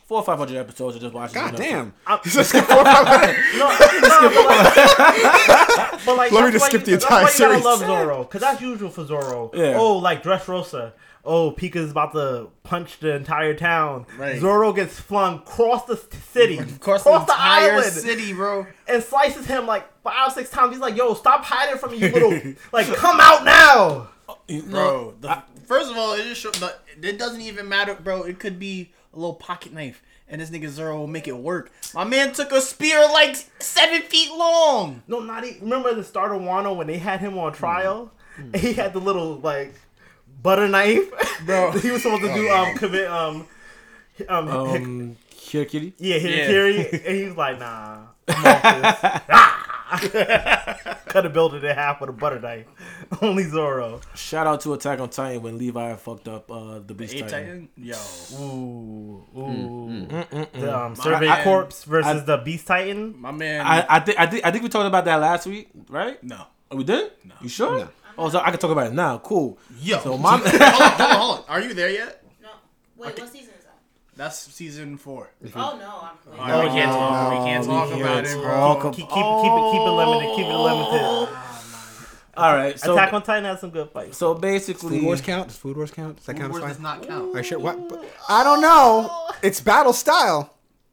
four 0.05 0.19
or 0.19 0.23
five 0.23 0.37
hundred 0.37 0.57
episodes 0.57 0.95
and 0.95 1.01
just 1.01 1.13
watch. 1.13 1.33
God 1.33 1.55
damn. 1.55 1.93
He's 2.23 2.33
just 2.33 2.49
skip 2.49 2.65
four, 2.65 2.83
five 2.83 3.07
hundred. 3.07 3.37
No, 3.57 3.69
no, 3.69 4.29
but 4.35 4.45
like, 4.45 6.05
but 6.05 6.17
like, 6.17 6.31
Let 6.31 6.45
me 6.45 6.51
just 6.51 6.63
why 6.63 6.69
skip 6.69 6.81
you- 6.81 6.85
the 6.85 6.91
that's 6.91 7.03
entire 7.05 7.23
why 7.23 7.31
you 7.31 7.37
gotta 7.39 7.51
series. 7.61 7.65
love 7.65 7.79
Zoro, 7.79 8.23
because 8.23 8.41
that's 8.41 8.61
usual 8.61 8.89
for 8.89 9.05
Zoro. 9.05 9.51
Yeah. 9.53 9.75
Oh, 9.77 9.97
like 9.97 10.23
Dressrosa. 10.23 10.93
Oh, 11.25 11.51
Pika's 11.51 11.91
about 11.91 12.11
to 12.13 12.49
punch 12.63 12.99
the 12.99 13.15
entire 13.15 13.53
town. 13.53 14.05
Right. 14.17 14.41
Zoro 14.41 14.73
gets 14.73 14.99
flung 14.99 15.35
across 15.35 15.85
the 15.85 15.95
city, 16.33 16.57
Across, 16.57 17.05
the 17.05 17.13
entire 17.15 17.71
island, 17.75 17.93
city, 17.93 18.33
bro. 18.33 18.67
and 18.89 19.01
slices 19.01 19.45
him 19.45 19.65
like 19.65 19.85
five 20.03 20.27
or 20.27 20.31
six 20.31 20.49
times. 20.49 20.73
He's 20.73 20.81
like, 20.81 20.97
"Yo, 20.97 21.13
stop 21.13 21.45
hiding 21.45 21.77
from 21.77 21.91
me, 21.91 21.99
you 21.99 22.09
little 22.11 22.31
like, 22.73 22.87
come 22.87 23.19
out 23.21 23.45
now." 23.45 24.09
Uh, 24.27 24.33
bro, 24.69 25.13
the, 25.21 25.41
first 25.65 25.89
of 25.91 25.95
all, 25.97 26.13
it 26.13 26.23
just 26.25 26.41
show, 26.41 26.51
the, 26.51 26.75
it 27.01 27.17
doesn't 27.17 27.39
even 27.41 27.69
matter, 27.69 27.95
bro. 27.95 28.23
It 28.23 28.37
could 28.39 28.59
be 28.59 28.91
a 29.13 29.15
little 29.17 29.35
pocket 29.35 29.73
knife, 29.73 30.01
and 30.27 30.41
this 30.41 30.49
nigga 30.49 30.69
Zoro 30.69 30.97
will 30.97 31.07
make 31.07 31.27
it 31.27 31.37
work. 31.37 31.71
My 31.93 32.03
man 32.03 32.33
took 32.33 32.51
a 32.51 32.61
spear 32.61 32.99
like 33.11 33.35
seven 33.59 34.01
feet 34.01 34.31
long. 34.31 35.03
No, 35.07 35.19
not 35.19 35.43
even. 35.43 35.61
Remember 35.61 35.93
the 35.93 36.03
start 36.03 36.31
of 36.31 36.41
Wano 36.41 36.75
when 36.75 36.87
they 36.87 36.97
had 36.97 37.19
him 37.19 37.37
on 37.37 37.53
trial? 37.53 38.11
And 38.37 38.55
he 38.55 38.73
had 38.73 38.93
the 38.93 38.99
little 38.99 39.35
like 39.37 39.73
butter 40.41 40.67
knife, 40.67 41.09
Bro. 41.45 41.71
he 41.79 41.91
was 41.91 42.01
supposed 42.01 42.23
to 42.23 42.33
do 42.33 42.49
um 42.49 42.75
commit 42.75 43.07
um 43.07 43.47
um, 44.27 44.47
hic- 44.47 44.81
Um, 44.81 45.17
Kira 45.35 45.67
Kitty. 45.69 45.93
yeah 45.99 46.17
Hirakiri, 46.17 47.05
and 47.05 47.15
he 47.15 47.23
was 47.25 47.37
like, 47.37 47.59
nah, 47.59 47.99
I'm 48.27 48.45
off 48.45 48.61
this. 48.63 49.21
ah! 49.31 49.62
Could 51.07 51.23
have 51.25 51.33
built 51.33 51.53
it 51.53 51.63
in 51.63 51.75
half 51.75 52.01
with 52.01 52.09
a 52.09 52.13
butter 52.13 52.39
knife. 52.39 52.65
Only 53.21 53.43
Zoro. 53.43 54.01
Shout 54.15 54.47
out 54.47 54.61
to 54.61 54.73
Attack 54.73 54.99
on 54.99 55.09
Titan 55.09 55.41
when 55.43 55.57
Levi 55.57 55.95
fucked 55.95 56.27
up 56.27 56.49
uh, 56.51 56.79
the 56.79 56.93
Beast 56.93 57.13
A 57.13 57.21
Titan. 57.21 57.29
Titan, 57.29 57.69
yo. 57.77 57.95
Ooh, 58.39 59.23
ooh. 59.37 59.47
Mm, 60.07 60.51
The 60.53 60.77
um, 60.79 60.95
Survey 60.95 61.29
I- 61.29 61.43
Corps 61.43 61.83
versus 61.85 62.21
I- 62.21 62.25
the 62.25 62.37
Beast 62.37 62.65
Titan. 62.67 63.19
My 63.19 63.31
man. 63.31 63.65
I, 63.65 63.85
I 63.89 63.99
think 63.99 64.19
I 64.19 64.25
think 64.27 64.45
I 64.45 64.51
think 64.51 64.63
we 64.63 64.69
talked 64.69 64.87
about 64.87 65.05
that 65.05 65.17
last 65.17 65.45
week, 65.47 65.69
right? 65.89 66.21
no. 66.23 66.45
Oh, 66.71 66.77
we 66.77 66.83
did? 66.83 67.11
No. 67.23 67.35
You 67.41 67.49
sure? 67.49 67.77
No. 67.79 67.89
Oh, 68.17 68.29
so 68.29 68.39
I 68.39 68.49
can 68.49 68.59
talk 68.59 68.71
about 68.71 68.87
it 68.87 68.93
now. 68.93 69.19
Cool. 69.19 69.59
Yo. 69.79 69.99
So 69.99 70.17
my 70.17 70.37
hold, 70.37 70.45
on, 70.61 70.71
hold 70.71 70.81
on, 70.81 71.17
hold 71.19 71.39
on. 71.39 71.45
Are 71.47 71.61
you 71.61 71.73
there 71.75 71.89
yet? 71.91 72.23
No. 72.41 72.49
Wait, 72.97 73.19
what 73.19 73.27
season 73.31 73.39
is 73.41 73.47
that? 73.47 73.52
That's 74.15 74.37
season 74.37 74.97
four. 74.97 75.29
Oh 75.55 75.77
no, 75.79 76.09
I'm. 76.09 76.31
Wait, 76.31 76.39
All 76.39 76.47
right, 76.47 76.63
we 76.63 76.69
can't 76.69 76.91
no. 76.91 76.97
talk. 76.97 77.31
We 77.31 77.37
can't 77.49 77.65
talk 77.65 77.89
We 77.95 78.01
about 78.01 78.13
can't 78.25 78.27
it, 78.27 78.41
bro. 78.41 78.51
talk 78.51 78.81
Keep, 78.93 78.95
keep, 78.95 79.07
keep 79.07 79.17
it 79.17 79.71
keep 79.71 79.81
it 79.81 79.87
oh. 79.87 79.95
limited. 79.95 80.35
Keep 80.35 80.45
it 80.45 80.57
limited. 80.57 81.37
all 82.37 82.53
right. 82.55 82.79
So 82.79 82.93
Attack 82.93 83.13
on 83.13 83.23
Titan 83.23 83.45
has 83.45 83.59
some 83.61 83.71
good 83.71 83.89
fights. 83.89 84.17
so 84.17 84.33
basically, 84.35 84.99
Food 84.99 85.05
Wars 85.05 85.21
count? 85.21 85.47
Does 85.47 85.57
Food 85.57 85.77
Wars 85.77 85.91
count? 85.91 86.17
Does 86.17 86.25
that 86.27 86.37
count 86.37 86.51
Wars 86.51 86.63
as 86.63 86.69
does 86.69 86.77
fight? 86.77 86.83
not 86.99 87.07
count. 87.07 87.35
Are 87.35 87.37
you 87.39 87.43
sure? 87.43 87.59
What? 87.59 87.89
But- 87.89 88.03
I 88.29 88.43
don't 88.43 88.61
know. 88.61 89.29
It's 89.41 89.59
battle 89.61 89.93
style. 89.93 90.51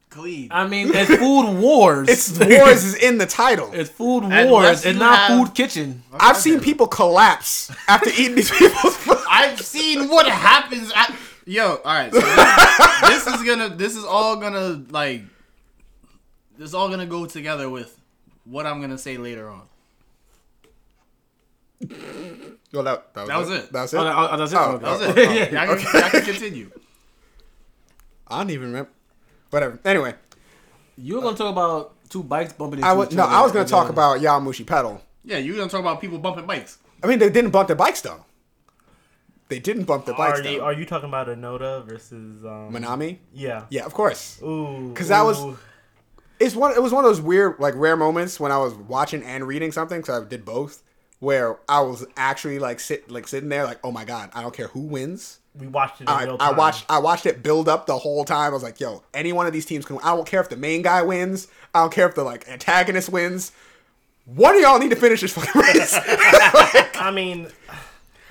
Khalid. 0.08 0.48
I 0.50 0.66
mean, 0.66 0.90
it's 0.92 1.14
food 1.14 1.60
wars. 1.60 2.08
It's 2.08 2.36
wars 2.36 2.82
is 2.84 2.94
in 2.96 3.18
the 3.18 3.26
title. 3.26 3.70
it's 3.72 3.88
food 3.90 4.24
Unless 4.24 4.50
wars. 4.50 4.70
It's 4.84 4.84
you 4.86 4.92
not 4.94 5.18
have- 5.18 5.38
food 5.38 5.54
kitchen. 5.54 6.02
I've 6.12 6.36
seen 6.36 6.58
people 6.58 6.88
collapse 6.88 7.70
after 7.86 8.10
eating 8.10 8.34
these 8.34 8.50
people's 8.50 8.96
food. 8.96 9.18
I've 9.30 9.60
seen 9.60 10.08
what 10.08 10.26
happens 10.26 10.90
at 10.96 11.14
Yo, 11.46 11.76
all 11.76 11.80
right. 11.84 12.12
So 12.12 12.20
this, 12.20 13.24
this 13.24 13.26
is 13.34 13.42
gonna 13.46 13.68
this 13.70 13.96
is 13.96 14.04
all 14.04 14.36
gonna 14.36 14.84
like 14.90 15.22
this 16.58 16.68
is 16.68 16.74
all 16.74 16.88
gonna 16.88 17.06
go 17.06 17.26
together 17.26 17.68
with 17.70 17.98
what 18.44 18.66
I'm 18.66 18.80
gonna 18.80 18.98
say 18.98 19.16
later 19.16 19.48
on. 19.48 19.62
Well, 22.72 22.84
that, 22.84 23.12
that, 23.14 23.22
was 23.22 23.28
That 23.28 23.38
was 23.38 23.50
it. 23.50 23.72
That 23.72 23.82
was 23.82 23.94
it. 23.94 23.96
Oh, 23.98 24.04
that- 24.04 24.14
oh, 24.32 24.36
that's 24.36 24.52
it. 24.52 24.56
Oh, 24.56 24.78
That 24.78 24.90
was 24.92 25.00
Oh, 25.02 25.10
it. 25.10 25.18
oh, 25.28 25.32
yeah. 25.32 25.64
Y'all 25.66 25.76
can, 25.76 26.00
y'all 26.00 26.10
can 26.10 26.22
continue. 26.22 26.70
I 28.28 28.38
don't 28.38 28.50
even 28.50 28.66
remember. 28.68 28.90
Whatever. 29.50 29.80
Anyway, 29.84 30.14
You 30.96 31.16
were 31.16 31.22
gonna 31.22 31.36
talk 31.36 31.50
about 31.50 31.94
two 32.08 32.22
bikes 32.22 32.52
bumping 32.52 32.78
into 32.78 32.88
I 32.88 32.92
was 32.92 33.08
each 33.08 33.16
no. 33.16 33.24
other 33.24 33.32
I 33.34 33.40
was 33.42 33.50
gonna 33.50 33.64
talk 33.66 33.86
then- 33.86 33.94
about 33.94 34.20
Yowamushi 34.20 34.64
pedal. 34.68 35.02
Yeah, 35.24 35.38
you're 35.38 35.56
gonna 35.56 35.68
talk 35.68 35.80
about 35.80 36.00
people 36.00 36.18
bumping 36.18 36.46
bikes. 36.46 36.78
I 37.02 37.08
mean, 37.08 37.18
they 37.18 37.28
didn't 37.28 37.50
bump 37.50 37.66
their 37.66 37.74
bikes 37.76 38.02
though. 38.02 38.24
They 39.50 39.58
didn't 39.58 39.84
bump 39.84 40.06
their 40.06 40.14
bikes 40.14 40.40
Are 40.40 40.48
you, 40.48 40.62
are 40.62 40.72
you 40.72 40.86
talking 40.86 41.08
about 41.08 41.26
Onoda 41.26 41.84
versus 41.84 42.44
um, 42.44 42.72
Manami. 42.72 43.18
Yeah. 43.34 43.66
Yeah, 43.68 43.84
of 43.84 43.92
course. 43.92 44.40
Ooh. 44.42 44.88
Because 44.88 45.08
that 45.08 45.22
was- 45.22 45.58
It's 46.38 46.54
one. 46.54 46.72
It 46.72 46.82
was 46.82 46.92
one 46.92 47.04
of 47.04 47.10
those 47.10 47.20
weird, 47.20 47.56
like, 47.58 47.74
rare 47.76 47.96
moments 47.96 48.40
when 48.40 48.50
I 48.52 48.56
was 48.58 48.72
watching 48.74 49.22
and 49.22 49.46
reading 49.46 49.72
something. 49.72 50.02
So 50.04 50.22
I 50.22 50.24
did 50.24 50.44
both, 50.46 50.82
where 51.18 51.58
I 51.68 51.80
was 51.80 52.06
actually 52.16 52.58
like 52.58 52.80
sit, 52.80 53.10
like 53.10 53.28
sitting 53.28 53.50
there, 53.50 53.64
like, 53.64 53.78
oh 53.84 53.92
my 53.92 54.04
god, 54.06 54.30
I 54.32 54.40
don't 54.40 54.54
care 54.54 54.68
who 54.68 54.80
wins. 54.80 55.40
we 55.54 55.66
watched 55.66 56.00
it 56.00 56.04
in 56.04 56.08
I, 56.08 56.24
I 56.40 56.52
watched 56.52 56.86
I 56.88 56.98
watched 56.98 57.26
it 57.26 57.42
build 57.42 57.68
up 57.68 57.84
the 57.86 57.98
whole 57.98 58.24
time. 58.24 58.52
I 58.52 58.54
was 58.54 58.62
like, 58.62 58.80
yo, 58.80 59.02
any 59.12 59.32
one 59.34 59.46
of 59.46 59.52
these 59.52 59.66
teams 59.66 59.84
can. 59.84 59.98
I 59.98 60.14
don't 60.16 60.26
care 60.26 60.40
if 60.40 60.48
the 60.48 60.56
main 60.56 60.80
guy 60.82 61.02
wins. 61.02 61.48
I 61.74 61.80
don't 61.80 61.92
care 61.92 62.08
if 62.08 62.14
the 62.14 62.24
like 62.24 62.48
antagonist 62.48 63.10
wins. 63.10 63.52
What 64.24 64.52
do 64.52 64.58
y'all 64.60 64.78
need 64.78 64.90
to 64.90 64.96
finish 64.96 65.20
this 65.22 65.32
fucking 65.32 65.60
race. 65.60 65.92
I 66.94 67.10
mean, 67.12 67.48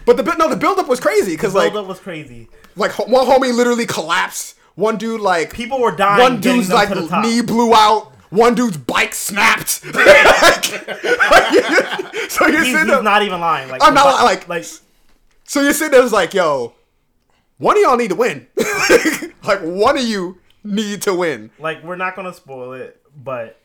but 0.09 0.17
the 0.17 0.23
bu- 0.23 0.37
no, 0.37 0.49
the 0.49 0.55
build 0.55 0.79
up 0.79 0.87
was 0.87 0.99
crazy 0.99 1.33
because 1.33 1.53
like 1.53 1.71
build 1.71 1.85
up 1.85 1.89
was 1.89 1.99
crazy. 1.99 2.47
like 2.75 2.97
one 2.97 3.27
homie 3.27 3.55
literally 3.55 3.85
collapsed. 3.85 4.55
One 4.75 4.97
dude 4.97 5.21
like 5.21 5.53
People 5.53 5.79
were 5.79 5.95
dying. 5.95 6.19
one 6.21 6.41
dude's 6.41 6.69
like 6.71 6.89
to 6.89 7.21
knee 7.21 7.41
blew 7.41 7.73
out. 7.75 8.11
One 8.31 8.55
dude's 8.55 8.77
bike 8.77 9.13
snapped. 9.13 9.69
so 9.79 9.89
you're 9.93 10.03
He's, 11.59 12.01
sitting 12.27 12.29
he's 12.29 12.87
there. 12.87 13.03
not 13.03 13.21
even 13.23 13.39
lying. 13.39 13.69
Like 13.69 13.83
I'm 13.83 13.93
not 13.93 14.19
bu- 14.19 14.25
like- 14.25 14.47
like 14.47 14.65
So 15.43 15.61
you're 15.61 15.73
sitting 15.73 15.91
there 15.91 16.03
was 16.03 16.13
like, 16.13 16.33
yo, 16.33 16.73
one 17.57 17.77
of 17.77 17.81
y'all 17.83 17.97
need 17.97 18.09
to 18.09 18.15
win. 18.15 18.47
like 19.43 19.59
one 19.61 19.97
of 19.97 20.03
you 20.03 20.37
need 20.63 21.01
to 21.03 21.13
win. 21.13 21.51
like 21.59 21.83
we're 21.83 21.95
not 21.95 22.15
gonna 22.15 22.33
spoil 22.33 22.73
it, 22.73 23.01
but 23.15 23.59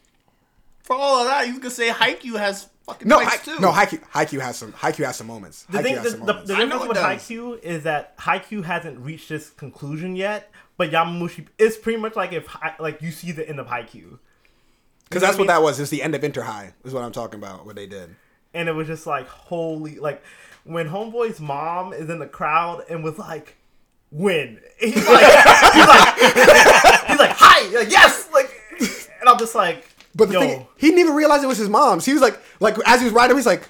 For 0.83 0.96
all 0.96 1.20
of 1.22 1.26
that, 1.28 1.46
you 1.48 1.59
could 1.61 1.72
say 1.72 1.90
Haikyuu 1.90 2.38
has 2.38 2.68
fucking 2.86 3.08
No, 3.08 3.18
fights 3.20 3.48
Hai- 3.48 3.54
too. 3.56 3.60
no, 3.60 3.72
Haikyuu, 3.72 4.00
Haikyuu 4.12 4.40
has 4.40 4.56
some. 4.58 4.72
Haikyuu 4.72 5.04
has 5.04 5.16
some 5.16 5.26
moments. 5.26 5.64
The 5.64 5.78
Haikyuu 5.78 5.82
thing, 5.82 5.94
has 5.96 6.04
the, 6.04 6.10
some 6.10 6.20
the, 6.20 6.26
moments. 6.26 6.48
the 6.48 6.54
I 6.54 6.58
know 6.58 6.64
difference 6.66 6.88
with 6.88 6.96
does. 6.96 7.04
Haikyuu 7.28 7.62
is 7.62 7.82
that 7.84 8.16
Haikyuu 8.18 8.64
hasn't 8.64 8.98
reached 9.00 9.28
this 9.28 9.50
conclusion 9.50 10.16
yet, 10.16 10.50
but 10.76 10.90
Yowamushi 10.90 11.46
it's 11.58 11.76
pretty 11.76 11.98
much 11.98 12.16
like 12.16 12.32
if 12.32 12.46
like 12.78 13.00
you 13.02 13.10
see 13.10 13.32
the 13.32 13.48
end 13.48 13.58
of 13.60 13.66
Haikyuu, 13.68 14.18
Because 15.08 15.22
that's 15.22 15.38
what 15.38 15.46
what 15.46 15.50
I 15.50 15.58
that 15.58 15.62
was. 15.62 15.80
It's 15.80 15.90
the 15.90 16.02
end 16.02 16.14
of 16.14 16.22
Inter 16.24 16.42
High 16.42 16.74
is 16.84 16.92
what 16.92 17.02
I'm 17.04 17.12
talking 17.12 17.38
about. 17.40 17.66
What 17.66 17.76
they 17.76 17.86
did. 17.86 18.14
and 18.54 18.68
it 18.68 18.72
was 18.72 18.86
just 18.86 19.06
like 19.06 19.26
holy 19.28 19.98
like 19.98 20.22
when 20.64 20.88
Homeboy's 20.88 21.40
mom 21.40 21.92
is 21.92 22.08
in 22.08 22.18
the 22.20 22.26
crowd 22.26 22.84
and 22.88 23.04
was 23.04 23.18
like, 23.18 23.56
"Win!" 24.10 24.60
He's 24.78 24.96
like, 24.96 25.24
he's 25.72 25.86
like, 25.86 26.14
he's 27.08 27.18
like, 27.18 27.34
"Hi, 27.36 27.68
like, 27.78 27.90
yes!" 27.90 28.28
Like, 28.32 28.50
and 29.20 29.28
I'm 29.28 29.38
just 29.38 29.54
like, 29.54 29.84
But 30.14 30.29
the 30.29 30.35
yo, 30.35 30.40
thing, 30.40 30.66
he 30.77 30.88
didn't 30.88 31.00
even 31.00 31.14
realize 31.14 31.42
it 31.42 31.46
was 31.48 31.59
his 31.59 31.68
mom's. 31.68 32.05
He 32.05 32.12
was 32.12 32.22
like, 32.22 32.38
like 32.61 32.77
as 32.87 33.00
he 33.00 33.05
was 33.07 33.12
riding, 33.12 33.37
he's 33.37 33.46
like, 33.46 33.68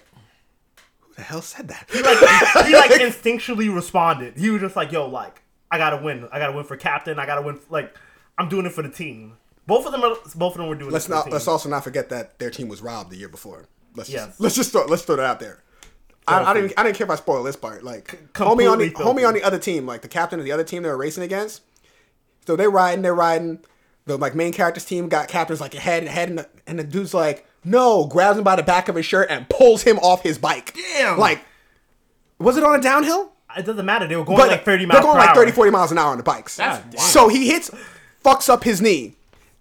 "Who 1.01 1.15
the 1.15 1.23
hell 1.23 1.43
said 1.43 1.69
that?" 1.69 1.89
like 1.95 2.67
he 2.67 2.73
like 2.77 2.91
instinctually 3.01 3.75
responded. 3.75 4.37
He 4.37 4.51
was 4.51 4.61
just 4.61 4.77
like, 4.77 4.93
"Yo, 4.93 5.09
like 5.09 5.41
I 5.71 5.79
gotta 5.79 5.97
win. 6.05 6.29
I 6.33 6.39
gotta 6.39 6.53
win 6.53 6.65
for 6.65 6.77
captain. 6.77 7.19
I 7.19 7.27
gotta 7.27 7.43
win. 7.43 7.59
Like 7.71 7.97
I'm 8.39 8.49
doing 8.49 8.67
it 8.67 8.73
for 8.73 8.83
the 8.83 8.91
team." 8.91 9.37
Both 9.67 9.87
of 9.87 9.93
them, 9.93 10.05
are, 10.05 10.15
both 10.37 10.53
of 10.53 10.59
them 10.59 10.69
were 10.69 10.75
doing. 10.75 10.91
let's 10.91 11.07
it 11.07 11.09
for 11.09 11.15
not. 11.15 11.31
Let's 11.33 11.49
also 11.49 11.71
not 11.71 11.83
forget 11.85 12.11
that 12.11 12.39
their 12.39 12.51
team 12.51 12.69
was 12.69 12.83
robbed 12.83 13.11
the 13.11 13.17
year 13.17 13.31
before. 13.31 13.67
Let's 13.97 14.11
Yes. 14.11 14.27
just 14.27 14.41
let's 14.41 14.55
just 14.55 14.73
throw 14.73 14.85
let's 14.85 15.03
throw 15.03 15.17
that 15.17 15.25
out 15.25 15.41
there. 15.41 15.63
I, 16.29 16.43
I 16.45 16.55
didn't 16.55 16.75
I 16.77 16.83
didn't 16.83 16.97
care 16.97 17.07
if 17.07 17.11
I 17.11 17.15
spoil 17.17 17.43
this 17.43 17.57
part. 17.57 17.83
Like 17.83 18.33
homie 18.35 18.71
on 18.71 18.79
the 18.79 18.91
homie 18.91 19.27
on 19.27 19.33
the 19.35 19.43
other 19.43 19.59
team, 19.59 19.87
like 19.87 20.03
the 20.03 20.09
captain 20.09 20.39
of 20.39 20.45
the 20.45 20.53
other 20.53 20.65
team 20.65 20.83
they 20.83 20.89
were 20.91 20.97
racing 20.99 21.23
against. 21.23 21.63
So 22.47 22.57
they're 22.57 22.71
riding, 22.71 23.01
they're 23.03 23.15
riding. 23.15 23.61
The 24.07 24.17
like 24.19 24.35
main 24.35 24.53
character's 24.53 24.85
team 24.85 25.09
got 25.09 25.29
captains 25.29 25.61
like 25.61 25.73
head 25.75 26.07
head, 26.07 26.29
and 26.29 26.38
the, 26.38 26.49
and 26.67 26.79
the 26.79 26.85
dude's 26.85 27.14
like, 27.14 27.47
no, 27.64 28.07
grabs 28.07 28.37
him 28.38 28.45
by 28.45 28.57
the 28.57 28.62
back 28.62 28.88
of 28.88 28.97
his 28.97 29.07
shirt 29.07 29.31
and 29.31 29.49
pulls 29.49 29.83
him 29.83 29.99
off 30.01 30.23
his 30.23 30.37
bike. 30.38 30.75
Damn. 30.75 31.19
Like, 31.19 31.40
was 32.38 32.57
it 32.59 32.64
on 32.64 32.79
a 32.79 32.83
downhill? 32.83 33.33
It 33.57 33.64
doesn't 33.64 33.87
matter. 33.87 34.07
They 34.07 34.17
were 34.17 34.25
going 34.25 34.37
But 34.38 34.49
like 34.49 34.64
30 34.64 34.87
miles 34.87 34.97
they're 34.97 35.03
going 35.03 35.14
per 35.14 35.21
like 35.21 35.29
hour. 35.31 35.37
30, 35.45 35.53
40 35.53 35.71
miles 35.71 35.93
an 35.93 35.99
hour 35.99 36.11
on 36.11 36.17
the 36.19 36.23
bikes. 36.25 36.59
God 36.59 36.83
damn. 36.90 37.01
So 37.01 37.29
he 37.29 37.49
hits, 37.49 37.71
fucks 38.25 38.49
up 38.49 38.64
his 38.64 38.83
knee. 38.83 39.14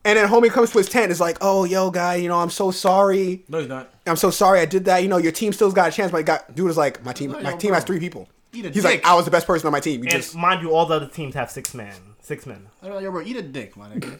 And 0.03 0.17
then 0.17 0.27
homie 0.27 0.49
comes 0.49 0.71
to 0.71 0.79
his 0.79 0.89
tent, 0.89 1.11
is 1.11 1.21
like, 1.21 1.37
oh, 1.39 1.63
yo, 1.63 1.89
guy, 1.89 2.15
you 2.15 2.27
know, 2.27 2.39
I'm 2.39 2.49
so 2.49 2.71
sorry. 2.71 3.43
No, 3.47 3.59
he's 3.59 3.69
not. 3.69 3.93
I'm 4.05 4.17
so 4.17 4.31
sorry 4.31 4.59
I 4.59 4.65
did 4.65 4.83
that. 4.85 5.01
You 5.03 5.07
know, 5.07 5.17
your 5.17 5.31
team 5.31 5.53
still's 5.53 5.73
got 5.73 5.87
a 5.87 5.91
chance, 5.95 6.11
but 6.11 6.25
got 6.25 6.53
dude 6.53 6.69
is 6.69 6.75
like, 6.75 7.05
my 7.05 7.13
team, 7.13 7.31
Like, 7.31 7.43
my 7.43 7.51
yo, 7.51 7.57
team 7.57 7.69
bro, 7.69 7.75
has 7.75 7.85
three 7.85 7.99
people. 7.99 8.27
eat 8.51 8.65
a 8.65 8.69
He's 8.71 8.83
like. 8.83 9.05
I 9.05 9.13
was 9.15 9.23
the 9.23 9.31
best 9.31 9.47
person 9.47 9.65
on 9.67 9.71
my 9.71 9.79
team. 9.79 10.03
You 10.03 10.09
And 10.09 10.21
just 10.21 10.35
mind 10.35 10.61
you, 10.61 10.73
all 10.73 10.85
the 10.85 10.95
other 10.95 11.07
teams 11.07 11.35
have 11.35 11.49
six 11.49 11.73
men. 11.73 11.93
Six 12.19 12.45
men. 12.45 12.67
I 12.81 12.87
don't 12.87 12.95
know, 12.95 13.01
yo, 13.01 13.11
bro, 13.11 13.21
eat 13.21 13.37
a 13.37 13.41
dick, 13.41 13.77
my 13.77 13.87
nigga. 13.89 14.19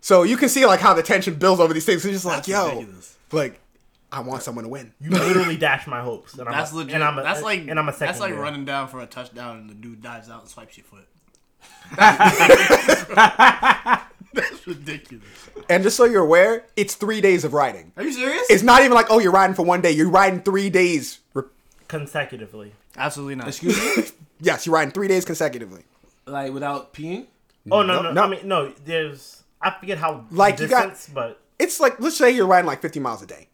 So 0.00 0.22
you 0.22 0.36
can 0.36 0.48
see 0.48 0.66
like 0.66 0.80
how 0.80 0.94
the 0.94 1.02
tension 1.02 1.34
builds 1.34 1.60
over 1.60 1.72
these 1.74 1.84
things. 1.84 2.04
It's 2.04 2.12
just 2.14 2.24
like, 2.24 2.44
That's 2.44 2.48
yo, 2.48 2.68
ridiculous. 2.70 3.16
like, 3.32 3.60
I 4.12 4.20
want 4.20 4.42
someone 4.42 4.64
to 4.64 4.70
win. 4.70 4.92
You 5.00 5.10
literally 5.10 5.56
dashed 5.56 5.86
my 5.86 6.00
hopes. 6.00 6.34
And 6.34 6.48
I'm 6.48 6.52
That's 6.52 6.72
a, 6.72 6.76
legit. 6.76 6.94
And 6.94 7.04
I'm 7.04 7.18
a, 7.18 7.22
that's 7.22 7.42
like 7.42 7.66
and 7.68 7.78
I'm 7.78 7.88
a 7.88 7.92
second. 7.92 8.06
That's 8.08 8.20
like 8.20 8.30
year. 8.30 8.40
running 8.40 8.64
down 8.64 8.88
for 8.88 9.00
a 9.00 9.06
touchdown 9.06 9.58
and 9.58 9.70
the 9.70 9.74
dude 9.74 10.02
dives 10.02 10.28
out 10.28 10.40
and 10.40 10.48
swipes 10.50 10.76
your 10.76 10.84
foot. 10.84 11.06
that's 14.32 14.66
ridiculous. 14.66 15.24
And 15.68 15.82
just 15.82 15.96
so 15.96 16.04
you're 16.04 16.22
aware, 16.24 16.64
it's 16.76 16.94
three 16.94 17.20
days 17.20 17.44
of 17.44 17.52
riding. 17.52 17.92
Are 17.96 18.02
you 18.02 18.12
serious? 18.12 18.46
It's 18.50 18.62
not 18.62 18.80
even 18.80 18.92
like, 18.92 19.06
oh, 19.10 19.18
you're 19.18 19.32
riding 19.32 19.54
for 19.54 19.64
one 19.64 19.80
day. 19.80 19.90
You're 19.92 20.08
riding 20.10 20.40
three 20.40 20.70
days. 20.70 21.20
re- 21.34 21.44
consecutively. 21.88 22.72
Absolutely 22.96 23.36
not. 23.36 23.48
Excuse 23.48 23.76
me. 23.96 24.04
Yes, 24.42 24.64
you're 24.64 24.74
riding 24.74 24.90
three 24.90 25.06
days 25.06 25.26
consecutively. 25.26 25.82
like 26.24 26.50
without 26.54 26.94
peeing. 26.94 27.26
Oh 27.70 27.82
no, 27.82 27.96
No, 27.96 28.02
no, 28.04 28.12
no. 28.12 28.22
I 28.22 28.28
mean 28.28 28.48
no. 28.48 28.72
There's 28.86 29.39
I 29.62 29.70
forget 29.78 29.98
how 29.98 30.24
Like, 30.30 30.56
the 30.56 30.64
you 30.64 30.68
got- 30.70 30.96
but 31.14 31.40
It's 31.58 31.80
like, 31.80 32.00
let's 32.00 32.16
say 32.16 32.30
you're 32.30 32.46
riding 32.46 32.66
like 32.66 32.80
50 32.80 33.00
miles 33.00 33.22
a 33.22 33.26
day. 33.26 33.48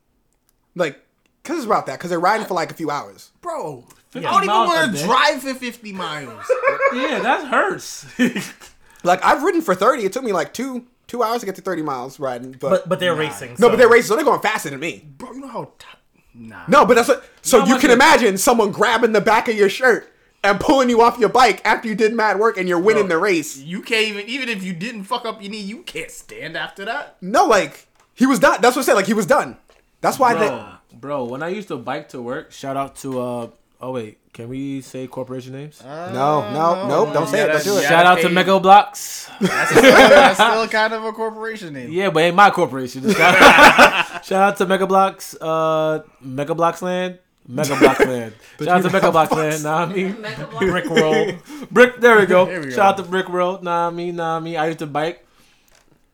Like, 0.75 1.01
because 1.43 1.59
it's 1.59 1.67
about 1.67 1.87
that. 1.87 1.99
Because 1.99 2.11
they're 2.11 2.21
riding 2.21 2.47
for 2.47 2.55
like 2.55 2.71
a 2.71 2.75
few 2.75 2.91
hours. 2.91 3.33
Bro, 3.41 3.85
50 4.11 4.27
I 4.27 4.31
don't 4.31 4.45
even 4.45 4.55
want 4.55 4.97
to 4.97 5.05
drive 5.05 5.43
for 5.43 5.55
50 5.55 5.93
miles. 5.93 6.45
Yeah, 6.95 7.19
that 7.21 7.47
hurts. 7.49 8.07
Like, 9.03 9.25
I've 9.25 9.43
ridden 9.45 9.61
for 9.63 9.75
30. 9.75 10.05
It 10.05 10.13
took 10.13 10.25
me 10.25 10.33
like 10.33 10.53
two 10.53 10.87
two 11.07 11.23
hours 11.23 11.41
to 11.41 11.47
get 11.47 11.55
to 11.55 11.63
30 11.63 11.83
miles 11.83 12.19
riding. 12.19 12.51
But, 12.53 12.71
but 12.71 12.89
but 12.89 12.99
they're 13.01 13.15
racing. 13.15 13.51
no, 13.51 13.57
so- 13.57 13.69
but 13.71 13.77
they're 13.77 13.89
racing, 13.89 14.09
so 14.09 14.17
they're 14.17 14.25
going 14.25 14.41
faster 14.41 14.71
than 14.71 14.81
me. 14.81 15.07
Bro, 15.19 15.33
you 15.35 15.41
know 15.41 15.47
how. 15.49 15.73
T- 15.79 15.87
nah. 16.35 16.63
No, 16.67 16.85
but 16.85 16.95
that's 16.95 17.07
what. 17.09 17.25
So 17.43 17.59
Not 17.59 17.69
you 17.69 17.77
can 17.79 17.91
imagine 17.93 18.37
someone 18.39 18.73
grabbing 18.73 19.13
the 19.13 19.21
back 19.21 19.47
of 19.49 19.55
your 19.55 19.69
shirt 19.69 20.13
and 20.47 20.61
pulling 20.61 20.89
you 20.89 21.01
off 21.03 21.19
your 21.19 21.29
bike 21.29 21.61
after 21.65 21.89
you 21.89 21.95
did 21.95 22.15
mad 22.15 22.39
work 22.39 22.57
and 22.57 22.69
you're 22.69 22.79
winning 22.81 23.09
the 23.09 23.19
race. 23.19 23.57
You 23.59 23.83
can't 23.83 24.07
even, 24.09 24.27
even 24.27 24.49
if 24.49 24.63
you 24.63 24.73
didn't 24.73 25.05
fuck 25.05 25.25
up 25.27 25.43
your 25.43 25.51
knee, 25.51 25.61
you 25.61 25.83
can't 25.83 26.11
stand 26.11 26.57
after 26.57 26.85
that. 26.85 27.17
No, 27.21 27.47
like 27.47 27.87
he 28.15 28.27
was 28.27 28.39
done. 28.39 28.59
That's 28.61 28.77
what 28.77 28.83
I 28.83 28.87
said. 28.87 28.95
Like 28.95 29.07
he 29.07 29.15
was 29.15 29.27
done. 29.27 29.57
That's 30.01 30.19
why 30.19 30.35
they. 30.35 30.49
bro, 30.49 30.69
bro, 30.95 31.25
when 31.25 31.43
I 31.43 31.49
used 31.49 31.69
to 31.69 31.77
bike 31.79 32.09
to 32.11 32.23
work, 32.23 32.53
shout 32.53 32.77
out 32.77 32.97
to 32.97 33.21
uh 33.21 33.49
oh 33.81 33.93
wait, 33.93 34.19
can 34.33 34.49
we 34.49 34.81
say 34.83 35.07
corporation 35.07 35.53
names? 35.53 35.83
No, 35.85 36.13
no, 36.53 36.87
nope. 36.89 37.13
Don't 37.15 37.27
say 37.27 37.43
it. 37.43 37.47
Don't 37.49 37.65
do 37.65 37.79
it. 37.79 37.83
Shout 37.85 38.07
out 38.07 38.17
to 38.21 38.29
pay- 38.29 38.35
Mega 38.35 38.61
Blocks. 38.61 39.31
That's 39.41 39.71
still, 39.71 39.83
that's 39.83 40.37
still 40.39 40.69
kind 40.69 40.93
of 40.93 41.05
a 41.05 41.13
corporation 41.13 41.73
name. 41.75 41.91
yeah, 41.91 42.11
but 42.11 42.23
ain't 42.23 42.37
my 42.37 42.51
corporation. 42.51 43.03
Shout 43.13 43.21
out, 43.43 44.25
shout 44.25 44.43
out 44.43 44.57
to 44.59 44.67
Mega 44.67 44.87
Blocks, 44.87 45.35
uh 45.41 46.03
Mega 46.21 46.55
Blocks 46.55 46.83
Land. 46.83 47.19
Mega 47.49 47.77
Blocks 47.79 48.01
Land. 48.07 48.35
Shout 48.59 48.69
out 48.69 48.83
to 48.83 48.91
Mega 48.91 49.11
Blocks 49.13 49.33
Land, 49.33 49.63
nah 49.63 49.83
I 49.83 49.87
mean. 49.87 50.13
Brick 50.59 50.87
roll. 50.91 51.33
Brick 51.71 52.01
there 52.01 52.19
we 52.19 52.27
go. 52.27 52.47
There 52.47 52.61
we 52.61 52.71
Shout 52.71 52.77
go. 52.77 52.83
out 52.83 52.97
to 52.99 53.03
Brick 53.11 53.29
World, 53.29 53.63
nah 53.63 53.91
me. 53.91 54.13
nah 54.13 54.41
me. 54.41 54.57
I 54.57 54.67
used 54.67 54.79
to 54.81 54.87
bike 54.87 55.25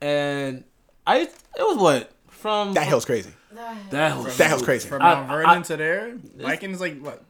and 0.00 0.64
I 1.06 1.20
used, 1.20 1.30
it 1.58 1.62
was 1.62 1.76
what? 1.78 2.10
From 2.28 2.74
That 2.74 2.86
hill's 2.86 3.04
crazy. 3.04 3.30
that 3.90 4.16
was 4.18 4.36
That 4.36 4.48
hill's 4.50 4.62
crazy. 4.62 4.88
From 4.88 5.02
I- 5.02 5.14
Mount 5.14 5.28
Vernon 5.28 5.50
I- 5.50 5.62
to 5.62 5.76
there, 5.76 6.16
biking 6.42 6.72
is 6.72 6.80
like 6.80 6.98
what? 7.00 7.22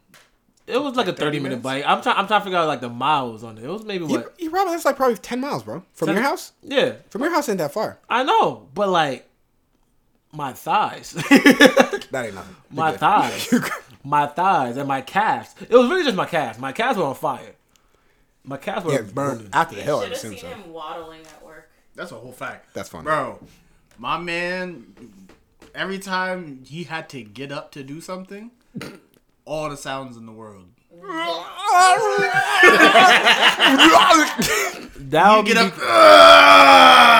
It 0.66 0.80
was 0.80 0.94
like 0.94 1.08
a 1.08 1.12
thirty 1.12 1.40
minute 1.40 1.60
bike. 1.60 1.82
I'm 1.86 2.00
trying. 2.02 2.16
I'm 2.16 2.28
trying 2.28 2.40
to 2.40 2.44
figure 2.44 2.58
out 2.58 2.68
like 2.68 2.80
the 2.80 2.88
miles 2.88 3.42
on 3.42 3.58
it. 3.58 3.64
It 3.64 3.68
was 3.68 3.84
maybe 3.84 4.04
You, 4.06 4.10
what? 4.12 4.34
you 4.40 4.48
probably 4.48 4.72
that's 4.72 4.84
like 4.84 4.94
probably 4.96 5.16
ten 5.16 5.40
miles, 5.40 5.64
bro. 5.64 5.82
From 5.92 6.06
Ten- 6.06 6.14
your 6.16 6.22
house. 6.24 6.52
Yeah, 6.62 6.94
From 7.10 7.22
your 7.22 7.32
house 7.32 7.48
ain't 7.48 7.58
that 7.58 7.72
far. 7.72 7.98
I 8.08 8.22
know, 8.22 8.68
but 8.72 8.88
like 8.88 9.28
my 10.32 10.52
thighs, 10.52 11.12
That 11.14 12.12
ain't 12.14 12.34
nothing. 12.34 12.56
You 12.70 12.76
my 12.76 12.92
good. 12.92 13.00
thighs, 13.00 13.48
my 14.04 14.26
thighs, 14.26 14.76
and 14.76 14.86
my 14.88 15.00
calves. 15.00 15.54
It 15.60 15.70
was 15.76 15.88
really 15.90 16.04
just 16.04 16.16
my 16.16 16.26
calves. 16.26 16.58
My 16.58 16.72
calves 16.72 16.98
were 16.98 17.04
on 17.04 17.14
fire. 17.14 17.52
My 18.44 18.56
calves 18.56 18.84
were 18.84 18.92
Yeah, 18.92 19.02
burning. 19.02 19.48
after 19.52 19.76
the 19.76 19.82
hill, 19.82 19.98
I 20.00 20.02
Should 20.04 20.12
have 20.12 20.20
seen 20.20 20.38
so. 20.38 20.48
him 20.48 20.72
waddling 20.72 21.20
at 21.22 21.44
work. 21.44 21.70
That's 21.94 22.10
a 22.12 22.16
whole 22.16 22.32
fact. 22.32 22.74
That's 22.74 22.88
funny. 22.88 23.04
Bro, 23.04 23.38
my 23.98 24.18
man, 24.18 24.94
every 25.74 25.98
time 25.98 26.62
he 26.66 26.84
had 26.84 27.08
to 27.10 27.22
get 27.22 27.52
up 27.52 27.70
to 27.72 27.82
do 27.84 28.00
something, 28.00 28.50
all 29.44 29.68
the 29.70 29.76
sounds 29.76 30.16
in 30.16 30.26
the 30.26 30.32
world. 30.32 30.66
That 35.12 35.36
would 35.36 35.46
Get 35.46 35.54
be 35.54 35.60
up. 35.60 35.72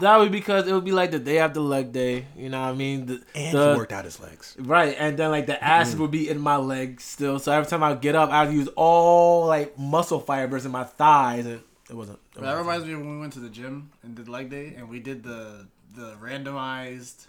that 0.00 0.16
would 0.18 0.32
be 0.32 0.38
because 0.38 0.66
it 0.66 0.72
would 0.72 0.84
be 0.84 0.92
like 0.92 1.10
the 1.10 1.18
day 1.18 1.38
after 1.38 1.60
leg 1.60 1.92
day. 1.92 2.26
You 2.36 2.48
know 2.48 2.60
what 2.60 2.68
I 2.68 2.72
mean? 2.74 3.06
The, 3.06 3.22
And 3.34 3.56
the- 3.56 3.72
he 3.72 3.78
worked 3.78 3.92
out 3.92 4.04
his 4.04 4.18
legs. 4.20 4.56
Right, 4.58 4.96
and 4.98 5.16
then 5.18 5.30
like 5.30 5.46
the 5.46 5.62
acid 5.62 5.94
mm-hmm. 5.94 6.02
would 6.02 6.10
be 6.10 6.28
in 6.28 6.40
my 6.40 6.56
legs 6.56 7.04
still. 7.04 7.38
So 7.38 7.52
every 7.52 7.68
time 7.68 7.82
I 7.82 7.94
get 7.94 8.14
up, 8.14 8.30
I'd 8.30 8.52
use 8.52 8.68
all 8.76 9.46
like 9.46 9.78
muscle 9.78 10.20
fibers 10.20 10.64
in 10.66 10.72
my 10.72 10.84
thighs, 10.84 11.46
and 11.46 11.60
it 11.90 11.94
wasn't. 11.94 12.18
It 12.36 12.40
That 12.40 12.42
wasn't 12.42 12.58
reminds 12.66 12.86
me 12.86 12.92
of 12.94 13.00
when 13.00 13.10
we 13.14 13.18
went 13.20 13.32
to 13.34 13.40
the 13.40 13.48
gym 13.50 13.90
and 14.02 14.14
did 14.14 14.28
leg 14.28 14.50
day, 14.50 14.74
and 14.76 14.88
we 14.88 15.00
did 15.00 15.22
the 15.22 15.66
the 15.94 16.14
randomized 16.22 17.26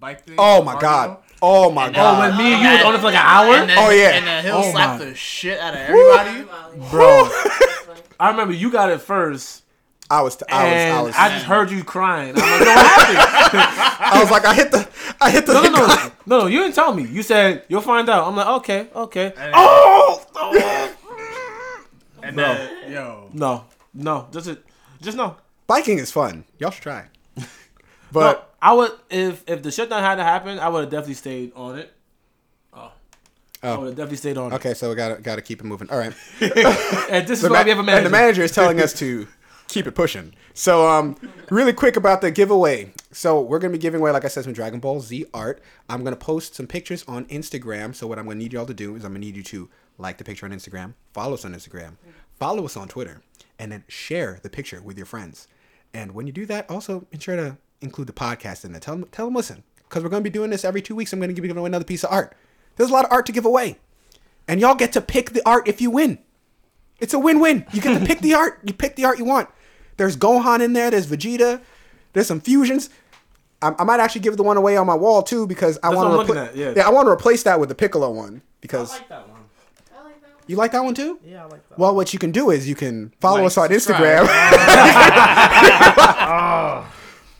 bike 0.00 0.24
thing. 0.24 0.34
Oh 0.38 0.62
my 0.62 0.74
cardio. 0.74 0.80
god. 0.80 1.16
Oh 1.40 1.70
my 1.70 1.86
And, 1.86 1.96
Oh, 1.96 2.00
god. 2.00 2.18
when 2.36 2.36
me 2.46 2.52
and 2.54 2.62
you 2.62 2.68
And 2.68 2.78
was 2.78 2.84
on 2.86 2.94
it 2.94 2.98
for 2.98 3.04
like 3.04 3.14
an 3.14 3.20
hour, 3.24 3.54
And 3.54 3.70
then, 3.70 3.78
Oh, 3.78 3.90
yeah. 3.90 4.08
And 4.10 4.26
then 4.26 4.44
he'll 4.44 4.54
Oh, 4.56 4.70
slap 4.72 4.98
my. 4.98 5.04
the 5.06 5.14
shit 5.14 5.58
out 5.60 5.74
of 5.74 5.80
everybody. 5.80 6.42
bro. 6.90 7.28
I 8.20 8.30
remember 8.30 8.52
you 8.54 8.70
got 8.70 8.90
it 8.90 9.00
first, 9.00 9.62
I 10.18 10.20
was, 10.22 10.36
t- 10.36 10.44
I 10.48 10.64
was, 10.64 10.72
and 10.72 10.92
I 10.92 10.98
I, 10.98 11.02
was, 11.02 11.14
just 11.36 11.46
heard 11.46 11.70
you 11.70 11.82
crying. 11.84 12.34
I'm 12.36 12.42
like, 12.42 12.60
yo, 12.60 12.74
what 12.74 12.86
happened? 12.86 13.18
I 14.14 14.20
was 14.20 14.30
like, 14.30 14.44
I 14.44 14.54
hit 14.54 14.70
the, 14.70 14.88
I 15.20 15.30
hit 15.30 15.46
the. 15.46 15.54
No, 15.54 15.62
no, 15.62 15.70
no, 15.70 15.86
no, 15.86 16.12
no. 16.40 16.46
You 16.46 16.58
didn't 16.60 16.74
tell 16.74 16.92
me. 16.92 17.04
You 17.06 17.22
said 17.22 17.64
you'll 17.68 17.80
find 17.80 18.08
out. 18.08 18.26
I'm 18.28 18.36
like, 18.36 18.46
okay, 18.60 18.88
okay. 18.94 19.32
And- 19.36 19.52
Oh, 19.56 20.22
oh. 20.34 20.94
And 22.22 22.36
Bro. 22.36 22.44
then, 22.44 22.92
yo, 22.92 23.30
no, 23.32 23.64
no, 23.94 24.28
just 24.30 24.46
it, 24.46 24.62
just 25.00 25.16
no. 25.16 25.36
Biking 25.66 25.98
is 25.98 26.12
fun. 26.12 26.44
Y'all 26.58 26.70
should 26.70 26.82
try. 26.84 27.06
But 27.34 27.44
But 28.12 28.54
I 28.62 28.74
would 28.74 28.92
if 29.10 29.42
if 29.48 29.62
the 29.62 29.72
shutdown 29.72 30.02
had 30.02 30.16
to 30.16 30.22
happen, 30.24 30.58
I 30.60 30.68
would 30.68 30.82
have 30.82 30.90
definitely 30.90 31.14
stayed 31.14 31.52
on 31.56 31.78
it. 31.78 31.92
Oh, 32.74 32.92
I 33.62 33.68
Oh. 33.70 33.78
would 33.80 33.86
have 33.88 33.96
definitely 33.96 34.18
stayed 34.18 34.36
on 34.38 34.52
it. 34.52 34.56
okay, 34.56 34.74
so 34.74 34.88
we 34.90 34.94
gotta 34.94 35.20
gotta 35.20 35.42
keep 35.42 35.60
it 35.60 35.64
moving. 35.64 35.90
All 35.90 35.98
right. 35.98 36.12
And 37.10 37.26
this 37.26 37.38
is 37.38 37.42
The 37.42 37.48
why 37.50 37.58
ma- 37.60 37.64
we 37.64 37.70
have 37.70 37.78
a 37.80 37.82
manager. 37.82 37.96
and 37.96 38.06
the 38.06 38.10
manager 38.10 38.42
is 38.42 38.52
telling 38.52 38.80
us 38.80 38.92
to 39.00 39.26
keep 39.72 39.86
it 39.86 39.92
pushing. 39.92 40.34
So, 40.54 40.86
um, 40.88 41.16
really 41.50 41.72
quick 41.72 41.96
about 41.96 42.20
the 42.20 42.30
giveaway. 42.30 42.92
So 43.10 43.40
we're 43.40 43.58
gonna 43.58 43.72
be 43.72 43.78
giving 43.78 44.00
away, 44.00 44.10
like 44.10 44.24
I 44.24 44.28
said, 44.28 44.44
some 44.44 44.52
Dragon 44.52 44.80
Ball 44.80 45.00
Z 45.00 45.24
art. 45.32 45.62
I'm 45.88 46.04
gonna 46.04 46.16
post 46.16 46.54
some 46.54 46.66
pictures 46.66 47.04
on 47.08 47.24
Instagram. 47.26 47.94
So 47.94 48.06
what 48.06 48.18
I'm 48.18 48.26
gonna 48.26 48.38
need 48.38 48.52
y'all 48.52 48.66
to 48.66 48.74
do 48.74 48.94
is 48.96 49.04
I'm 49.04 49.12
gonna 49.12 49.20
need 49.20 49.36
you 49.36 49.42
to 49.44 49.68
like 49.98 50.18
the 50.18 50.24
picture 50.24 50.46
on 50.46 50.52
Instagram, 50.52 50.94
follow 51.12 51.34
us 51.34 51.44
on 51.44 51.54
Instagram, 51.54 51.96
follow 52.38 52.64
us 52.64 52.76
on 52.76 52.88
Twitter, 52.88 53.22
and 53.58 53.72
then 53.72 53.84
share 53.88 54.40
the 54.42 54.50
picture 54.50 54.80
with 54.82 54.96
your 54.96 55.06
friends. 55.06 55.48
And 55.94 56.12
when 56.14 56.26
you 56.26 56.32
do 56.32 56.46
that, 56.46 56.70
also 56.70 57.06
ensure 57.12 57.36
to 57.36 57.56
include 57.80 58.06
the 58.06 58.12
podcast 58.12 58.64
in 58.64 58.72
there. 58.72 58.80
Tell 58.80 58.96
them, 58.96 59.08
tell 59.12 59.26
them, 59.26 59.34
listen, 59.34 59.62
because 59.88 60.02
we're 60.02 60.10
to 60.10 60.20
be 60.20 60.30
doing 60.30 60.50
this 60.50 60.64
every 60.64 60.82
two 60.82 60.94
weeks. 60.94 61.12
I'm 61.12 61.20
to 61.20 61.32
give 61.32 61.44
you 61.44 61.52
away 61.52 61.66
another 61.66 61.84
piece 61.84 62.04
of 62.04 62.12
art. 62.12 62.34
There's 62.76 62.90
a 62.90 62.92
lot 62.92 63.04
of 63.04 63.12
art 63.12 63.26
to 63.26 63.32
give 63.32 63.44
away, 63.44 63.78
and 64.48 64.60
y'all 64.60 64.74
get 64.74 64.92
to 64.92 65.00
pick 65.00 65.30
the 65.30 65.42
art 65.46 65.68
if 65.68 65.80
you 65.80 65.90
win. 65.90 66.18
It's 66.98 67.14
a 67.14 67.18
win-win. 67.18 67.66
You 67.72 67.82
get 67.82 67.98
to 67.98 68.06
pick 68.06 68.20
the 68.20 68.34
art. 68.34 68.60
You 68.64 68.72
pick 68.72 68.94
the 68.94 69.04
art 69.04 69.18
you 69.18 69.24
want. 69.24 69.48
There's 69.96 70.16
Gohan 70.16 70.60
in 70.62 70.72
there. 70.72 70.90
There's 70.90 71.06
Vegeta. 71.06 71.60
There's 72.12 72.26
some 72.26 72.40
fusions. 72.40 72.90
I, 73.60 73.74
I 73.78 73.84
might 73.84 74.00
actually 74.00 74.22
give 74.22 74.36
the 74.36 74.42
one 74.42 74.56
away 74.56 74.76
on 74.76 74.86
my 74.86 74.94
wall 74.94 75.22
too 75.22 75.46
because 75.46 75.78
I 75.82 75.90
want 75.94 76.08
to 76.08 76.18
I'm 76.18 76.26
repla- 76.26 76.28
looking 76.28 76.62
at, 76.66 76.76
yeah. 76.76 76.86
I 76.86 76.90
want 76.90 77.06
to 77.06 77.10
replace 77.12 77.42
that 77.44 77.60
with 77.60 77.68
the 77.68 77.74
Piccolo 77.74 78.10
one 78.10 78.42
I 78.44 78.48
because 78.60 78.90
like 78.92 79.08
that 79.08 79.28
one. 79.28 79.40
I 79.94 80.02
like 80.04 80.20
that 80.22 80.28
one. 80.30 80.42
you 80.48 80.56
like 80.56 80.72
that 80.72 80.84
one 80.84 80.94
too. 80.94 81.20
Yeah, 81.24 81.42
I 81.44 81.48
like 81.48 81.68
that. 81.68 81.78
Well, 81.78 81.94
what 81.94 82.12
you 82.12 82.18
can 82.18 82.32
do 82.32 82.50
is 82.50 82.68
you 82.68 82.74
can 82.74 83.12
follow 83.20 83.36
Like, 83.38 83.46
us 83.46 83.58
on 83.58 83.68
subscribe. 83.70 84.26
Instagram. 84.26 84.28
Oh. 86.24 86.92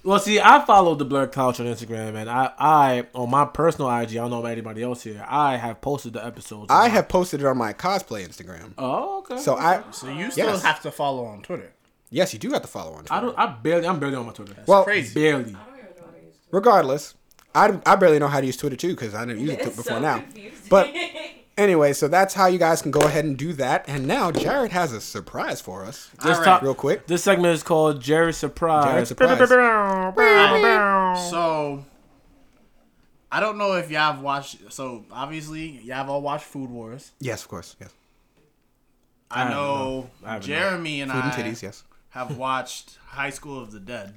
Well, 0.05 0.18
see, 0.18 0.40
I 0.40 0.64
followed 0.64 0.98
the 0.98 1.05
Blur 1.05 1.28
Couch 1.28 1.61
on 1.61 1.66
Instagram, 1.66 2.16
and 2.16 2.28
I, 2.28 2.50
I 2.59 3.07
on 3.14 3.30
my 3.30 3.44
personal 3.44 3.88
IG, 3.88 4.11
I 4.11 4.14
don't 4.14 4.30
know 4.30 4.40
about 4.40 4.50
anybody 4.50 4.82
else 4.82 5.03
here. 5.05 5.24
I 5.28 5.57
have 5.57 5.80
posted 5.80 6.12
the 6.14 6.24
episodes. 6.26 6.66
I 6.70 6.88
have 6.88 7.09
posted 7.09 7.40
it 7.40 7.46
on 7.46 7.57
my 7.57 7.72
cosplay 7.72 8.26
Instagram. 8.26 8.72
Oh, 8.78 9.18
okay. 9.18 9.38
So 9.38 9.55
I 9.57 9.82
So 9.92 10.09
you 10.09 10.30
still 10.32 10.48
Yes. 10.48 10.62
have 10.64 10.82
to 10.82 10.90
follow 10.90 11.24
on 11.26 11.42
Twitter. 11.42 11.70
Yes, 12.12 12.32
you 12.32 12.38
do 12.38 12.50
have 12.52 12.62
to 12.62 12.68
follow 12.68 12.92
on. 12.92 13.06
I 13.10 13.20
don't. 13.20 13.36
I 13.36 13.46
barely. 13.46 13.86
I'm 13.88 13.98
barely 13.98 14.14
on 14.16 14.26
my 14.26 14.32
Twitter. 14.32 14.54
well, 14.66 14.84
crazy. 14.84 15.12
barely. 15.14 15.40
I 15.40 15.44
don't 15.44 15.54
even 15.54 15.60
know 15.96 16.04
how 16.04 16.10
to 16.12 16.18
use 16.24 16.34
it. 16.36 16.40
regardless, 16.52 17.14
I, 17.54 17.80
I 17.84 17.96
barely 17.96 18.18
know 18.20 18.28
how 18.28 18.40
to 18.40 18.46
use 18.46 18.56
Twitter 18.56 18.76
too 18.76 18.90
because 18.90 19.14
I 19.14 19.24
didn't 19.26 19.40
use 19.42 19.50
it 19.50 19.64
before 19.64 19.84
so 19.84 19.98
now. 19.98 20.20
confusing. 20.20 20.52
But 20.70 20.94
anyway, 21.58 21.92
so 21.92 22.08
that's 22.08 22.32
how 22.34 22.46
you 22.46 22.58
guys 22.58 22.80
can 22.82 22.90
go 22.92 23.00
ahead 23.00 23.24
and 23.24 23.36
do 23.36 23.52
that. 23.54 23.84
And 23.88 24.06
now 24.06 24.30
Jared 24.30 24.72
has 24.72 24.92
a 24.92 25.00
surprise 25.00 25.60
for 25.60 25.84
us. 25.84 26.10
Just 26.16 26.26
Alright. 26.26 26.44
talk- 26.44 26.62
Real 26.62 26.74
quick. 26.74 27.06
This 27.08 27.22
segment 27.24 27.54
is 27.54 27.62
called 27.62 28.00
Jerry 28.00 28.32
Surprise. 28.32 28.84
Jared 28.84 29.08
surprise. 29.08 29.48
So 31.30 31.84
I 33.30 33.40
don't 33.40 33.58
know 33.58 33.72
if 33.74 33.90
y'all 33.90 34.12
have 34.12 34.20
watched. 34.22 34.72
So 34.72 35.04
obviously, 35.10 35.80
y'all 35.82 35.96
have 35.96 36.10
all 36.10 36.22
watched 36.22 36.44
Food 36.44 36.70
Wars. 36.70 37.12
Yes, 37.20 37.42
of 37.42 37.48
course. 37.48 37.76
Yes. 37.80 37.90
I 39.30 39.38
haven't, 39.40 39.54
know. 39.54 40.10
I 40.24 40.32
haven't, 40.34 40.48
no. 40.48 40.54
Jeremy 40.54 41.00
and 41.00 41.10
I. 41.12 41.14
Food 41.14 41.24
and 41.24 41.32
I 41.32 41.50
titties. 41.50 41.62
Yes. 41.62 41.84
Have 42.12 42.36
watched 42.36 42.98
High 43.08 43.30
School 43.30 43.60
of 43.60 43.70
the 43.72 43.80
Dead. 43.80 44.14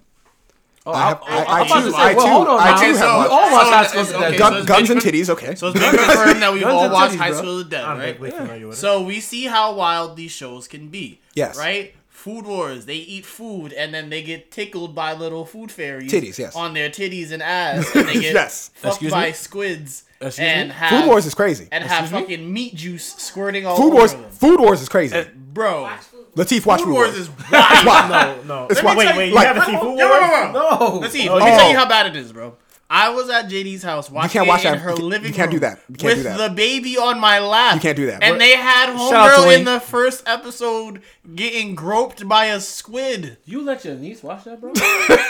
Oh, 0.88 0.92
I 0.94 1.08
have- 1.10 1.22
I, 1.24 1.26
I- 1.26 1.38
I, 1.38 1.44
I 1.44 1.60
I'm 1.62 1.68
too- 1.68 1.90
to 1.90 1.92
say, 1.92 1.98
I 1.98 2.14
well, 2.14 2.26
too- 2.26 2.32
hold 2.32 2.48
on 2.48 2.60
I 2.60 2.80
too 2.80 2.92
We 2.94 2.98
have 3.00 3.10
all 3.10 3.30
watched- 3.32 3.52
watch 3.54 3.66
so 3.66 3.72
High 3.72 3.86
School 3.88 4.02
of 4.02 4.08
the 4.08 4.16
okay, 4.18 4.30
Dead. 4.30 4.38
so 4.38 4.38
Gun, 4.50 4.58
it's 4.58 4.66
guns 4.68 4.90
and 4.92 5.02
titties. 5.02 5.30
Okay. 5.30 5.56
So 5.56 5.68
it's 5.70 5.80
been 5.80 5.96
confirmed 5.96 6.42
that 6.44 6.54
we've 6.54 6.62
Guns 6.62 6.74
all 6.76 6.84
and 6.84 6.94
watched 6.94 7.14
titties, 7.16 7.18
High 7.18 7.30
bro. 7.32 7.38
School 7.40 7.52
of 7.60 7.70
the 7.70 7.76
Dead, 7.76 7.84
I'm 7.86 7.98
right? 7.98 8.06
vaguely 8.14 8.32
familiar 8.32 8.68
with 8.68 8.78
it. 8.78 8.82
So 8.82 9.02
we 9.02 9.20
see 9.20 9.46
how 9.46 9.74
wild 9.74 10.16
these 10.16 10.32
shows 10.32 10.68
can 10.68 10.90
be. 10.90 11.22
Yes. 11.34 11.58
Right? 11.58 11.96
Food 12.10 12.46
Wars, 12.46 12.86
they 12.86 12.96
eat 12.96 13.26
food 13.26 13.72
and 13.74 13.94
then 13.94 14.10
they 14.10 14.24
get 14.24 14.52
tickled 14.52 14.94
by 14.96 15.14
little 15.14 15.46
food 15.46 15.72
fairies. 15.72 16.12
Titties, 16.12 16.38
yes. 16.40 16.56
On 16.56 16.74
their 16.74 16.90
titties 16.90 17.32
and 17.32 17.42
ass. 17.44 17.96
And 17.96 18.08
they 18.08 18.14
get 18.20 18.34
Yes. 18.34 18.70
fucked 18.76 18.94
Excuse 18.96 19.12
by 19.12 19.28
me? 19.28 19.32
squids. 19.34 20.04
Excuse 20.22 20.40
and 20.40 20.70
me? 20.70 20.76
have, 20.76 21.02
Food 21.02 21.08
Wars 21.08 21.26
is 21.26 21.34
crazy. 21.36 21.68
And 21.72 21.84
have 21.84 22.04
Excuse 22.06 22.12
me? 22.14 22.20
fucking 22.22 22.54
meat 22.54 22.76
juice 22.76 23.16
squirting 23.16 23.66
all 23.66 23.76
Food 23.76 23.88
over 23.88 23.96
Wars. 23.96 24.14
them. 24.14 24.30
Food 24.32 24.60
Wars 24.60 24.82
is 24.82 24.90
crazy. 24.90 25.24
Bro. 25.36 25.90
Watch 26.36 26.50
food. 26.50 26.58
Latif, 26.62 26.66
watch 26.66 26.80
Food 26.82 26.86
Food 26.86 26.94
Wars 26.94 27.10
Wars. 27.16 27.20
is 27.20 27.30
wild. 27.52 28.10
no, 28.48 28.62
no. 28.62 28.68
It's 28.70 28.82
wait, 28.84 28.96
why- 28.96 29.18
wait, 29.18 29.30
you 29.30 29.36
like- 29.36 29.48
haven't 29.48 29.66
seen 29.66 29.80
Food 29.80 29.98
Yo, 30.00 30.08
Wars? 30.10 30.22
yo, 30.22 30.28
yo, 30.28 30.42
yo. 30.46 30.52
No. 30.52 30.98
Let's 31.00 31.14
see. 31.14 31.30
Oh, 31.30 31.36
Let 31.36 31.46
me 31.46 31.52
oh. 31.52 31.58
tell 31.58 31.70
you 31.72 31.78
how 31.78 31.88
bad 31.88 32.08
it 32.08 32.16
is, 32.16 32.32
bro. 32.32 32.56
I 32.88 33.10
was 33.10 33.30
at 33.32 33.48
JD's 33.50 33.82
house 33.82 34.12
watching 34.12 34.30
can't 34.30 34.48
watch 34.48 34.64
it 34.64 34.68
in 34.68 34.74
that. 34.74 34.80
her 34.82 34.90
You 34.92 34.96
can't- 34.98 35.08
living 35.10 35.28
you 35.30 35.34
can't 35.34 35.50
do 35.50 35.56
room 35.58 35.62
that. 35.62 35.80
You 35.90 35.96
can't 35.96 36.18
do 36.22 36.24
with 36.30 36.38
that. 36.38 36.50
the 36.50 36.56
baby 36.56 36.98
on 37.00 37.20
my 37.20 37.40
lap. 37.40 37.74
You 37.76 37.82
can't 37.82 37.98
do 37.98 38.06
that. 38.06 38.22
And 38.22 38.34
What- 38.34 38.40
they 38.40 38.52
had 38.56 38.86
Shout 38.96 39.14
out 39.14 39.26
to 39.38 39.42
homegirl 39.42 39.48
Wayne. 39.48 39.60
in 39.60 39.66
the 39.66 39.80
first 39.80 40.22
episode 40.28 41.02
getting 41.34 41.74
groped 41.74 42.28
by 42.28 42.46
a 42.46 42.60
squid. 42.60 43.38
You 43.46 43.64
let 43.64 43.86
your 43.86 43.96
niece 43.96 44.22
watch 44.22 44.44
that, 44.44 44.62
bro? 44.62 44.72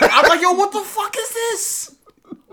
I'm 0.02 0.28
like, 0.28 0.42
yo, 0.42 0.52
what 0.52 0.74
the 0.74 0.82
fuck 0.82 1.16
is 1.18 1.30
this? 1.30 1.96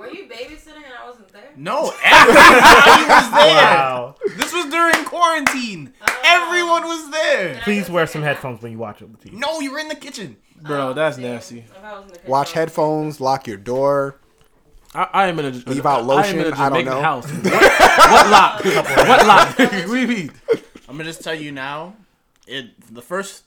Were 0.02 0.08
you 0.10 0.24
babysitting 0.28 0.76
and 0.84 0.92
I 1.00 1.06
wasn't 1.08 1.28
there? 1.28 1.50
No, 1.56 1.92
everybody 2.02 3.02
was 3.08 3.30
there. 3.30 3.56
Wow. 3.56 4.14
This 4.36 4.52
was 4.52 4.66
during 4.66 5.04
quarantine. 5.04 5.92
Everyone 6.24 6.84
was 6.84 7.10
there. 7.10 7.60
Please 7.62 7.88
wear 7.88 8.06
some 8.06 8.22
headphones 8.22 8.60
when 8.62 8.72
you 8.72 8.78
watch 8.78 9.00
it 9.00 9.08
with 9.08 9.20
TV. 9.24 9.32
No, 9.34 9.60
you 9.60 9.70
were 9.72 9.78
in 9.78 9.88
the 9.88 9.94
kitchen. 9.94 10.36
bro, 10.60 10.92
that's 10.92 11.18
nasty. 11.18 11.60
If 11.60 11.84
I 11.84 11.92
was 11.94 12.02
in 12.02 12.08
the 12.08 12.14
kitchen, 12.16 12.30
Watch 12.30 12.52
headphones. 12.52 13.20
Lock 13.20 13.46
your 13.46 13.56
door. 13.56 14.18
I, 14.94 15.08
I 15.12 15.26
am 15.28 15.38
in 15.38 15.46
a 15.46 15.50
Leave 15.50 15.86
out 15.86 16.00
I 16.10 16.26
am 16.26 16.34
in 16.38 16.40
a 16.40 16.48
lotion, 16.48 16.52
I 16.60 16.68
don't 16.68 16.84
know. 16.84 17.00
House. 17.00 17.26
What, 17.30 17.44
what 18.10 18.28
lock? 18.30 18.64
what 18.64 19.26
lock? 19.26 19.58
what 19.58 19.86
do 19.86 19.96
you 20.00 20.06
mean? 20.08 20.32
I'm 20.88 20.96
gonna 20.98 21.04
just 21.04 21.22
tell 21.22 21.34
you 21.34 21.52
now. 21.52 21.94
It 22.46 22.92
the 22.92 23.00
first 23.02 23.44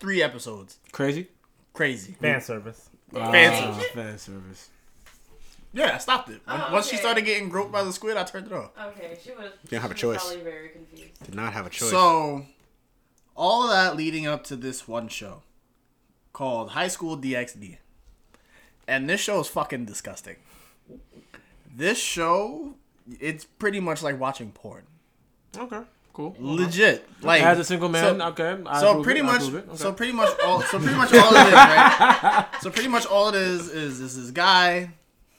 three 0.00 0.22
episodes 0.22 0.78
Crazy. 0.92 1.28
crazy. 1.74 2.12
Fan 2.20 2.40
service. 2.40 2.88
Fan 3.12 3.22
Ah, 3.52 3.60
service. 3.74 3.90
fan 3.90 4.18
service. 4.18 4.68
Yeah, 5.74 5.94
I 5.94 5.98
stopped 5.98 6.28
it. 6.28 6.40
When- 6.44 6.60
Oh, 6.60 6.72
Once 6.72 6.86
she 6.86 6.96
okay. 6.96 7.00
started 7.02 7.24
getting 7.24 7.48
groped 7.48 7.72
by 7.72 7.82
the 7.82 7.92
squid, 7.92 8.16
I 8.16 8.24
turned 8.24 8.46
it 8.46 8.52
off. 8.52 8.70
Okay, 8.78 9.16
she 9.22 9.30
was. 9.32 9.52
Didn't 9.68 9.82
have 9.82 9.90
a 9.90 9.96
she 9.96 10.06
was 10.06 10.16
choice. 10.18 10.26
Probably 10.34 10.44
very 10.50 10.68
confused. 10.68 11.24
Did 11.24 11.34
not 11.34 11.52
have 11.54 11.66
a 11.66 11.70
choice. 11.70 11.90
So, 11.90 12.44
all 13.34 13.64
of 13.64 13.70
that 13.70 13.96
leading 13.96 14.26
up 14.26 14.44
to 14.44 14.56
this 14.56 14.86
one 14.86 15.08
show 15.08 15.42
called 16.34 16.70
High 16.70 16.88
School 16.88 17.16
DxD. 17.16 17.78
And 18.86 19.08
this 19.08 19.20
show 19.20 19.40
is 19.40 19.48
fucking 19.48 19.84
disgusting. 19.86 20.36
This 21.74 21.98
show, 21.98 22.74
it's 23.20 23.44
pretty 23.44 23.80
much 23.80 24.02
like 24.02 24.20
watching 24.20 24.52
porn. 24.52 24.82
Okay, 25.56 25.80
cool. 26.12 26.36
Legit. 26.38 27.00
Uh-huh. 27.00 27.26
Like 27.28 27.42
As 27.42 27.58
a 27.58 27.64
single 27.64 27.88
man, 27.88 28.18
so- 28.18 28.26
okay. 28.28 28.58
I 28.66 28.80
so 28.80 29.02
pretty 29.02 29.20
it, 29.20 29.24
much, 29.24 29.42
approve 29.48 29.68
okay. 29.68 29.76
so 29.76 29.92
pretty 29.92 30.12
much 30.12 30.30
all, 30.44 30.60
so 30.62 30.78
pretty 30.78 30.96
much 30.96 31.14
all 31.14 31.34
it 31.34 31.46
is, 31.46 31.52
right? 31.54 32.46
So 32.60 32.70
pretty 32.70 32.88
much 32.88 33.06
all 33.06 33.28
it 33.30 33.34
is 33.36 33.68
is 33.70 34.00
is 34.00 34.16
this 34.20 34.30
guy. 34.32 34.90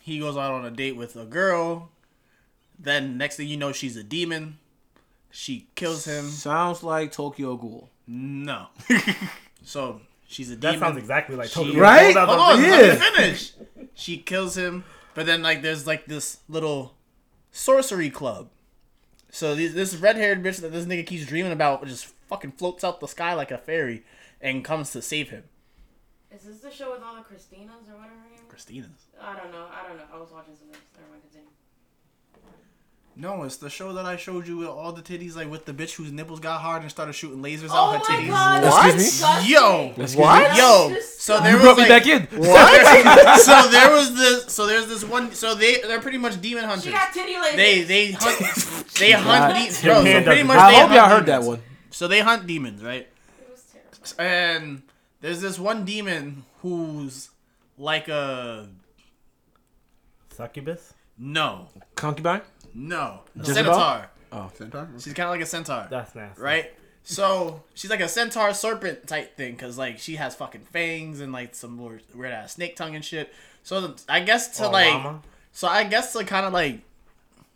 He 0.03 0.19
goes 0.19 0.35
out 0.35 0.51
on 0.51 0.65
a 0.65 0.69
date 0.71 0.97
with 0.97 1.15
a 1.15 1.23
girl. 1.25 1.89
Then 2.77 3.17
next 3.17 3.37
thing 3.37 3.47
you 3.47 3.55
know, 3.55 3.71
she's 3.71 3.95
a 3.95 4.03
demon. 4.03 4.59
She 5.31 5.67
kills 5.75 6.03
him. 6.05 6.25
Sounds 6.25 6.83
like 6.83 7.13
Tokyo 7.13 7.55
Ghoul. 7.55 7.89
No. 8.05 8.67
so 9.63 10.01
she's 10.27 10.51
a 10.51 10.55
demon. 10.57 10.59
That 10.59 10.71
demon. 10.73 10.87
sounds 10.89 10.97
exactly 10.97 11.35
like 11.37 11.47
She- 11.47 11.55
Tokyo. 11.63 11.79
Right? 11.79 12.13
Ghoul. 12.13 12.25
Hold 12.25 12.39
on, 12.39 12.61
Yeah. 12.61 12.69
let 12.69 12.99
me 12.99 13.05
finish. 13.23 13.53
She 13.93 14.17
kills 14.17 14.57
him, 14.57 14.83
but 15.13 15.25
then 15.25 15.41
like 15.41 15.61
there's 15.61 15.87
like 15.87 16.05
this 16.05 16.39
little 16.49 16.95
sorcery 17.51 18.09
club. 18.09 18.49
So 19.31 19.55
these, 19.55 19.73
this 19.73 19.95
red-haired 19.95 20.43
bitch 20.43 20.59
that 20.61 20.71
this 20.73 20.85
nigga 20.85 21.07
keeps 21.07 21.25
dreaming 21.25 21.53
about 21.53 21.87
just 21.87 22.07
fucking 22.27 22.51
floats 22.51 22.83
out 22.83 22.99
the 22.99 23.07
sky 23.07 23.33
like 23.33 23.51
a 23.51 23.57
fairy 23.57 24.03
and 24.41 24.65
comes 24.65 24.91
to 24.91 25.01
save 25.01 25.29
him. 25.29 25.43
Is 26.35 26.43
this 26.43 26.59
the 26.59 26.69
show 26.71 26.91
with 26.91 27.01
all 27.01 27.15
the 27.15 27.21
Christinas 27.21 27.87
or 27.89 27.95
whatever 27.95 28.15
her 28.15 28.29
name? 28.29 28.31
was? 28.32 28.32
Christina's. 28.53 28.89
I 29.19 29.35
don't 29.35 29.51
know. 29.51 29.65
I 29.73 29.87
don't 29.87 29.97
know. 29.97 30.03
I 30.13 30.19
was 30.19 30.29
watching 30.31 30.53
something. 30.55 30.77
Never 30.95 31.09
mind. 31.09 31.21
Continue. 31.23 31.49
No, 33.15 33.43
it's 33.43 33.57
the 33.57 33.69
show 33.69 33.93
that 33.93 34.05
I 34.05 34.15
showed 34.15 34.47
you 34.47 34.57
with 34.57 34.67
all 34.67 34.91
the 34.91 35.01
titties, 35.01 35.35
like 35.35 35.49
with 35.49 35.65
the 35.65 35.73
bitch 35.73 35.95
whose 35.95 36.11
nipples 36.11 36.39
got 36.39 36.61
hard 36.61 36.81
and 36.83 36.89
started 36.91 37.13
shooting 37.13 37.43
lasers 37.43 37.69
Oh 37.71 37.75
out 37.75 37.91
her 37.93 37.97
my 37.99 38.19
titties. 38.21 38.27
god! 38.29 38.63
What? 38.63 38.71
that's 38.83 38.95
disgusting. 38.95 39.51
Yo, 39.51 39.87
Excuse 39.89 40.15
What? 40.15 40.51
me? 40.51 40.57
yo. 40.57 40.95
So 41.17 41.39
there 41.39 41.49
You 41.51 41.55
was 41.57 41.63
brought 41.63 41.77
me 41.77 41.87
back 41.87 42.05
in. 42.07 42.21
what? 42.39 43.39
so 43.41 43.69
there 43.69 43.91
was 43.91 44.15
this. 44.15 44.45
So 44.53 44.65
there's 44.67 44.87
this 44.87 45.03
one. 45.03 45.31
So 45.33 45.53
they 45.55 45.81
they're 45.81 45.99
pretty 46.01 46.17
much 46.19 46.39
demon 46.41 46.63
hunters. 46.65 46.85
She 46.85 46.91
got 46.91 47.11
titty 47.13 47.33
lasers. 47.33 47.55
They 47.55 47.81
they 47.83 48.11
hunt 48.19 48.93
they 48.99 49.11
hunt 49.11 49.53
de- 49.55 49.83
bro, 49.87 50.03
so 50.03 50.23
pretty 50.23 50.43
much 50.43 50.57
I 50.57 50.71
they 50.71 50.79
hope 50.79 50.89
y'all 50.91 50.99
hunt 51.01 51.11
heard 51.11 51.25
that 51.27 51.39
demons. 51.41 51.47
one. 51.47 51.61
So 51.91 52.07
they 52.07 52.19
hunt 52.21 52.45
demons, 52.47 52.83
right? 52.83 53.07
It 53.41 53.49
was 53.51 53.63
terrible. 54.17 54.33
And 54.33 54.81
there's 55.21 55.41
this 55.41 55.57
one 55.59 55.85
demon 55.85 56.43
who's 56.61 57.29
like 57.77 58.07
a 58.07 58.67
Succubus? 60.35 60.93
no, 61.17 61.67
Concubine? 61.95 62.41
no, 62.73 63.21
a 63.35 63.39
Jezebel? 63.39 63.73
centaur. 63.73 64.09
Oh. 64.31 64.51
Centaur? 64.57 64.89
She's 64.99 65.13
kind 65.13 65.27
of 65.27 65.33
like 65.35 65.41
a 65.41 65.45
centaur, 65.45 65.87
That's 65.89 66.15
nasty. 66.15 66.41
right? 66.41 66.73
So 67.03 67.61
she's 67.75 67.91
like 67.91 67.99
a 67.99 68.07
centaur 68.07 68.53
serpent 68.53 69.07
type 69.07 69.37
thing, 69.37 69.55
cause 69.57 69.77
like 69.77 69.99
she 69.99 70.15
has 70.15 70.33
fucking 70.35 70.61
fangs 70.61 71.19
and 71.19 71.31
like 71.31 71.53
some 71.53 71.77
weird, 71.77 72.01
weird 72.15 72.31
ass 72.31 72.53
snake 72.55 72.75
tongue 72.75 72.95
and 72.95 73.03
shit. 73.05 73.31
So 73.61 73.93
I 74.09 74.21
guess 74.21 74.57
to 74.57 74.65
Oh, 74.67 74.71
like, 74.71 74.91
llama? 74.93 75.21
so 75.51 75.67
I 75.67 75.83
guess 75.83 76.13
to 76.13 76.23
kind 76.23 76.45
of 76.45 76.53
like 76.53 76.79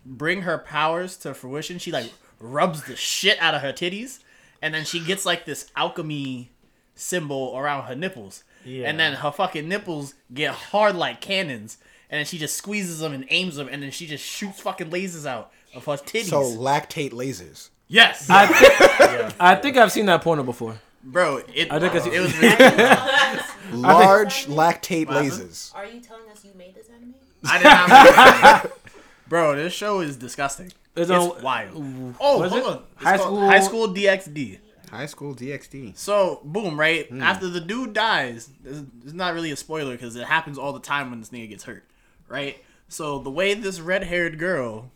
bring 0.05 0.41
her 0.43 0.57
powers 0.59 1.17
to 1.17 1.33
fruition, 1.33 1.79
she 1.79 1.91
like 1.91 2.11
rubs 2.39 2.83
the 2.83 2.95
shit 2.95 3.39
out 3.41 3.55
of 3.55 3.61
her 3.61 3.73
titties, 3.73 4.19
and 4.61 4.73
then 4.73 4.83
she 4.85 4.99
gets 4.99 5.25
like 5.25 5.45
this 5.45 5.71
alchemy 5.75 6.51
symbol 6.93 7.57
around 7.57 7.85
her 7.85 7.95
nipples, 7.95 8.43
Yeah. 8.67 8.89
and 8.89 8.99
then 8.99 9.13
her 9.13 9.31
fucking 9.31 9.67
nipples 9.67 10.13
get 10.33 10.51
hard 10.53 10.95
like 10.95 11.21
cannons, 11.21 11.77
and 12.09 12.19
then 12.19 12.25
she 12.25 12.37
just 12.37 12.55
squeezes 12.55 12.99
them 12.99 13.13
and 13.13 13.25
aims 13.29 13.55
them, 13.55 13.67
and 13.71 13.81
then 13.81 13.91
she 13.91 14.05
just 14.07 14.23
shoots 14.25 14.59
fucking 14.61 14.89
lasers 14.89 15.25
out 15.25 15.51
of 15.73 15.85
her 15.85 15.93
titties. 15.93 16.25
So 16.25 16.41
lactate 16.41 17.11
lasers. 17.13 17.69
yes, 17.87 18.29
I 18.29 18.45
think, 18.47 19.35
I 19.39 19.55
think 19.55 19.77
I've 19.77 19.91
seen 19.91 20.05
that 20.07 20.21
porno 20.21 20.43
before. 20.43 20.79
bro, 21.03 21.37
it, 21.53 21.71
I 21.71 21.79
think 21.79 21.93
I 21.95 21.99
see- 21.99 22.09
it 22.15 22.19
was 22.19 22.35
ridiculous. 22.41 23.51
Large 23.71 24.45
lactate 24.47 25.07
lasers. 25.07 25.73
Are 25.75 25.85
you 25.85 25.99
telling 26.01 26.29
us 26.29 26.43
you 26.45 26.51
made 26.57 26.75
this 26.75 26.87
anime? 26.89 27.13
I 27.45 27.57
didn't 27.57 27.71
have 27.71 28.71
Bro, 29.27 29.57
this 29.57 29.73
show 29.73 29.99
is 29.99 30.15
disgusting. 30.15 30.67
It's 30.95 31.09
It's 31.09 31.11
on- 31.11 31.41
wild. 31.43 32.15
Oh, 32.19 32.37
what 32.39 32.45
is 32.47 32.51
hold 32.53 32.63
it? 32.63 32.69
on. 32.69 32.83
It's 32.95 33.03
High 33.03 33.17
called 33.17 33.27
School- 33.27 33.47
High 33.49 33.59
School 33.59 33.87
DxD. 33.89 34.59
High 34.89 35.05
school 35.05 35.35
DxD. 35.35 35.97
So, 35.97 36.39
boom, 36.43 36.79
right? 36.79 37.07
Hmm. 37.09 37.21
After 37.21 37.47
the 37.49 37.59
dude 37.59 37.93
dies, 37.93 38.49
it's 38.65 39.13
not 39.13 39.33
really 39.33 39.51
a 39.51 39.55
spoiler 39.57 39.91
because 39.93 40.15
it 40.15 40.25
happens 40.25 40.57
all 40.57 40.73
the 40.73 40.79
time 40.79 41.09
when 41.09 41.19
this 41.19 41.29
nigga 41.29 41.49
gets 41.49 41.65
hurt, 41.65 41.83
right? 42.27 42.63
So 42.87 43.19
the 43.19 43.29
way 43.29 43.53
this 43.53 43.79
red-haired 43.81 44.39
girl 44.39 44.91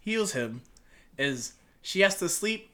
heals 0.00 0.32
him 0.32 0.62
is 1.18 1.52
she 1.82 2.00
has 2.00 2.18
to 2.20 2.28
sleep 2.28 2.70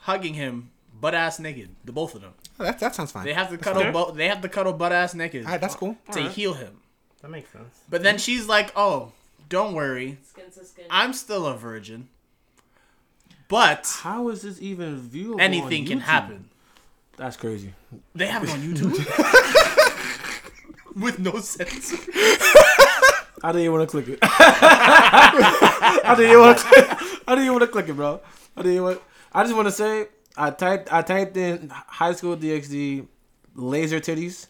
hugging 0.00 0.34
him 0.34 0.70
butt 1.00 1.14
ass 1.14 1.38
naked. 1.38 1.68
The 1.84 1.92
both 1.92 2.14
of 2.14 2.22
them. 2.22 2.32
Oh, 2.58 2.64
that 2.64 2.78
that 2.80 2.94
sounds 2.94 3.12
fine. 3.12 3.24
They 3.24 3.34
have 3.34 3.50
to 3.50 3.58
cuddle. 3.58 3.82
fair. 3.82 3.92
Bu- 3.92 4.12
they 4.14 4.28
have 4.28 4.40
to 4.40 4.48
cuddle 4.48 4.72
butt 4.72 4.92
ass 4.92 5.14
naked 5.14 5.44
All 5.44 5.52
right, 5.52 5.60
that's 5.60 5.74
cool. 5.74 5.96
to 6.12 6.22
heal 6.22 6.54
him. 6.54 6.78
That 7.22 7.30
makes 7.30 7.50
sense. 7.50 7.80
But 7.90 8.02
then 8.02 8.16
she's 8.18 8.46
like, 8.48 8.72
"Oh, 8.74 9.12
don't 9.48 9.74
worry, 9.74 10.18
Skin 10.28 10.50
to 10.50 10.64
skin. 10.64 10.84
I'm 10.90 11.12
still 11.12 11.46
a 11.46 11.56
virgin." 11.56 12.08
But 13.48 13.86
How 14.02 14.28
is 14.28 14.42
this 14.42 14.60
even 14.60 15.00
viewable? 15.00 15.40
anything 15.40 15.86
can 15.86 16.00
happen. 16.00 16.48
That's 17.16 17.36
crazy. 17.36 17.74
They 18.14 18.26
have 18.26 18.44
it 18.44 18.50
on 18.50 18.60
YouTube 18.60 18.94
with 21.02 21.18
no 21.18 21.40
sense. 21.40 21.92
I 23.42 23.52
didn't 23.52 23.62
even 23.62 23.72
want 23.72 23.88
to 23.90 23.90
click 23.90 24.08
it. 24.08 24.18
I 24.22 26.14
didn't 26.16 26.30
even 26.30 26.40
want 26.40 26.58
to. 26.58 26.66
I 27.26 27.34
didn't 27.34 27.44
even 27.44 27.52
want 27.52 27.62
to 27.62 27.68
click 27.68 27.88
it, 27.88 27.94
bro. 27.94 28.20
I 28.56 28.62
didn't 28.62 28.72
even. 28.72 28.84
Want, 28.84 29.00
I 29.32 29.42
just 29.44 29.54
want 29.56 29.66
to 29.68 29.72
say 29.72 30.08
I 30.36 30.50
typed. 30.50 30.92
I 30.92 31.02
typed 31.02 31.36
in 31.36 31.70
high 31.70 32.12
school 32.12 32.36
DxD 32.36 33.06
laser 33.54 34.00
titties, 34.00 34.46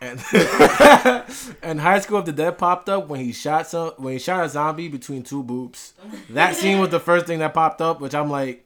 and 0.00 0.22
and 1.62 1.80
high 1.80 2.00
school 2.00 2.18
of 2.18 2.26
the 2.26 2.32
dead 2.32 2.58
popped 2.58 2.88
up 2.88 3.08
when 3.08 3.20
he 3.20 3.32
shot 3.32 3.66
some 3.66 3.92
when 3.96 4.12
he 4.14 4.18
shot 4.18 4.44
a 4.44 4.48
zombie 4.48 4.88
between 4.88 5.22
two 5.22 5.42
boobs. 5.42 5.94
That 6.30 6.56
scene 6.56 6.78
was 6.78 6.90
the 6.90 7.00
first 7.00 7.26
thing 7.26 7.38
that 7.40 7.54
popped 7.54 7.80
up, 7.80 8.00
which 8.00 8.14
I'm 8.14 8.30
like, 8.30 8.64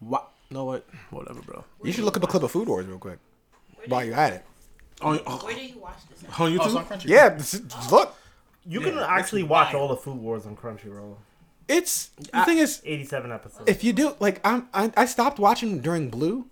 what? 0.00 0.28
No, 0.50 0.64
what? 0.64 0.86
Whatever, 1.10 1.42
bro. 1.42 1.64
You 1.82 1.92
should 1.92 2.04
look 2.04 2.16
up 2.16 2.22
a 2.22 2.26
clip 2.26 2.42
of 2.42 2.50
Food 2.50 2.68
Wars 2.68 2.86
real 2.86 2.98
quick 2.98 3.18
while 3.86 4.04
you 4.04 4.12
at 4.12 4.32
it. 4.34 4.44
On, 5.02 5.18
uh, 5.26 5.36
Where 5.38 5.54
do 5.54 5.62
you 5.64 5.78
watch 5.78 5.96
this? 6.08 6.24
at? 6.24 6.30
Oh, 6.40 6.44
on 6.44 6.52
YouTube. 6.52 6.86
Oh, 6.90 6.94
on 6.94 7.00
Yeah, 7.04 7.36
just- 7.36 7.68
just 7.68 7.92
look. 7.92 8.14
You 8.68 8.80
Yeah, 8.80 8.86
can 8.88 8.98
it's 8.98 9.06
actually 9.08 9.42
watch 9.42 9.74
wild. 9.74 9.82
all 9.82 9.88
the 9.88 9.96
Food 10.00 10.16
Wars 10.16 10.46
on 10.46 10.56
Crunchyroll. 10.56 11.16
It's 11.68 12.08
the 12.32 12.44
thing 12.44 12.58
is, 12.58 12.80
87 12.84 13.30
episodes. 13.32 13.64
if 13.68 13.82
you 13.84 13.92
do 13.92 14.14
like 14.20 14.40
I'm 14.44 14.68
I, 14.72 14.92
I 14.96 15.04
stopped 15.04 15.38
watching 15.40 15.80
during 15.80 16.10
Blue, 16.10 16.46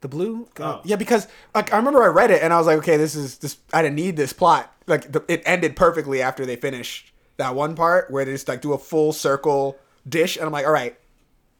the 0.00 0.08
Blue. 0.08 0.48
Oh. 0.60 0.80
Yeah, 0.84 0.96
because 0.96 1.26
like 1.54 1.72
I 1.72 1.76
remember 1.76 2.02
I 2.02 2.08
read 2.08 2.30
it 2.30 2.42
and 2.42 2.52
I 2.52 2.58
was 2.58 2.66
like, 2.66 2.78
okay, 2.78 2.96
this 2.96 3.14
is 3.14 3.38
this. 3.38 3.56
I 3.72 3.82
didn't 3.82 3.96
need 3.96 4.16
this 4.16 4.32
plot. 4.32 4.72
Like 4.86 5.10
the, 5.12 5.24
it 5.28 5.42
ended 5.46 5.74
perfectly 5.76 6.22
after 6.22 6.46
they 6.46 6.56
finished 6.56 7.12
that 7.38 7.54
one 7.54 7.74
part 7.74 8.10
where 8.10 8.24
they 8.24 8.32
just 8.32 8.48
like 8.48 8.60
do 8.60 8.72
a 8.72 8.78
full 8.78 9.12
circle 9.12 9.76
dish, 10.08 10.36
and 10.36 10.46
I'm 10.46 10.52
like, 10.52 10.66
all 10.66 10.72
right. 10.72 10.96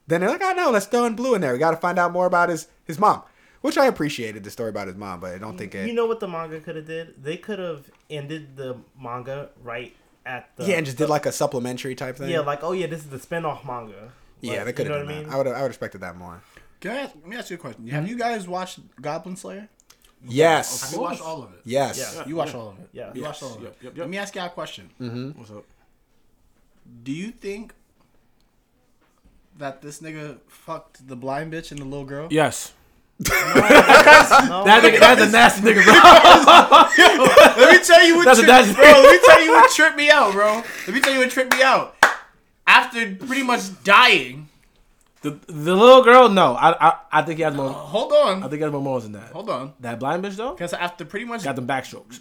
Then 0.08 0.20
they're 0.20 0.30
like, 0.30 0.42
oh 0.42 0.52
no, 0.52 0.70
let's 0.70 0.86
throw 0.86 1.04
in 1.04 1.16
Blue 1.16 1.34
in 1.34 1.40
there. 1.40 1.52
We 1.52 1.58
got 1.58 1.72
to 1.72 1.76
find 1.78 1.98
out 1.98 2.12
more 2.12 2.26
about 2.26 2.48
his 2.48 2.68
his 2.84 2.98
mom, 2.98 3.22
which 3.62 3.76
I 3.76 3.86
appreciated 3.86 4.44
the 4.44 4.50
story 4.50 4.68
about 4.68 4.86
his 4.86 4.96
mom, 4.96 5.18
but 5.18 5.34
I 5.34 5.38
don't 5.38 5.58
think 5.58 5.74
it. 5.74 5.88
You 5.88 5.94
know 5.94 6.06
what 6.06 6.20
the 6.20 6.28
manga 6.28 6.60
could 6.60 6.76
have 6.76 6.86
did? 6.86 7.22
They 7.22 7.36
could 7.36 7.58
have 7.58 7.90
ended 8.08 8.56
the 8.56 8.76
manga 9.00 9.50
right 9.64 9.96
at 10.24 10.50
the 10.56 10.64
yeah, 10.66 10.76
and 10.76 10.86
just 10.86 10.98
did 10.98 11.08
like 11.08 11.26
a 11.26 11.32
supplementary 11.32 11.94
type 11.96 12.16
thing. 12.18 12.28
yeah, 12.30 12.40
like 12.40 12.62
oh 12.62 12.70
yeah, 12.72 12.86
this 12.86 13.00
is 13.00 13.08
the 13.10 13.18
spin-off 13.18 13.64
manga. 13.64 14.12
yeah, 14.40 14.58
Like, 14.58 14.64
they 14.66 14.72
could 14.74 14.86
you 14.86 14.92
have 14.92 15.06
know 15.06 15.06
done 15.06 15.16
what 15.16 15.24
I 15.24 15.24
mean? 15.26 15.34
I 15.34 15.36
would 15.38 15.46
I 15.48 15.50
would 15.50 15.56
have 15.58 15.66
expected 15.70 16.00
that 16.02 16.16
more. 16.16 16.40
Can 16.80 16.90
I 16.90 16.96
ask, 17.00 17.14
let 17.14 17.26
me 17.26 17.36
ask 17.36 17.50
you 17.50 17.56
a 17.56 17.58
question? 17.58 17.86
Have 17.88 18.04
hmm? 18.04 18.10
you 18.10 18.18
guys 18.18 18.46
watched 18.46 18.80
Goblin 19.00 19.36
Slayer? 19.36 19.68
Yes. 20.28 20.82
Have 20.82 20.92
you 20.92 21.00
watched 21.00 21.22
all 21.22 21.42
of 21.42 21.52
it? 21.52 21.60
Yes. 21.64 22.14
Yeah. 22.16 22.26
You 22.26 22.36
watched 22.36 22.54
all 22.54 22.68
of 22.70 22.80
it. 22.80 22.88
Yeah. 22.92 23.12
You 23.14 23.22
watched 23.22 23.42
all 23.42 23.54
of 23.54 23.64
it. 23.64 23.76
Yep, 23.80 23.92
yep, 23.92 23.98
Let 23.98 24.08
me 24.08 24.18
ask 24.18 24.34
you 24.34 24.40
a 24.40 24.48
question. 24.48 24.90
Mm-hmm. 25.00 25.38
What's 25.38 25.50
up? 25.50 25.64
Do 27.02 27.12
you 27.12 27.30
think 27.30 27.74
that 29.58 29.82
this 29.82 30.00
nigga 30.00 30.38
fucked 30.48 31.06
the 31.06 31.16
blind 31.16 31.52
bitch 31.52 31.70
and 31.70 31.80
the 31.80 31.84
little 31.84 32.04
girl? 32.04 32.28
Yes. 32.30 32.72
No, 33.18 33.24
That 34.64 34.82
nigga, 34.84 35.00
that's 35.00 35.22
a 35.22 35.30
nasty 35.30 35.62
nigga, 35.62 35.82
bro. 35.84 37.62
Let 37.62 37.72
me 37.72 37.84
tell 37.84 38.04
you 38.04 38.16
what 38.16 38.26
That's 38.26 38.38
a- 38.38 38.42
tripped, 38.42 38.68
that's- 38.68 38.74
bro. 38.74 38.84
Let 38.84 39.12
me 39.12 39.20
tell 39.26 39.42
you 39.42 39.50
what 39.52 39.70
tripped 39.72 39.96
me 39.96 40.10
out, 40.10 40.32
bro. 40.32 40.62
Let 40.86 40.88
me 40.88 41.00
tell 41.00 41.12
you 41.12 41.20
what 41.20 41.30
tripped 41.30 41.54
me 41.54 41.62
out. 41.62 41.96
After 42.66 43.14
pretty 43.14 43.42
much 43.42 43.82
dying. 43.84 44.48
The, 45.30 45.52
the 45.52 45.74
little 45.74 46.02
girl, 46.04 46.28
no. 46.28 46.54
I, 46.54 46.88
I 46.88 46.98
I 47.12 47.22
think 47.22 47.38
he 47.38 47.42
has 47.42 47.54
more. 47.54 47.70
Uh, 47.70 47.72
hold 47.72 48.12
on, 48.12 48.38
I 48.44 48.48
think 48.48 48.54
he 48.60 48.62
has 48.62 48.70
more 48.72 48.80
moments 48.82 49.04
than 49.06 49.12
that. 49.14 49.32
Hold 49.32 49.50
on. 49.50 49.72
That 49.80 49.98
blind 49.98 50.22
bitch 50.24 50.36
though 50.36 50.52
Because 50.52 50.72
after 50.72 51.04
pretty 51.04 51.24
much 51.26 51.42
got 51.44 51.56
them 51.56 51.66
backstrokes. 51.66 52.20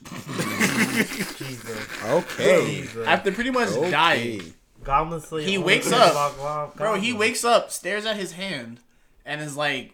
Jesus. 1.38 2.04
Okay. 2.04 2.66
Jesus. 2.82 3.08
after 3.08 3.32
pretty 3.32 3.52
much 3.52 3.70
Okay. 3.70 3.92
dying, 3.92 4.54
Goblin 4.84 5.22
Slayer. 5.22 5.48
He 5.48 5.58
wakes 5.58 5.92
up. 5.92 6.14
Goblin- 6.38 6.78
bro, 6.78 6.96
he 6.96 7.14
wakes 7.14 7.44
up, 7.44 7.72
stares 7.72 8.06
at 8.06 8.16
his 8.16 8.34
hand, 8.34 8.80
and 9.26 9.42
is 9.42 9.56
like, 9.58 9.92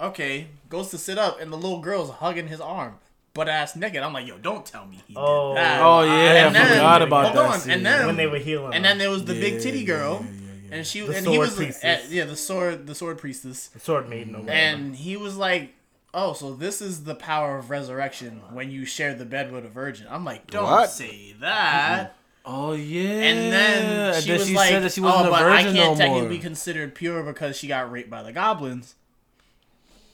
okay, 0.00 0.46
goes 0.68 0.88
to 0.90 0.98
sit 0.98 1.18
up, 1.18 1.40
and 1.40 1.52
the 1.52 1.56
little 1.56 1.80
girl's 1.80 2.10
hugging 2.10 2.48
his 2.48 2.60
arm, 2.60 2.94
butt 3.34 3.48
ass 3.48 3.76
naked. 3.76 4.02
I'm 4.02 4.12
like, 4.12 4.26
yo, 4.26 4.38
don't 4.38 4.64
tell 4.64 4.86
me 4.86 5.00
he 5.06 5.14
Oh. 5.16 5.50
did 5.54 5.58
that. 5.58 5.80
Oh 5.82 6.02
yeah, 6.02 6.46
And 6.46 6.56
I 6.56 6.60
then- 6.60 6.68
forgot 6.76 7.02
about 7.02 7.24
hold 7.34 7.36
that. 7.36 7.52
on, 7.54 7.60
scene. 7.60 7.72
and 7.72 7.86
then- 7.86 8.06
when 8.06 8.16
they 8.16 8.26
were 8.26 8.38
healing. 8.38 8.74
And 8.74 8.84
then 8.84 8.98
there 8.98 9.10
was 9.10 9.24
the 9.24 9.34
big 9.34 9.54
Yeah, 9.54 9.60
titty 9.60 9.80
yeah, 9.80 9.86
girl, 9.86 10.24
yeah, 10.24 10.30
yeah, 10.30 10.47
yeah. 10.68 10.76
and 10.76 10.86
she 10.86 11.00
The 11.00 11.16
and 11.16 11.26
he 11.26 11.38
was 11.38 11.54
priestess. 11.54 12.04
uh, 12.04 12.06
yeah 12.10 12.24
the 12.24 12.36
sword 12.36 12.86
the 12.86 12.94
sword 12.94 13.18
priestess, 13.18 13.68
the 13.68 13.80
sword 13.80 14.08
maiden. 14.08 14.34
Or 14.34 14.40
whatever. 14.40 14.52
and 14.58 14.96
he 14.96 15.16
was 15.16 15.36
like. 15.36 15.74
Oh, 16.14 16.32
so 16.32 16.54
this 16.54 16.80
is 16.80 17.04
the 17.04 17.14
power 17.14 17.58
of 17.58 17.68
resurrection 17.68 18.40
when 18.54 18.70
you 18.70 18.86
share 18.86 19.12
the 19.12 19.26
bed 19.26 19.52
with 19.52 19.66
a 19.66 19.68
virgin. 19.68 20.06
I'm 20.08 20.24
like, 20.24 20.50
don't 20.50 20.64
What? 20.64 20.90
say 20.90 21.34
that. 21.40 22.14
Oh 22.46 22.72
yeah. 22.72 23.02
And 23.10 23.52
then 23.52 24.14
And 24.14 24.22
she 24.24 24.30
then 24.30 24.38
was 24.38 24.48
she 24.48 24.54
like, 24.54 24.70
said 24.70 24.82
that 24.84 24.92
she 24.92 25.02
wasn't 25.02 25.26
"Oh, 25.26 25.28
a 25.28 25.30
but 25.32 25.42
I 25.42 25.62
virgin 25.64 25.74
can't 25.76 25.90
no 25.92 25.96
technically 25.98 26.20
more. 26.22 26.30
be 26.30 26.38
considered 26.38 26.94
pure 26.94 27.22
because 27.22 27.58
she 27.58 27.68
got 27.68 27.92
raped 27.92 28.08
by 28.08 28.22
the 28.22 28.32
goblins." 28.32 28.94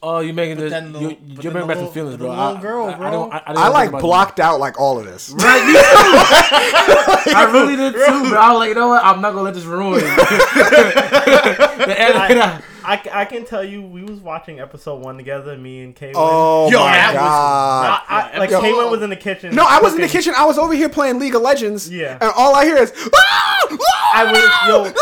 Oh, 0.07 0.21
you're 0.21 0.35
making 0.35 0.59
this? 0.59 0.71
then 0.71 0.93
the- 0.93 0.99
you, 1.01 1.09
but 1.09 1.19
you're 1.45 1.53
then 1.53 1.53
bringing 1.53 1.69
the 1.69 1.75
back 1.75 1.83
some 1.85 1.93
feelings, 1.93 2.17
bro. 2.19 2.29
little 2.29 2.45
I, 2.45 2.61
girl, 2.61 2.85
I, 2.87 2.93
I, 2.93 2.97
bro. 2.97 3.11
don't, 3.11 3.33
I, 3.33 3.37
I, 3.37 3.41
didn't 3.53 3.59
I 3.65 3.69
like 3.69 3.89
about 3.89 4.01
blocked 4.03 4.39
out 4.41 4.61
like 4.61 4.79
all 4.79 4.99
of 4.99 5.07
this. 5.07 5.31
Right, 5.37 5.67
me 5.67 5.73
too. 5.73 5.81
I 7.37 7.51
really 7.53 7.77
did 7.77 7.95
too, 7.95 7.99
but 8.31 8.37
I 8.39 8.51
was 8.53 8.59
like, 8.59 8.69
you 8.69 8.75
know 8.75 8.89
what? 8.89 9.03
I'm 9.05 9.21
not 9.23 9.31
gonna 9.33 9.43
let 9.43 9.55
this 9.55 9.65
ruin. 9.65 10.01
the 10.01 11.95
end, 11.99 12.19
I, 12.19 12.61
I, 12.85 13.01
I 13.13 13.25
can 13.25 13.45
tell 13.47 13.65
you, 13.65 13.81
we 13.83 14.03
was 14.03 14.21
watching 14.21 14.61
episode 14.61 14.97
one 15.03 15.17
together, 15.17 15.57
me 15.57 15.83
and 15.83 15.97
Kaylin. 15.97 16.13
Oh 16.17 16.71
Yo, 16.71 16.81
my 16.81 16.93
that 16.93 17.15
was- 17.15 17.21
god. 17.21 18.03
I, 18.09 18.31
I, 18.35 18.39
like 18.39 18.51
Yo. 18.51 18.61
Kaylin 18.61 18.91
was 18.91 19.03
in 19.03 19.09
the 19.11 19.17
kitchen. 19.17 19.55
no, 19.55 19.65
I 19.67 19.81
was 19.81 19.95
in 19.95 20.01
the 20.03 20.09
kitchen. 20.09 20.35
I 20.37 20.45
was 20.45 20.59
over 20.59 20.75
here 20.75 20.89
playing 20.91 21.19
League 21.19 21.35
of 21.35 21.41
Legends. 21.43 21.91
Yeah. 21.91 22.19
And 22.21 22.31
all 22.37 22.55
I 22.55 22.65
hear 22.65 22.77
is 22.77 22.93
"Ah! 23.15 23.67
Ah! 23.71 24.11
I 24.15 24.25
was 24.33 24.39
yo, 24.69 24.93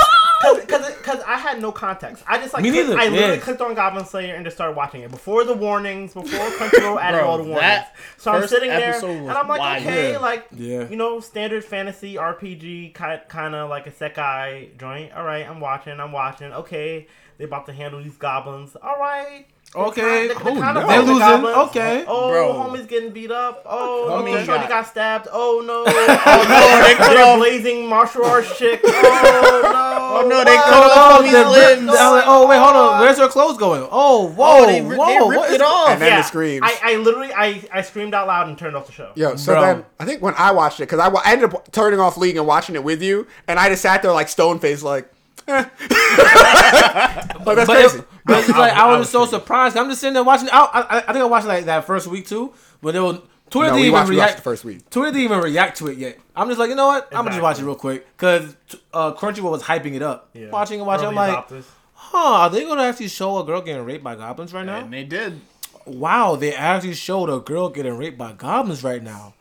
Ah!" 0.45 0.55
cause, 0.55 0.65
cause, 0.67 0.97
cause 1.03 1.21
I 1.27 1.37
had 1.39 1.61
no 1.61 1.73
context. 1.73 2.25
I 2.27 2.39
just 2.39 2.53
like 2.55 2.63
Me 2.63 2.71
clicked- 2.71 2.89
neither, 2.89 3.01
I 3.01 3.09
literally 3.09 3.35
yeah. 3.35 3.41
clicked 3.41 3.61
on 3.61 3.75
Goblin 3.75 4.05
Slayer 4.05 4.35
and 4.35 4.45
just 4.45 4.57
started 4.57 4.77
watching 4.77 5.03
it 5.03 5.11
before 5.11 5.45
the 5.45 5.55
warnings, 5.55 6.15
before 6.15 6.47
Crunchyroll 6.51 7.01
added 7.01 7.19
Bro, 7.21 7.29
all 7.29 7.37
the 7.39 7.45
warnings. 7.45 7.61
that 7.61 7.95
So 8.19 8.33
I'm 8.33 8.47
sitting 8.49 8.69
there 8.71 8.95
and 9.05 9.31
I'm 9.31 9.49
like, 9.49 9.61
wild. 9.61 9.83
okay, 9.83 10.13
Yeah. 10.13 10.19
like 10.19 10.47
Yeah. 10.53 10.89
you 10.89 10.97
know, 10.97 11.21
standard 11.21 11.65
fantasy 11.65 12.15
RPG 12.17 12.93
kind 13.29 13.55
of 13.55 13.71
like 13.71 13.87
a 13.87 13.91
Sekai 13.91 14.77
joint. 14.79 15.13
All 15.15 15.25
right, 15.25 15.49
I'm 15.49 15.61
watching. 15.61 15.99
I'm 16.01 16.13
watching. 16.13 16.53
Okay, 16.53 17.07
they 17.39 17.45
about 17.45 17.67
to 17.67 17.73
handle 17.73 18.03
these 18.03 18.17
goblins. 18.17 18.77
All 18.83 18.97
right. 18.99 19.47
Okay. 19.75 20.27
They're 20.29 20.37
Oh, 20.45 20.53
no. 20.55 20.87
They're 20.87 21.01
losing. 21.01 21.19
goblins. 21.19 21.57
Okay. 21.71 22.05
Oh, 22.07 22.29
Bro. 22.31 22.53
homie's 22.55 22.87
getting 22.87 23.11
beat 23.11 23.31
up. 23.31 23.63
Oh, 23.65 24.09
Homie 24.11 24.35
okay, 24.35 24.45
Shorty 24.45 24.61
got- 24.61 24.69
got 24.69 24.87
stabbed. 24.87 25.29
Oh 25.33 25.63
no. 25.67 25.85
Oh 25.87 25.87
no, 25.87 26.87
they 26.87 26.95
cut 26.95 27.15
They're 27.15 27.25
off. 27.25 27.39
blazing 27.39 27.89
martial 27.89 28.25
arts 28.27 28.59
chick. 28.59 28.81
Oh 28.85 29.61
no. 29.63 30.25
Oh 30.25 30.29
no, 30.29 30.45
they 30.45 30.55
What? 30.57 30.65
cut 30.67 30.75
off 30.75 30.93
Oh, 30.95 31.23
homie's 31.23 31.33
they're 31.33 31.49
limbs. 31.77 31.91
I 31.91 32.11
like, 32.11 32.25
oh 32.27 32.47
wait, 32.47 32.59
hold 32.59 32.77
on. 32.77 33.01
Where's 33.01 33.17
her 33.17 33.29
clothes 33.29 33.57
going? 33.57 33.89
Oh, 33.91 34.29
whoa, 34.29 34.65
Oh, 34.65 34.67
they, 34.67 34.83
ri- 34.83 34.97
whoa. 34.97 35.31
they 35.31 35.37
ripped 35.39 35.53
it 35.53 35.63
off. 35.63 35.89
And 35.89 36.03
then 36.03 36.19
the 36.19 36.23
screams. 36.23 36.61
I, 36.63 36.79
I 36.93 36.97
literally 36.97 37.33
I, 37.33 37.63
I 37.73 37.81
screamed 37.81 38.13
out 38.13 38.27
loud 38.27 38.49
and 38.49 38.59
turned 38.59 38.77
off 38.77 38.87
the 38.87 38.93
show. 38.93 39.11
Yo, 39.15 39.37
so 39.37 39.55
Bro. 39.55 39.63
then 39.63 39.85
I 39.99 40.05
think 40.05 40.21
when 40.21 40.35
I 40.37 40.51
watched 40.53 40.81
it, 40.81 40.83
because 40.83 40.99
I, 41.01 41.09
I 41.09 41.33
ended 41.33 41.55
up 41.55 41.73
turning 41.73 41.99
off 41.99 42.19
League 42.19 42.37
and 42.37 42.47
watching 42.47 42.75
it 42.75 42.85
with 42.85 43.01
you, 43.03 43.27
and 43.49 43.59
I 43.59 43.71
just 43.71 43.81
sat 43.81 44.03
there 44.03 44.13
like 44.13 44.29
stone 44.29 44.59
faced, 44.59 44.83
like, 44.83 45.11
eh. 45.49 45.65
like 45.65 45.71
that's 45.89 47.45
But, 47.45 47.67
crazy. 47.67 47.99
it, 48.01 48.05
but 48.25 48.39
it's 48.41 48.49
like 48.49 48.73
I 48.73 48.87
I 48.87 48.91
was 48.91 48.99
was 49.01 49.11
so 49.11 49.21
triggered. 49.27 49.41
surprised. 49.43 49.77
I'm 49.77 49.89
just 49.89 50.01
sitting 50.01 50.15
there 50.15 50.25
watching. 50.25 50.49
I, 50.53 50.59
I, 50.59 50.97
I 50.99 51.01
think 51.13 51.17
I 51.19 51.25
watched 51.25 51.47
like 51.47 51.65
that 51.67 51.85
first 51.85 52.07
week 52.07 52.27
too, 52.27 52.53
but 52.81 52.95
it 52.95 53.01
was 53.01 53.21
Twitter 53.51 53.69
No, 53.71 53.75
didn't 53.77 53.81
even 53.87 53.93
watched, 53.93 54.11
react. 54.11 54.37
the 54.37 54.43
first 54.43 54.65
week. 54.65 54.89
Twitter 54.91 55.11
didn't 55.13 55.25
even 55.25 55.41
react 55.41 55.79
to 55.79 55.89
it 55.89 55.99
yet. 55.99 56.19
I'm 56.35 56.49
just 56.49 56.59
like, 56.59 56.71
you 56.71 56.75
know 56.77 56.87
what? 56.87 57.07
I'm 57.11 57.25
gonna 57.25 57.31
just 57.31 57.43
watch 57.43 57.59
it 57.61 57.65
real 57.65 57.75
quick 57.75 58.07
because 58.17 58.57
uh, 58.95 59.13
Crunchyroll 59.15 59.51
was 59.51 59.63
hyping 59.63 59.95
it 59.95 60.03
up. 60.03 60.31
Yeah. 60.33 60.49
Watching 60.51 60.79
and 60.81 60.87
watching, 60.87 61.09
I'm 61.09 61.15
like, 61.15 61.35
adopters. 61.49 61.65
huh? 61.95 62.19
Are 62.19 62.51
they 62.51 62.65
gonna 62.65 62.83
actually 62.85 63.09
show 63.09 63.39
a 63.39 63.45
girl 63.45 63.61
getting 63.61 63.85
raped 63.85 64.03
by 64.05 64.15
goblins 64.17 64.53
right 64.55 64.65
now? 64.65 64.79
And 64.79 64.93
they 64.93 65.05
did. 65.05 65.41
Wow, 65.85 66.37
they 66.37 66.55
actually 66.55 66.95
showed 66.95 67.29
a 67.29 67.41
girl 67.41 67.69
getting 67.69 67.97
raped 67.99 68.17
by 68.17 68.33
goblins 68.33 68.83
right 68.85 69.03
now. 69.03 69.35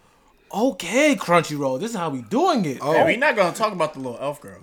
Okay, 0.53 1.15
Crunchyroll, 1.15 1.79
this 1.79 1.91
is 1.91 1.97
how 1.97 2.09
we 2.09 2.23
doing 2.23 2.65
it. 2.65 2.79
Oh. 2.81 2.93
And 2.93 3.05
we're 3.05 3.17
not 3.17 3.35
gonna 3.37 3.55
talk 3.55 3.71
about 3.71 3.93
the 3.93 3.99
little 4.01 4.17
elf 4.19 4.41
girl. 4.41 4.59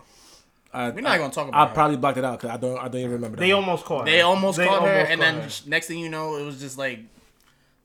I, 0.72 0.90
We're 0.90 1.00
not 1.00 1.18
gonna 1.18 1.32
talk 1.32 1.48
about 1.48 1.58
I 1.60 1.68
her. 1.68 1.74
probably 1.74 1.96
blocked 1.96 2.18
it 2.18 2.24
out 2.24 2.38
because 2.38 2.54
I 2.54 2.58
don't. 2.58 2.78
I 2.78 2.88
don't 2.88 3.00
even 3.00 3.12
remember. 3.12 3.36
That 3.36 3.40
they 3.40 3.54
one. 3.54 3.64
almost 3.64 3.84
caught 3.84 4.00
her. 4.00 4.12
They 4.12 4.20
almost 4.20 4.58
They 4.58 4.66
caught 4.66 4.82
her, 4.82 4.88
almost 4.88 5.10
and 5.10 5.20
then 5.20 5.34
her. 5.40 5.50
next 5.66 5.86
thing 5.86 5.98
you 5.98 6.08
know, 6.08 6.36
it 6.36 6.44
was 6.44 6.60
just 6.60 6.76
like 6.76 7.00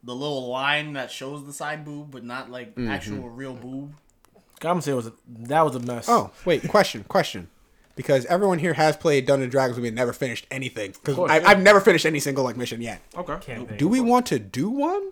the 0.04 0.14
little 0.14 0.48
line 0.50 0.94
that 0.94 1.10
shows 1.10 1.46
the 1.46 1.54
side 1.54 1.86
boob, 1.86 2.12
but 2.12 2.24
not 2.24 2.52
like 2.52 2.72
mm-hmm. 2.72 2.90
actual 2.90 3.30
real 3.30 3.54
boob. 3.54 3.94
Goblin 4.60 4.82
Slayer 4.82 4.96
was 4.96 5.08
a, 5.08 5.14
that 5.28 5.62
was 5.62 5.76
a 5.76 5.80
mess. 5.80 6.08
Oh, 6.08 6.32
wait, 6.46 6.68
question, 6.70 7.04
question. 7.06 7.50
Because 7.96 8.26
everyone 8.26 8.60
here 8.60 8.74
has 8.74 8.98
played 8.98 9.26
Dungeons 9.26 9.44
and 9.44 9.52
Dragons, 9.52 9.80
we 9.80 9.92
never 9.92 10.14
finished 10.14 10.48
anything. 10.50 10.92
Because 10.92 11.20
I 11.30 11.40
yeah. 11.40 11.48
I've 11.48 11.62
never 11.62 11.80
finished 11.80 12.06
any 12.06 12.20
single 12.20 12.44
like 12.44 12.58
mission 12.58 12.82
yet. 12.82 13.02
okay, 13.16 13.38
Campaign. 13.40 13.78
Do 13.78 13.88
we 13.88 14.00
want 14.00 14.26
to 14.28 14.40
do 14.40 14.70
one? 14.70 15.12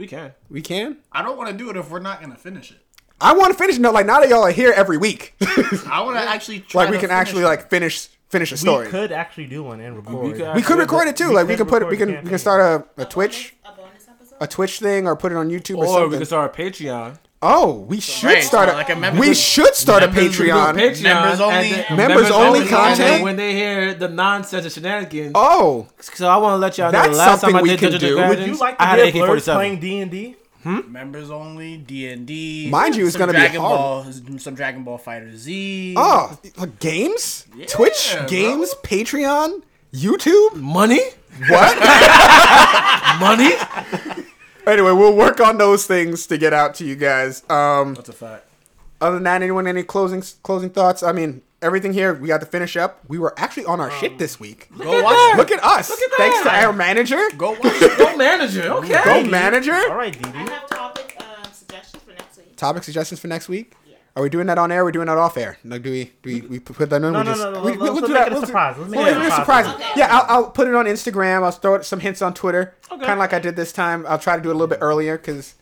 we 0.00 0.06
can. 0.06 0.32
We 0.48 0.62
can. 0.62 0.96
I 1.12 1.22
don't 1.22 1.36
want 1.36 1.50
to 1.50 1.56
do 1.56 1.70
it 1.70 1.76
if 1.76 1.90
we're 1.90 2.00
not 2.00 2.20
gonna 2.20 2.36
finish 2.36 2.70
it. 2.70 2.78
I 3.20 3.34
want 3.34 3.52
to 3.52 3.58
finish. 3.58 3.78
No, 3.78 3.90
like 3.90 4.06
now 4.06 4.20
that 4.20 4.28
y'all 4.28 4.42
are 4.42 4.50
here 4.50 4.72
every 4.74 4.96
week, 4.98 5.34
I 5.40 6.02
want 6.02 6.16
to 6.16 6.22
actually 6.22 6.60
try. 6.60 6.82
like 6.82 6.90
we 6.90 6.96
to 6.96 7.00
can 7.00 7.10
actually 7.10 7.44
like 7.44 7.68
finish 7.70 8.08
every 8.08 8.08
week. 8.08 8.10
I 8.10 8.10
want 8.12 8.16
to 8.16 8.20
actually 8.20 8.20
try. 8.20 8.42
like 8.42 8.50
we 8.50 8.50
to 8.50 8.50
can 8.50 8.50
finish 8.50 8.50
actually 8.50 8.50
it. 8.50 8.50
like 8.50 8.50
finish 8.50 8.50
finish 8.50 8.52
a 8.52 8.56
story. 8.56 8.86
We 8.86 8.90
could 8.92 9.12
actually 9.12 9.46
do 9.46 9.62
one 9.64 9.80
and 9.80 9.96
record. 9.96 10.24
We 10.24 10.32
could 10.32 10.54
We 10.56 10.62
could 10.62 10.78
record 10.78 11.08
it 11.08 11.16
too. 11.16 11.28
We 11.30 11.34
like 11.34 11.46
we 11.48 11.54
could 11.56 11.66
can 11.68 11.80
put 11.80 11.88
we 11.88 11.96
can 11.96 12.08
the 12.12 12.20
we 12.22 12.28
can 12.30 12.38
start 12.38 12.60
a, 12.60 13.00
a 13.00 13.04
A 13.04 13.06
Twitch 13.06 13.54
bonus, 13.64 13.76
a 13.78 13.82
bonus 13.82 14.08
episode. 14.08 14.36
a 14.40 14.46
Twitch 14.46 14.78
thing 14.80 15.06
or 15.06 15.16
put 15.16 15.32
it 15.32 15.36
on 15.36 15.48
YouTube 15.50 15.76
or, 15.78 15.84
Or 15.84 15.88
something. 15.88 16.10
we 16.12 16.16
can 16.18 16.26
start 16.26 16.54
a 16.58 16.62
Patreon. 16.62 17.18
oh, 17.42 17.80
we 17.88 18.00
should 18.00 18.26
Right, 18.26 18.42
start 18.44 18.68
so 18.68 18.74
a, 18.74 18.76
like 18.76 18.90
a 18.90 18.96
members- 18.96 19.20
we 19.20 19.34
should 19.34 19.74
start 19.74 20.02
a 20.02 20.06
members 20.08 20.38
would 20.38 20.46
do 20.46 20.50
a 20.50 20.54
Patreon. 20.54 20.74
Patreon 20.74 21.02
Members 21.02 21.32
and 21.40 21.42
only- 21.42 21.70
then- 21.72 21.96
Members 21.96 22.30
only 22.30 22.66
content? 22.68 23.22
When 23.24 23.36
they 23.36 23.52
hear 23.54 23.94
the 23.94 24.08
nonsense 24.08 24.64
and 24.64 24.72
shenanigans. 24.72 25.32
Oh, 25.34 25.88
So 26.00 26.28
I 26.28 26.36
want 26.36 26.52
to 26.54 26.56
let 26.58 26.76
y'all 26.78 26.92
know 26.92 26.98
That's 26.98 27.10
the 27.12 27.16
last 27.16 27.28
time 27.28 27.38
something 27.40 27.56
I 27.56 27.62
we 27.62 27.68
did 27.70 27.78
can 27.80 27.90
Dungeons 27.92 28.10
do. 28.12 28.16
Would 28.16 28.28
Would 28.28 28.38
you 28.38 28.44
Dragons, 28.44 28.60
like 28.60 28.76
to 28.78 28.82
I 28.82 28.86
had 28.86 28.98
hear 28.98 29.22
an 29.24 29.28
Blurs 29.28 29.48
AK-47. 29.48 29.54
playing 29.54 29.80
D 29.80 30.00
and 30.00 30.10
D? 30.10 30.36
Members 30.64 31.30
only 31.30 31.76
D 31.78 32.08
and 32.08 32.26
D. 32.26 32.68
Mind 32.70 32.96
you, 32.96 33.06
it's 33.06 33.16
gonna 33.16 33.32
be 33.32 33.38
Dragon 33.38 33.60
hard. 33.60 34.04
Ball, 34.28 34.38
some 34.38 34.54
Dragon 34.54 34.84
Ball 34.84 34.98
Fighter 34.98 35.36
Z. 35.36 35.94
oh, 35.96 36.38
like 36.56 36.78
games, 36.78 37.46
Twitch, 37.68 38.14
bro. 38.16 38.26
games, 38.26 38.74
Patreon, 38.82 39.62
YouTube. 39.92 40.54
Money? 40.56 41.00
What? 41.48 41.78
Money? 43.20 43.52
anyway, 44.66 44.92
we'll 44.92 45.16
work 45.16 45.40
on 45.40 45.58
those 45.58 45.86
things 45.86 46.26
to 46.26 46.36
get 46.38 46.52
out 46.52 46.74
to 46.76 46.84
you 46.84 46.96
guys. 46.96 47.42
Um, 47.50 47.94
That's 47.94 48.08
a 48.08 48.12
fact. 48.12 48.44
other 49.00 49.14
than 49.16 49.24
that, 49.24 49.42
anyone 49.42 49.66
any 49.66 49.82
closing 49.82 50.22
closing 50.42 50.70
thoughts? 50.70 51.02
I 51.02 51.12
mean, 51.12 51.42
everything 51.62 51.92
here 51.92 52.14
we 52.14 52.28
got 52.28 52.40
to 52.40 52.46
finish 52.46 52.76
up. 52.76 53.00
We 53.08 53.18
were 53.18 53.34
actually 53.38 53.66
on 53.66 53.80
our 53.80 53.90
shit 53.92 54.18
this 54.18 54.38
week. 54.40 54.68
Go 54.78 55.02
watch. 55.02 55.36
Look 55.36 55.50
at 55.50 55.62
us. 55.62 55.90
at 55.90 55.98
Thanks 56.16 56.42
to 56.42 56.50
our 56.54 56.72
manager. 56.72 57.20
Go 57.36 57.52
watch. 57.52 57.80
Go 57.98 58.16
manager, 58.16 58.62
okay. 58.74 59.00
Go 59.04 59.24
manager. 59.24 59.74
All 59.74 59.96
right, 59.96 60.12
DD. 60.16 60.34
I 60.34 60.50
have 60.50 60.68
topic 60.68 61.16
um, 61.20 61.52
suggestions 61.52 62.02
for 62.02 62.12
next 62.12 62.36
week. 62.38 62.56
Topic 62.56 62.82
suggestions 62.84 63.20
for 63.20 63.28
next 63.28 63.48
week. 63.48 63.74
Yeah. 63.88 63.96
Are 64.16 64.22
we 64.22 64.28
doing 64.28 64.46
that 64.48 64.58
on 64.58 64.72
air? 64.72 64.80
Or 64.80 64.82
are 64.82 64.86
we 64.86 64.92
doing 64.92 65.06
that 65.06 65.18
off 65.18 65.36
air? 65.36 65.58
Like, 65.64 65.82
do 65.82 65.90
we 65.90 66.04
do 66.22 66.34
we, 66.34 66.40
we 66.42 66.58
put 66.60 66.90
that 66.90 66.96
in? 66.96 67.02
No, 67.02 67.08
we 67.10 67.14
no, 67.18 67.24
just, 67.24 67.40
no, 67.40 67.52
no, 67.52 67.62
we, 67.62 67.70
let's- 67.72 67.80
we'll 67.80 67.94
let's 67.94 68.06
do 68.08 68.12
make 68.14 68.22
that. 68.22 68.26
it 68.26 68.32
a 68.32 68.34
We'll 68.36 68.46
surprise. 68.46 68.76
Let's 68.78 68.90
make 68.90 68.98
we'll 68.98 69.06
it 69.08 69.16
a 69.16 69.18
make 69.18 69.28
it 69.28 69.34
surprise. 69.36 69.66
surprise. 69.66 69.90
Okay. 69.90 70.00
Yeah, 70.00 70.08
I'll, 70.10 70.26
I'll 70.44 70.50
put 70.50 70.66
it 70.68 70.74
on 70.74 70.86
Instagram. 70.86 71.42
I'll 71.44 71.50
throw 71.52 71.80
some 71.82 72.00
hints 72.00 72.20
on 72.22 72.34
Twitter. 72.34 72.74
Okay. 72.90 73.00
Kind 73.00 73.12
of 73.12 73.18
like 73.18 73.32
I 73.32 73.38
did 73.38 73.56
this 73.56 73.72
time. 73.72 74.04
I'll 74.08 74.18
try 74.18 74.36
to 74.36 74.42
do 74.42 74.48
it 74.50 74.52
a 74.52 74.58
little 74.58 74.66
bit 74.68 74.78
earlier 74.82 75.16
because, 75.16 75.54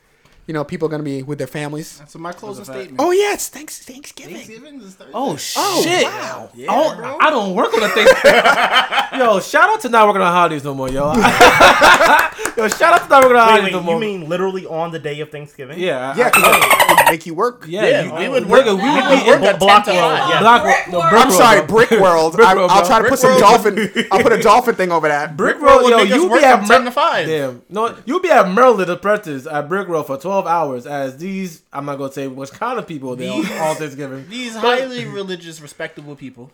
you 0.49 0.55
know, 0.55 0.65
people 0.65 0.89
are 0.89 0.91
gonna 0.91 1.03
be 1.05 1.23
with 1.23 1.39
their 1.39 1.47
families. 1.47 2.03
So 2.09 2.19
my 2.19 2.33
closing 2.33 2.65
That's 2.65 2.71
a 2.71 2.73
fact. 2.73 2.85
statement. 2.87 3.01
Oh 3.07 3.13
yeah, 3.13 3.35
it's 3.35 3.49
thanks 3.49 3.79
Thanksgiving. 3.85 4.35
Thanksgiving 4.35 4.81
is 4.81 4.95
Thursday. 4.95 5.13
Oh, 5.15 5.39
Oh, 5.57 5.83
shit. 5.83 6.03
wow. 6.05 6.51
Yeah, 6.55 6.67
oh, 6.71 6.97
bro. 6.97 7.19
I 7.21 7.31
don't 7.31 7.55
work 7.55 7.73
on 7.75 7.81
the 7.81 7.89
thing. 7.91 8.07
yo, 9.21 9.39
shout 9.41 9.69
out 9.71 9.81
to 9.83 9.89
not 9.89 10.07
working 10.09 10.23
on 10.23 10.33
holidays 10.33 10.65
no 10.65 10.75
more, 10.75 10.89
yo. 10.89 11.13
yo, 12.57 12.69
shout 12.69 12.95
out 12.95 13.03
to 13.05 13.09
not 13.09 13.23
working 13.23 13.37
on 13.37 13.47
Wait, 13.47 13.51
holidays 13.51 13.65
wait, 13.65 13.73
no 13.73 13.83
more. 13.83 13.95
you 13.95 14.01
mean 14.01 14.29
literally 14.29 14.67
on 14.67 14.91
the 14.91 14.99
day 14.99 15.21
of 15.21 15.31
Thanksgiving? 15.31 15.79
yeah, 15.79 16.15
Yeah, 16.17 16.27
I- 16.27 16.31
because 16.31 16.57
it 16.57 16.97
would 16.97 17.11
make 17.11 17.27
you 17.27 17.35
work. 17.35 17.65
yeah, 17.69 17.87
Yeah, 17.87 18.03
you- 18.03 18.15
we 18.15 18.29
would 18.29 18.45
nigga, 18.45 18.49
work- 18.49 18.65
we 18.67 18.73
would 18.73 18.79
be 18.81 19.17
would 19.17 19.27
work 19.27 19.41
in 19.41 19.45
at 19.45 19.59
block 19.61 19.87
world, 19.87 19.97
yeah. 19.99 20.41
Block, 20.41 20.63
Brick 20.63 20.89
no, 20.89 20.99
World. 20.99 21.11
Brick 21.11 21.21
I'm 21.23 21.29
World, 21.29 21.39
sorry. 21.41 21.67
Brick 21.67 21.91
World. 21.91 22.33
Brick 22.35 22.49
I, 22.49 22.55
World, 22.55 22.71
I'll 22.71 22.87
try 22.87 22.97
to 22.99 23.03
Brick 23.03 23.11
put 23.11 23.19
some 23.19 23.39
dolphin. 23.41 24.07
I'll 24.11 24.23
put 24.23 24.33
a 24.33 24.41
dolphin 24.43 24.75
thing 24.75 24.93
over 24.93 25.09
that. 25.09 25.37
Brick 25.37 25.59
Brick 25.59 25.63
World 25.69 25.83
World, 25.85 26.01
would 26.01 26.09
yo, 26.09 26.15
you 26.17 26.29
work 26.29 26.41
be 26.41 26.47
at 26.47 26.59
from 26.61 26.69
10 26.69 26.81
Mer- 26.81 26.85
to 26.87 26.91
5. 26.93 27.27
Damn, 27.27 27.63
no, 27.69 27.97
you 28.05 28.21
be 28.21 28.31
at 28.31 28.51
Maryland 28.51 28.91
Apprentice 28.91 29.47
at 29.47 29.69
Brick 29.69 29.89
World 29.89 30.07
for 30.07 30.17
twelve 30.19 30.38
hours. 30.47 30.87
As 30.87 31.17
these, 31.19 31.63
I'm 31.73 31.85
not 31.87 31.97
gonna 31.99 32.13
say 32.13 32.27
which 32.29 32.51
kind 32.53 32.79
of 32.79 32.87
people 32.87 33.17
they 33.17 33.29
are 33.29 33.43
These- 33.43 33.51
all 33.61 33.75
Thanksgiving. 33.75 34.29
These 34.29 34.55
highly 34.57 35.05
religious, 35.07 35.61
respectable 35.61 36.17
people. 36.17 36.51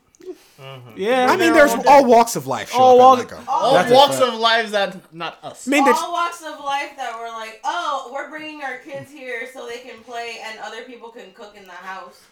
Mm-hmm. 0.60 0.92
Yeah, 0.96 1.26
I 1.30 1.36
mean, 1.36 1.52
there's 1.52 1.72
all 1.74 1.88
all 1.88 2.04
walks 2.06 2.36
of 2.36 2.46
life. 2.46 2.70
All 2.74 3.00
up 3.00 3.18
walks- 3.18 3.32
at 3.32 3.48
All 3.48 3.74
That's 3.74 3.90
walks 3.92 4.18
fact. 4.18 4.28
of 4.32 4.34
lives 4.40 4.70
that 4.70 5.12
not 5.14 5.38
us. 5.42 5.66
I 5.66 5.70
mean, 5.70 5.82
All 5.86 6.12
walks 6.12 6.42
of 6.42 6.60
life 6.64 6.92
that 6.96 7.18
were 7.18 7.28
like, 7.28 7.60
oh, 7.64 8.10
we're 8.14 8.30
bringing 8.30 8.62
our 8.62 8.78
kids 8.78 9.10
here 9.10 9.48
so 9.52 9.66
they 9.66 9.78
can 9.78 10.00
play 10.04 10.38
and 10.44 10.58
other 10.60 10.82
people 10.84 11.10
can 11.10 11.32
cook 11.32 11.54
in 11.56 11.64
the 11.64 11.72
house. 11.72 12.22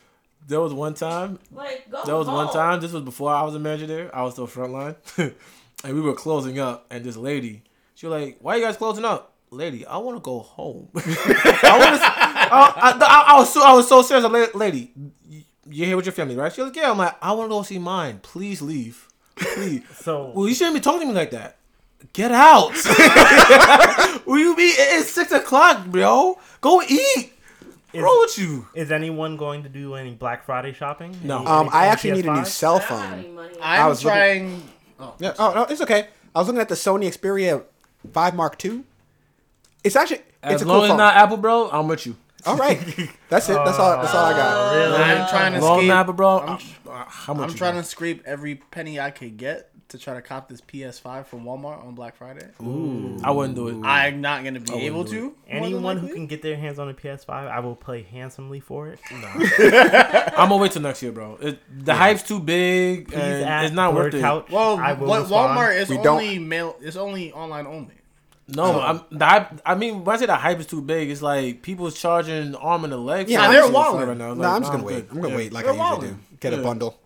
there 0.48 0.60
was 0.60 0.72
one 0.72 0.94
time 0.94 1.38
Like, 1.52 1.90
go. 1.90 2.02
There 2.04 2.16
was 2.16 2.28
one 2.28 2.52
time. 2.52 2.80
This 2.80 2.92
was 2.92 3.02
before 3.02 3.32
I 3.34 3.42
was 3.42 3.54
a 3.54 3.58
manager 3.58 3.86
there. 3.86 4.14
I 4.16 4.22
was 4.22 4.34
still 4.34 4.46
frontline, 4.48 4.96
and 5.84 5.94
we 5.94 6.00
were 6.00 6.14
closing 6.14 6.58
up. 6.60 6.86
And 6.90 7.04
this 7.04 7.16
lady, 7.16 7.62
she 7.96 8.06
was 8.06 8.20
like, 8.22 8.38
"Why 8.40 8.54
are 8.54 8.58
you 8.58 8.64
guys 8.64 8.76
closing 8.76 9.04
up?" 9.04 9.31
Lady, 9.52 9.84
I 9.86 9.98
want 9.98 10.16
to 10.16 10.20
go 10.20 10.38
home. 10.40 10.88
I 10.96 10.98
want 11.00 11.04
to. 11.06 12.06
I, 12.06 12.72
I, 12.76 12.98
I, 12.98 13.24
I 13.34 13.38
was 13.38 13.52
so 13.52 13.62
I 13.62 13.72
was 13.74 13.86
so 13.88 14.00
serious. 14.02 14.24
I'm 14.24 14.32
like, 14.32 14.54
Lady, 14.54 14.92
you- 15.28 15.42
you're 15.70 15.86
here 15.86 15.96
with 15.96 16.06
your 16.06 16.12
family, 16.14 16.34
right? 16.36 16.52
She 16.52 16.60
was 16.60 16.70
like, 16.70 16.76
"Yeah." 16.76 16.90
I'm 16.90 16.98
like, 16.98 17.14
"I 17.22 17.32
want 17.32 17.50
to 17.50 17.54
go 17.54 17.62
see 17.62 17.78
mine. 17.78 18.18
Please 18.22 18.62
leave, 18.62 19.08
please." 19.36 19.82
So 19.94 20.32
well, 20.34 20.48
you 20.48 20.54
shouldn't 20.54 20.74
be 20.74 20.80
talking 20.80 21.02
to 21.02 21.06
me 21.06 21.12
like 21.12 21.30
that. 21.32 21.56
Get 22.14 22.32
out. 22.32 22.72
Will 24.26 24.38
you 24.38 24.56
be? 24.56 24.62
It's 24.62 25.10
six 25.10 25.30
o'clock, 25.32 25.86
bro. 25.86 26.38
Go 26.60 26.82
eat. 26.82 26.88
is, 26.88 27.30
What's 27.92 28.02
wrong 28.02 28.18
with 28.22 28.38
you? 28.38 28.66
is 28.74 28.90
anyone 28.90 29.36
going 29.36 29.62
to 29.64 29.68
do 29.68 29.94
any 29.94 30.14
Black 30.14 30.44
Friday 30.44 30.72
shopping? 30.72 31.16
No. 31.22 31.38
Any- 31.38 31.46
um, 31.46 31.60
any- 31.66 31.70
I 31.70 31.82
any 31.84 31.90
actually 31.92 32.12
need 32.12 32.26
a 32.26 32.32
new 32.34 32.44
cell 32.44 32.76
I 32.76 32.78
don't 32.78 32.88
have 33.00 33.12
any 33.12 33.22
phone. 33.24 33.34
money. 33.34 33.60
I 33.60 33.80
I'm 33.82 33.88
was 33.90 34.04
looking- 34.04 34.16
trying. 34.18 34.62
Oh, 34.98 35.14
Yeah, 35.18 35.34
oh 35.38 35.52
no, 35.54 35.62
it's 35.64 35.80
okay. 35.82 36.08
I 36.34 36.38
was 36.38 36.48
looking 36.48 36.60
at 36.62 36.68
the 36.68 36.74
Sony 36.74 37.06
Xperia 37.06 37.62
5 38.12 38.34
Mark 38.34 38.62
II. 38.64 38.82
It's 39.84 39.96
actually 39.96 40.20
As 40.42 40.54
it's 40.54 40.62
a 40.62 40.66
long 40.66 40.76
cool 40.78 40.84
as 40.84 40.88
phone. 40.90 40.98
not 40.98 41.14
Apple, 41.16 41.36
bro, 41.38 41.68
I'm 41.70 41.88
with 41.88 42.06
you. 42.06 42.16
all 42.46 42.56
right, 42.56 42.78
that's 43.28 43.48
it. 43.48 43.54
That's 43.54 43.78
all. 43.78 44.00
That's 44.02 44.14
all 44.14 44.24
I 44.26 44.32
got. 44.32 44.56
Oh, 44.74 44.76
really? 44.78 45.02
I'm 45.02 45.28
trying 45.28 45.52
to 45.54 45.60
Long 45.60 45.78
escape. 45.78 45.92
Apple, 45.92 46.12
bro. 46.14 46.38
I'm, 46.40 46.58
I'm, 46.90 47.06
how 47.08 47.34
much 47.34 47.44
I'm 47.44 47.50
you 47.50 47.56
trying 47.56 47.74
got? 47.74 47.84
to 47.84 47.90
scrape 47.90 48.22
every 48.26 48.56
penny 48.56 48.98
I 48.98 49.10
could 49.12 49.36
get 49.36 49.68
to 49.90 49.98
try 49.98 50.14
to 50.14 50.22
cop 50.22 50.48
this 50.48 50.60
PS5 50.60 51.26
from 51.26 51.44
Walmart 51.44 51.84
on 51.84 51.94
Black 51.94 52.16
Friday. 52.16 52.48
Ooh, 52.62 53.18
I 53.22 53.30
wouldn't 53.30 53.54
do 53.54 53.68
it. 53.68 53.76
I'm 53.84 54.20
not 54.22 54.42
gonna 54.42 54.58
be 54.60 54.72
able 54.86 55.04
to. 55.06 55.34
Anyone 55.46 55.98
who 55.98 56.08
can 56.08 56.26
get 56.26 56.42
their 56.42 56.56
hands 56.56 56.78
on 56.78 56.88
a 56.88 56.94
PS5, 56.94 57.28
I 57.30 57.60
will 57.60 57.76
play 57.76 58.02
handsomely 58.02 58.58
for 58.60 58.88
it. 58.88 58.98
I'm 59.12 60.48
gonna 60.48 60.56
wait 60.56 60.72
till 60.72 60.82
next 60.82 61.02
year, 61.02 61.12
bro. 61.12 61.36
It, 61.40 61.58
the 61.84 61.94
hype's 61.94 62.22
too 62.22 62.40
big, 62.40 63.12
and 63.14 63.66
it's 63.66 63.74
not 63.74 63.92
Blurred 63.92 64.06
worth 64.06 64.14
it. 64.14 64.20
Couch. 64.20 64.50
Well, 64.50 64.78
what. 64.78 65.26
Walmart 65.26 65.76
is 65.76 65.88
We 65.88 65.96
don't- 65.96 66.06
only 66.20 66.38
mail. 66.38 66.76
It's 66.80 66.96
only 66.96 67.32
online 67.32 67.66
only. 67.66 67.94
No, 68.48 68.80
um, 68.82 69.04
I'm, 69.12 69.18
the. 69.18 69.60
I 69.64 69.74
mean, 69.74 70.04
when 70.04 70.16
I 70.16 70.18
say 70.18 70.26
the 70.26 70.36
hype 70.36 70.58
is 70.60 70.66
too 70.66 70.82
big, 70.82 71.10
it's 71.10 71.22
like 71.22 71.62
people's 71.62 71.98
charging 71.98 72.54
arm 72.56 72.84
and 72.84 72.92
a 72.92 72.96
leg. 72.96 73.28
Yeah, 73.28 73.48
they're 73.50 73.66
it 73.66 73.72
walling. 73.72 74.08
right 74.08 74.16
now. 74.16 74.34
No, 74.34 74.42
Like, 74.42 74.52
I'm 74.52 74.62
just 74.62 74.72
gonna 74.72 74.84
wait. 74.84 74.94
good. 75.08 75.10
I'm 75.10 75.16
gonna 75.22 75.28
Yeah. 75.28 75.36
wait 75.36 75.52
like 75.52 75.64
They're 75.64 75.72
I 75.74 75.76
usually 75.76 75.96
walling. 76.08 76.14
do. 76.30 76.36
Get 76.40 76.54
a 76.54 76.62
bundle. 76.62 76.98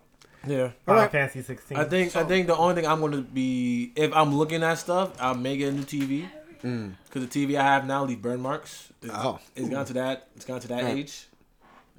Yeah, 0.47 0.71
Final 0.87 1.01
Alright. 1.01 1.11
Fantasy 1.13 1.43
16. 1.43 1.77
I 1.77 1.85
think 1.85 2.15
I 2.17 2.25
think 2.25 2.47
the 2.47 2.57
only 2.57 2.75
thing 2.77 2.87
I'm 2.87 3.01
gonna 3.01 3.21
be 3.21 3.93
if 3.97 4.13
I'm 4.15 4.35
looking 4.35 4.63
at 4.63 4.75
stuff, 4.79 5.13
I 5.21 5.33
may 5.35 5.57
get 5.57 5.73
a 5.73 5.73
new 5.73 5.83
TV. 5.83 6.29
Because 6.63 6.73
mm. 6.73 6.95
the 7.13 7.47
TV 7.47 7.57
I 7.59 7.63
have 7.65 7.87
now 7.87 8.05
leave 8.05 8.23
burn 8.23 8.41
marks. 8.41 8.93
It's, 9.03 9.13
Oh. 9.15 9.39
it's 9.55 9.69
gone 9.69 9.85
to 9.87 9.93
that. 9.95 10.29
It's 10.37 10.45
gone 10.45 10.61
to 10.61 10.69
that 10.69 10.85
Right. 10.85 10.97
age. 10.99 11.29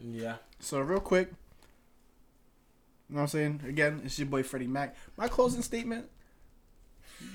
Yeah. 0.03 0.37
So 0.59 0.79
real 0.79 0.99
quick, 0.99 1.29
you 3.09 3.15
know 3.15 3.17
what 3.17 3.21
I'm 3.23 3.27
saying? 3.27 3.61
Again, 3.67 4.01
it's 4.05 4.17
your 4.17 4.27
boy 4.27 4.43
Freddie 4.43 4.67
Mac. 4.67 4.95
My 5.15 5.27
closing 5.27 5.61
statement. 5.61 6.09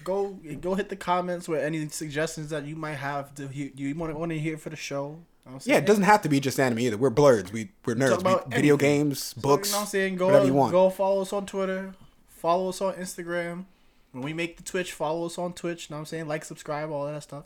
Go 0.05 0.39
go 0.61 0.75
hit 0.75 0.89
the 0.89 0.97
comments 0.97 1.49
with 1.49 1.63
any 1.63 1.87
suggestions 1.89 2.51
that 2.51 2.65
you 2.67 2.75
might 2.77 2.95
have 2.95 3.35
to 3.37 3.49
hear, 3.49 3.71
you 3.77 3.95
want 3.95 4.13
to 4.13 4.19
want 4.19 4.31
to 4.33 4.39
hear 4.39 4.57
for 4.59 4.71
the 4.71 4.77
show. 4.77 5.19
You 5.47 5.53
know 5.53 5.59
Yeah, 5.65 5.77
it 5.79 5.87
doesn't 5.87 6.05
have 6.05 6.23
to 6.23 6.29
be 6.29 6.41
just 6.41 6.59
anime 6.61 6.79
either. 6.81 6.97
We're 6.97 7.11
blurs. 7.11 7.53
We 7.53 7.71
we're 7.85 7.95
nerds. 7.97 8.19
We, 8.25 8.51
video 8.57 8.75
anything. 8.75 8.79
games, 9.09 9.23
So, 9.35 9.41
books. 9.41 9.69
you 9.69 9.73
know 9.75 9.79
what 9.79 9.83
I'm 9.83 9.89
saying? 9.89 10.17
Go 10.17 10.27
whatever 10.27 10.47
you 10.47 10.55
want. 10.55 10.73
go 10.73 10.91
follow 10.91 11.23
us 11.23 11.33
on 11.33 11.47
Twitter. 11.47 11.95
Follow 12.29 12.69
us 12.69 12.81
on 12.81 12.95
Instagram. 12.95 13.65
When 14.13 14.23
we 14.23 14.33
make 14.33 14.57
the 14.57 14.63
Twitch, 14.63 14.93
follow 14.93 15.27
us 15.27 15.39
on 15.39 15.53
Twitch. 15.53 15.89
You 15.89 15.95
know 15.95 15.99
what 15.99 16.01
I'm 16.01 16.07
saying? 16.07 16.29
Like, 16.29 16.45
subscribe, 16.45 16.91
all 16.91 17.07
that 17.07 17.23
stuff. 17.23 17.45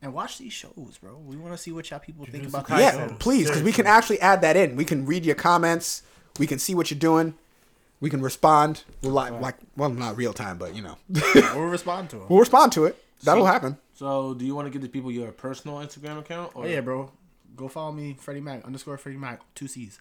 And 0.00 0.14
watch 0.14 0.38
these 0.38 0.52
shows, 0.52 0.98
bro. 1.02 1.16
We 1.26 1.36
want 1.36 1.52
to 1.54 1.58
see 1.58 1.72
what 1.72 1.90
y'all 1.90 1.98
people 1.98 2.24
think 2.26 2.46
about 2.46 2.68
Kaisen. 2.68 2.76
these 2.76 2.80
Yeah, 2.84 3.08
shows. 3.08 3.16
please, 3.18 3.46
because 3.48 3.62
we 3.64 3.72
can 3.72 3.86
actually 3.86 4.20
add 4.20 4.40
that 4.42 4.56
in. 4.56 4.76
We 4.76 4.84
can 4.84 5.04
read 5.06 5.26
your 5.26 5.34
comments. 5.34 6.02
We 6.38 6.46
can 6.46 6.58
see 6.60 6.74
what 6.74 6.90
you're 6.90 7.00
doing. 7.00 7.34
We 8.00 8.10
can 8.10 8.20
respond. 8.22 8.84
We'll 9.02 9.12
like, 9.12 9.32
like 9.40 9.56
well, 9.76 9.90
not 9.90 10.16
real 10.16 10.32
time, 10.32 10.56
but 10.58 10.74
you 10.74 10.82
know, 10.82 10.96
We'll 11.34 11.64
respond 11.64 12.10
to 12.10 12.16
them. 12.20 12.26
we'll 12.28 12.38
respond 12.40 12.72
to 12.72 12.84
it. 12.84 12.96
That'll 13.24 13.44
See? 13.44 13.50
happen. 13.52 13.76
So, 13.94 14.34
do 14.34 14.44
you 14.44 14.54
want 14.54 14.66
to 14.66 14.70
give 14.70 14.82
the 14.82 14.88
people 14.88 15.10
your 15.10 15.32
personal 15.32 15.78
Instagram 15.78 16.18
account? 16.20 16.52
Or 16.54 16.64
Oh 16.64 16.66
yeah, 16.68 16.80
bro. 16.80 17.10
Go 17.56 17.66
follow 17.66 17.90
me, 17.90 18.16
Freddie 18.20 18.40
Mac 18.40 18.64
underscore 18.64 18.96
Freddie 18.98 19.18
Mac, 19.18 19.40
two 19.56 19.66
C's. 19.66 19.98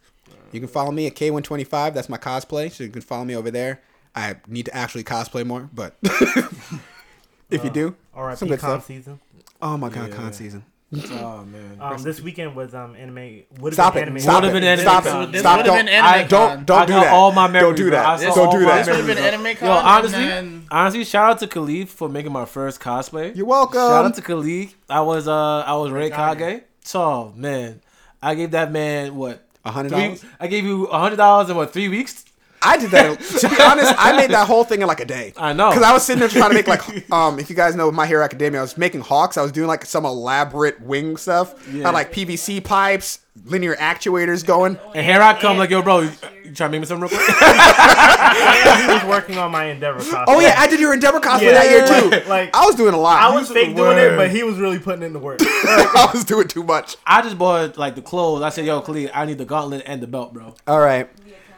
You 0.52 0.60
can 0.60 0.70
follow 0.70 0.92
me 0.92 1.08
at 1.08 1.16
K125. 1.16 1.96
That's 1.96 2.08
my 2.10 2.18
cosplay. 2.18 2.72
So 2.72 2.84
you 2.84 2.92
can 2.92 3.02
follow 3.02 3.26
me 3.26 3.36
over 3.36 3.50
there. 3.50 3.82
I 4.16 4.36
need 4.48 4.66
to 4.68 4.76
actually 4.76 5.04
cosplay 5.04 5.44
more, 5.46 5.68
but 5.74 5.96
if 6.04 7.64
you 7.64 7.70
uh, 7.70 7.74
do, 7.74 7.96
RIP 8.16 8.38
some 8.38 8.48
good 8.50 8.60
con 8.60 8.70
stuff. 8.80 8.86
season. 8.86 9.20
Oh 9.62 9.78
my 9.78 9.90
god, 9.90 10.10
Yeah. 10.10 10.16
con 10.16 10.34
season. 10.34 10.66
Oh 10.94 11.44
man. 11.52 11.78
Um, 11.82 12.02
this 12.02 12.22
weekend 12.22 12.56
was 12.56 12.74
um 12.74 12.96
anime. 12.96 13.44
Would 13.60 13.74
Stop 13.74 13.96
been 13.96 14.04
it. 14.04 14.06
anime. 14.08 14.20
Stop 14.20 14.36
Would've 14.44 14.56
it. 14.56 14.60
been 14.62 14.64
anime 14.64 14.82
Stop 14.84 15.06
it. 15.06 15.32
This 15.34 15.42
Stop. 15.42 15.58
would've 15.58 15.74
Don't. 15.74 15.90
I, 15.90 16.24
don't. 16.24 16.66
Don't 16.66 16.78
I 16.82 16.86
do 16.86 16.94
that. 16.94 17.14
all 17.14 17.32
my 17.34 17.48
memories, 17.48 17.62
don't 17.62 17.76
do 17.86 17.90
that. 17.92 18.20
Don't 18.22 18.52
do 18.52 18.60
that. 18.66 18.86
This 18.86 18.96
would 18.96 19.06
have 19.06 19.16
been 19.16 19.18
anime 19.18 19.56
con. 19.58 19.68
Yo, 19.68 19.74
honestly, 19.74 20.26
then- 20.26 20.66
honestly, 20.72 21.04
shout 21.04 21.32
out 21.32 21.40
to 21.40 21.48
Khalid 21.48 21.90
for 21.90 22.08
making 22.08 22.32
my 22.32 22.46
first 22.46 22.80
cosplay. 22.80 23.36
You're 23.36 23.46
welcome. 23.46 23.80
Shout 23.80 24.06
out 24.06 24.16
to 24.16 24.22
Khalid. 24.22 24.70
I 24.90 25.02
was 25.02 25.28
uh 25.28 25.60
I 25.60 25.74
was 25.76 25.92
Raikage. 25.92 26.38
Kage. 26.38 26.64
So 26.84 27.34
man, 27.36 27.82
I 28.24 28.36
gave 28.36 28.52
that 28.52 28.72
man 28.72 29.16
what 29.18 29.46
A 29.66 29.72
hundred 29.72 29.90
three? 29.90 30.02
dollars. 30.04 30.26
I 30.40 30.48
gave 30.48 30.64
you 30.64 30.86
a 30.86 30.98
hundred 31.00 31.18
dollars 31.18 31.50
in 31.50 31.58
what 31.58 31.74
three 31.74 31.90
weeks? 31.90 32.24
I 32.62 32.78
did 32.78 32.92
that. 32.92 33.20
to 33.20 33.50
be 33.50 33.62
honest, 33.62 33.94
I 33.98 34.16
made 34.18 34.32
that 34.32 34.48
whole 34.48 34.64
thing 34.64 34.82
in 34.82 34.88
like 34.88 35.00
a 35.00 35.06
day. 35.06 35.34
I 35.38 35.54
know. 35.54 35.70
because 35.70 35.84
I 35.84 35.94
was 35.94 36.04
sitting 36.04 36.20
there 36.20 36.30
trying 36.30 36.50
to 36.50 36.56
make 36.56 36.68
like, 36.68 37.12
um, 37.12 37.40
if 37.40 37.50
you 37.50 37.56
guys 37.56 37.76
know 37.76 37.92
My 37.92 38.06
Hero 38.08 38.24
Academia, 38.24 38.60
I 38.60 38.64
was 38.64 38.78
making 38.78 39.02
Hawks. 39.02 39.38
I 39.38 39.42
was 39.44 39.52
doing 39.52 39.68
like 39.68 39.86
some 39.86 40.06
elaborate 40.06 40.82
wing 40.82 41.18
stuff. 41.18 41.56
Yeah. 41.72 41.84
Had 41.84 41.94
like 41.94 42.12
PVC 42.12 42.64
pipes, 42.64 43.20
linear 43.46 43.76
actuators 43.76 44.46
going. 44.46 44.78
And 44.96 45.06
here 45.06 45.22
I 45.22 45.40
come, 45.40 45.58
like, 45.58 45.70
yo, 45.70 45.82
bro, 45.82 46.00
you, 46.02 46.10
you 46.44 46.54
trying 46.54 46.70
to 46.70 46.70
make 46.70 46.82
me 46.82 46.86
something 46.88 47.08
real 47.08 47.10
quick? 47.10 47.38
he 47.38 48.88
was 48.88 49.04
working 49.06 49.38
on 49.38 49.52
my 49.52 49.66
Endeavor 49.66 50.00
costume. 50.00 50.26
Oh 50.28 50.40
yeah, 50.40 50.56
I 50.58 50.68
did 50.68 50.80
your 50.80 50.94
Endeavor 50.94 51.20
cosplay 51.20 51.42
Yeah, 51.44 51.52
that 51.54 51.70
year 52.12 52.22
too. 52.24 52.30
like- 52.30 52.56
I 52.56 52.66
was 52.66 52.76
doing 52.76 52.94
a 52.94 53.00
lot. 53.00 53.22
I 53.22 53.34
was 53.34 53.50
fake 53.50 53.76
doing 53.76 53.98
it, 53.98 54.16
but 54.18 54.32
he 54.32 54.44
was 54.44 54.58
really 54.58 54.80
putting 54.80 55.04
in 55.04 55.14
the 55.14 55.20
work. 55.20 55.40
I 55.42 56.10
was 56.14 56.24
doing 56.26 56.48
too 56.48 56.64
much. 56.64 56.98
I 57.06 57.22
just 57.22 57.38
bought 57.38 57.78
like 57.78 57.96
the 57.96 58.02
clothes. 58.02 58.42
I 58.42 58.50
said, 58.50 58.66
yo, 58.66 58.82
Khalid, 58.82 59.12
I 59.14 59.26
need 59.26 59.38
the 59.38 59.46
gauntlet 59.46 59.84
and 59.86 60.02
the 60.02 60.08
belt, 60.08 60.34
bro. 60.34 60.56
All 60.66 60.80
right. 60.80 61.10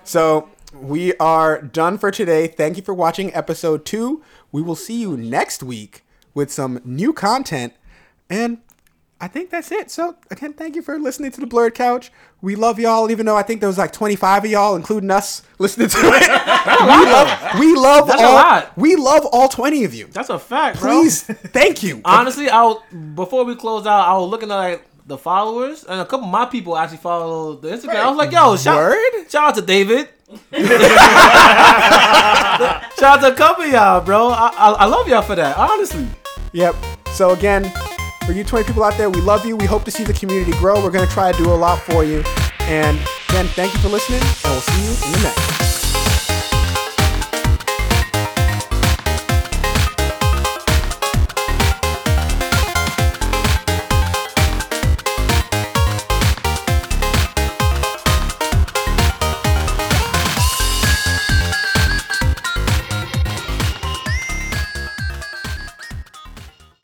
So 0.03 0.49
we 0.73 1.13
are 1.15 1.61
done 1.61 1.97
for 1.97 2.11
today. 2.11 2.47
Thank 2.47 2.77
you 2.77 2.83
for 2.83 2.93
watching 2.93 3.33
episode 3.33 3.85
two. 3.85 4.23
We 4.51 4.61
will 4.61 4.75
see 4.75 4.99
you 5.01 5.17
next 5.17 5.63
week 5.63 6.03
with 6.33 6.51
some 6.51 6.79
new 6.83 7.13
content. 7.13 7.73
And 8.29 8.59
I 9.21 9.27
think 9.27 9.49
that's 9.49 9.71
it. 9.71 9.91
So 9.91 10.15
again, 10.31 10.53
thank 10.53 10.75
you 10.75 10.81
for 10.81 10.97
listening 10.97 11.31
to 11.31 11.41
the 11.41 11.47
Blurred 11.47 11.73
Couch. 11.75 12.11
We 12.41 12.55
love 12.55 12.79
y'all, 12.79 13.11
even 13.11 13.25
though 13.25 13.35
I 13.35 13.43
think 13.43 13.59
there 13.59 13.67
was 13.67 13.77
like 13.77 13.91
25 13.91 14.45
of 14.45 14.51
y'all, 14.51 14.75
including 14.75 15.11
us, 15.11 15.41
listening 15.59 15.89
to 15.89 15.97
it. 15.97 16.21
we 16.21 17.11
love, 17.11 17.59
we 17.59 17.75
love 17.75 18.07
That's 18.07 18.21
all, 18.21 18.73
we 18.77 18.95
love 18.95 19.25
all 19.25 19.49
20 19.49 19.83
of 19.83 19.93
you. 19.93 20.07
That's 20.07 20.29
a 20.29 20.39
fact, 20.39 20.79
bro. 20.79 21.01
Please, 21.01 21.23
thank 21.23 21.83
you. 21.83 22.01
Honestly, 22.05 22.49
I 22.49 22.63
was, 22.63 22.81
before 23.15 23.43
we 23.43 23.55
close 23.55 23.85
out, 23.85 24.07
I 24.07 24.17
was 24.17 24.29
looking 24.29 24.51
at 24.51 24.55
like 24.55 24.88
the 25.09 25.17
followers, 25.17 25.83
and 25.83 25.99
a 25.99 26.05
couple 26.05 26.25
of 26.25 26.31
my 26.31 26.45
people 26.45 26.77
actually 26.77 26.99
follow 26.99 27.55
the 27.55 27.69
Instagram. 27.69 27.95
I 27.95 28.07
was 28.09 28.17
like, 28.17 28.31
yo, 28.31 28.55
shout, 28.55 28.77
Word? 28.77 29.29
shout 29.29 29.49
out 29.49 29.55
to 29.55 29.61
David. 29.61 30.07
shout 30.53 30.63
out 33.01 33.21
to 33.21 33.33
a 33.33 33.35
couple 33.35 33.63
of 33.65 33.71
y'all, 33.71 34.01
bro. 34.01 34.27
I, 34.29 34.49
I, 34.55 34.71
I 34.71 34.85
love 34.85 35.07
y'all 35.07 35.23
for 35.23 35.35
that, 35.35 35.57
honestly. 35.57 36.07
Yep. 36.53 36.75
So 37.11 37.31
again, 37.31 37.71
for 38.25 38.33
you 38.33 38.43
20 38.43 38.65
people 38.67 38.83
out 38.83 38.95
there, 38.97 39.09
we 39.09 39.21
love 39.21 39.45
you. 39.45 39.57
We 39.57 39.65
hope 39.65 39.83
to 39.85 39.91
see 39.91 40.03
the 40.03 40.13
community 40.13 40.51
grow. 40.59 40.81
We're 40.81 40.91
going 40.91 41.07
to 41.07 41.13
try 41.13 41.31
to 41.31 41.37
do 41.37 41.49
a 41.51 41.55
lot 41.55 41.79
for 41.81 42.03
you. 42.03 42.23
And 42.59 42.99
again, 43.29 43.47
thank 43.47 43.73
you 43.73 43.79
for 43.79 43.89
listening, 43.89 44.21
and 44.21 44.43
we'll 44.45 44.61
see 44.61 44.83
you 44.83 45.07
in 45.07 45.13
the 45.13 45.23
next. 45.23 45.68